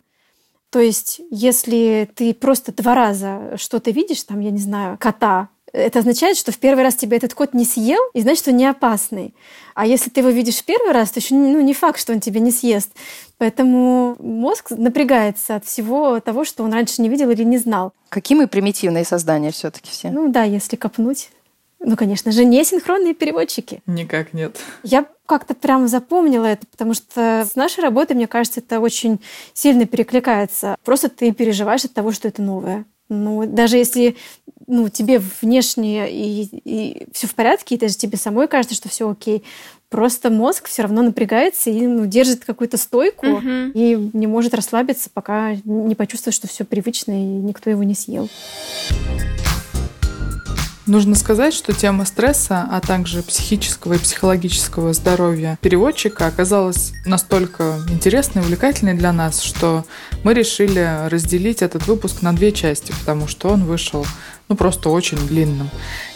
То 0.71 0.81
есть, 0.81 1.21
если 1.31 2.09
ты 2.15 2.35
просто 2.35 2.73
два 2.73 2.95
раза 2.95 3.57
что-то 3.57 3.91
видишь, 3.91 4.23
там, 4.23 4.41
я 4.41 4.51
не 4.51 4.59
знаю, 4.59 4.97
кота, 4.99 5.49
это 5.73 5.99
означает, 5.99 6.37
что 6.37 6.53
в 6.53 6.59
первый 6.59 6.83
раз 6.83 6.95
тебя 6.95 7.17
этот 7.17 7.35
кот 7.35 7.53
не 7.53 7.65
съел, 7.65 8.01
и 8.15 8.21
значит, 8.23 8.49
он 8.49 8.57
не 8.57 8.67
опасный. 8.67 9.35
А 9.75 9.87
если 9.87 10.09
ты 10.09 10.21
его 10.21 10.31
видишь 10.31 10.57
в 10.57 10.65
первый 10.65 10.93
раз, 10.93 11.11
то 11.11 11.21
еще 11.21 11.35
ну, 11.35 11.61
не 11.61 11.75
факт, 11.75 12.01
что 12.01 12.13
он 12.13 12.21
тебя 12.21 12.41
не 12.41 12.51
съест. 12.51 12.91
Поэтому 13.37 14.17
мозг 14.19 14.71
напрягается 14.71 15.57
от 15.57 15.67
всего 15.67 16.19
того, 16.21 16.45
что 16.45 16.65
он 16.65 16.73
раньше 16.73 17.03
не 17.03 17.09
видел 17.09 17.31
или 17.31 17.45
не 17.45 17.59
знал. 17.59 17.93
Какие 18.09 18.39
мы 18.39 18.47
примитивные 18.47 19.05
создания 19.05 19.51
все-таки 19.51 19.91
все. 19.91 20.11
Ну 20.11 20.29
да, 20.29 20.45
если 20.45 20.77
копнуть. 20.77 21.31
Ну, 21.81 21.97
конечно 21.97 22.33
же, 22.33 22.45
не 22.45 22.65
синхронные 22.65 23.15
переводчики. 23.15 23.83
Никак 23.87 24.33
нет. 24.33 24.59
Я 24.83 25.07
как-то 25.27 25.55
прям 25.55 25.89
запомнила 25.89 26.47
это, 26.47 26.67
потому 26.67 26.95
что 26.95 27.47
с 27.51 27.55
нашей 27.55 27.81
работой, 27.81 28.17
мне 28.17 28.27
кажется, 28.27 28.61
это 28.61 28.81
очень 28.81 29.21
сильно 29.53 29.87
перекликается. 29.87 30.77
Просто 30.85 31.09
ты 31.09 31.33
переживаешь 31.33 31.85
от 31.85 31.93
того, 31.93 32.13
что 32.13 32.29
это 32.29 32.43
новое. 32.43 32.85
Ну, 33.09 33.47
даже 33.47 33.77
если 33.77 34.17
ну, 34.67 34.89
тебе 34.89 35.21
внешне 35.41 36.11
и, 36.11 36.43
и 36.65 37.07
все 37.13 37.27
в 37.29 37.35
порядке, 37.35 37.77
и 37.77 37.79
даже 37.79 37.97
тебе 37.97 38.19
самой 38.19 38.49
кажется, 38.49 38.75
что 38.75 38.89
все 38.89 39.09
окей, 39.09 39.45
просто 39.89 40.31
мозг 40.31 40.67
все 40.67 40.83
равно 40.83 41.03
напрягается 41.03 41.71
и 41.71 41.87
ну, 41.87 42.07
держит 42.07 42.45
какую-то 42.45 42.77
стойку 42.77 43.27
угу. 43.27 43.49
и 43.75 44.11
не 44.13 44.27
может 44.27 44.55
расслабиться, 44.55 45.09
пока 45.13 45.55
не 45.65 45.95
почувствует, 45.95 46.35
что 46.35 46.49
все 46.49 46.65
привычно 46.65 47.13
и 47.13 47.25
никто 47.25 47.71
его 47.71 47.85
не 47.85 47.95
съел. 47.95 48.29
Нужно 50.87 51.17
сказать, 51.17 51.53
что 51.53 51.73
тема 51.73 52.05
стресса, 52.05 52.69
а 52.71 52.81
также 52.81 53.25
психического 53.25 53.95
и 53.95 53.99
психологического 53.99 54.93
здоровья 54.93 55.59
переводчика 55.61 56.29
оказалась 56.29 56.93
настолько 57.05 57.81
интересной 57.89 58.43
и 58.43 58.45
увлекательной 58.45 58.95
для 58.95 59.13
нас, 59.13 59.41
что 59.41 59.85
мы 60.23 60.33
решили 60.33 61.09
разделить 61.09 61.61
этот 61.61 61.89
выпуск 61.89 62.23
на 62.23 62.33
две 62.33 62.53
части, 62.53 62.95
потому 63.01 63.27
что 63.27 63.49
он 63.49 63.65
вышел 63.65 64.07
ну 64.49 64.55
просто 64.55 64.89
очень 64.91 65.19
длинным. 65.19 65.71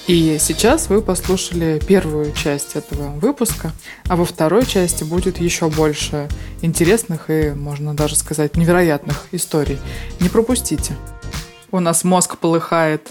И 0.07 0.39
сейчас 0.39 0.89
вы 0.89 1.03
послушали 1.03 1.81
первую 1.85 2.33
часть 2.33 2.77
этого 2.77 3.11
выпуска, 3.19 3.73
а 4.07 4.15
во 4.15 4.25
второй 4.25 4.65
части 4.67 5.03
будет 5.03 5.41
еще 5.41 5.69
больше 5.69 6.29
интересных 6.63 7.29
и, 7.29 7.51
можно 7.51 7.93
даже 7.95 8.15
сказать, 8.15 8.57
невероятных 8.57 9.27
историй. 9.33 9.81
Не 10.21 10.29
пропустите. 10.29 10.95
У 11.73 11.81
нас 11.81 12.05
мозг 12.05 12.39
полыхает. 12.39 13.09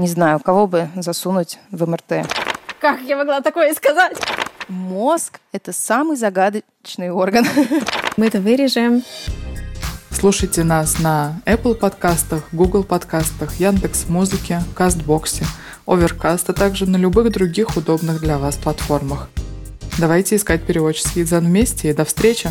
Не 0.00 0.08
знаю, 0.08 0.40
кого 0.40 0.66
бы 0.66 0.88
засунуть 0.96 1.58
в 1.70 1.86
МРТ. 1.86 2.26
Как 2.80 3.02
я 3.02 3.18
могла 3.18 3.42
такое 3.42 3.74
сказать? 3.74 4.16
Мозг— 4.66 5.40
это 5.52 5.74
самый 5.74 6.16
загадочный 6.16 7.10
орган. 7.10 7.44
Мы 8.16 8.28
это 8.28 8.40
вырежем. 8.40 9.02
Слушайте 10.10 10.64
нас 10.64 11.00
на 11.00 11.42
Apple 11.44 11.74
подкастах, 11.74 12.44
Google 12.50 12.82
подкастах, 12.82 13.60
Яндекс 13.60 14.08
Музыке, 14.08 14.62
Кастбоксе, 14.74 15.44
Overcast, 15.84 16.44
а 16.46 16.52
также 16.54 16.86
на 16.86 16.96
любых 16.96 17.30
других 17.30 17.76
удобных 17.76 18.20
для 18.20 18.38
вас 18.38 18.56
платформах. 18.56 19.28
Давайте 19.98 20.36
искать 20.36 20.64
переводческий 20.64 21.24
дзен 21.24 21.44
вместе 21.44 21.90
и 21.90 21.92
до 21.92 22.06
встречи! 22.06 22.48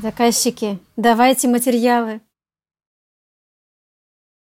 Заказчики, 0.00 0.78
давайте 0.96 1.48
материалы. 1.48 2.22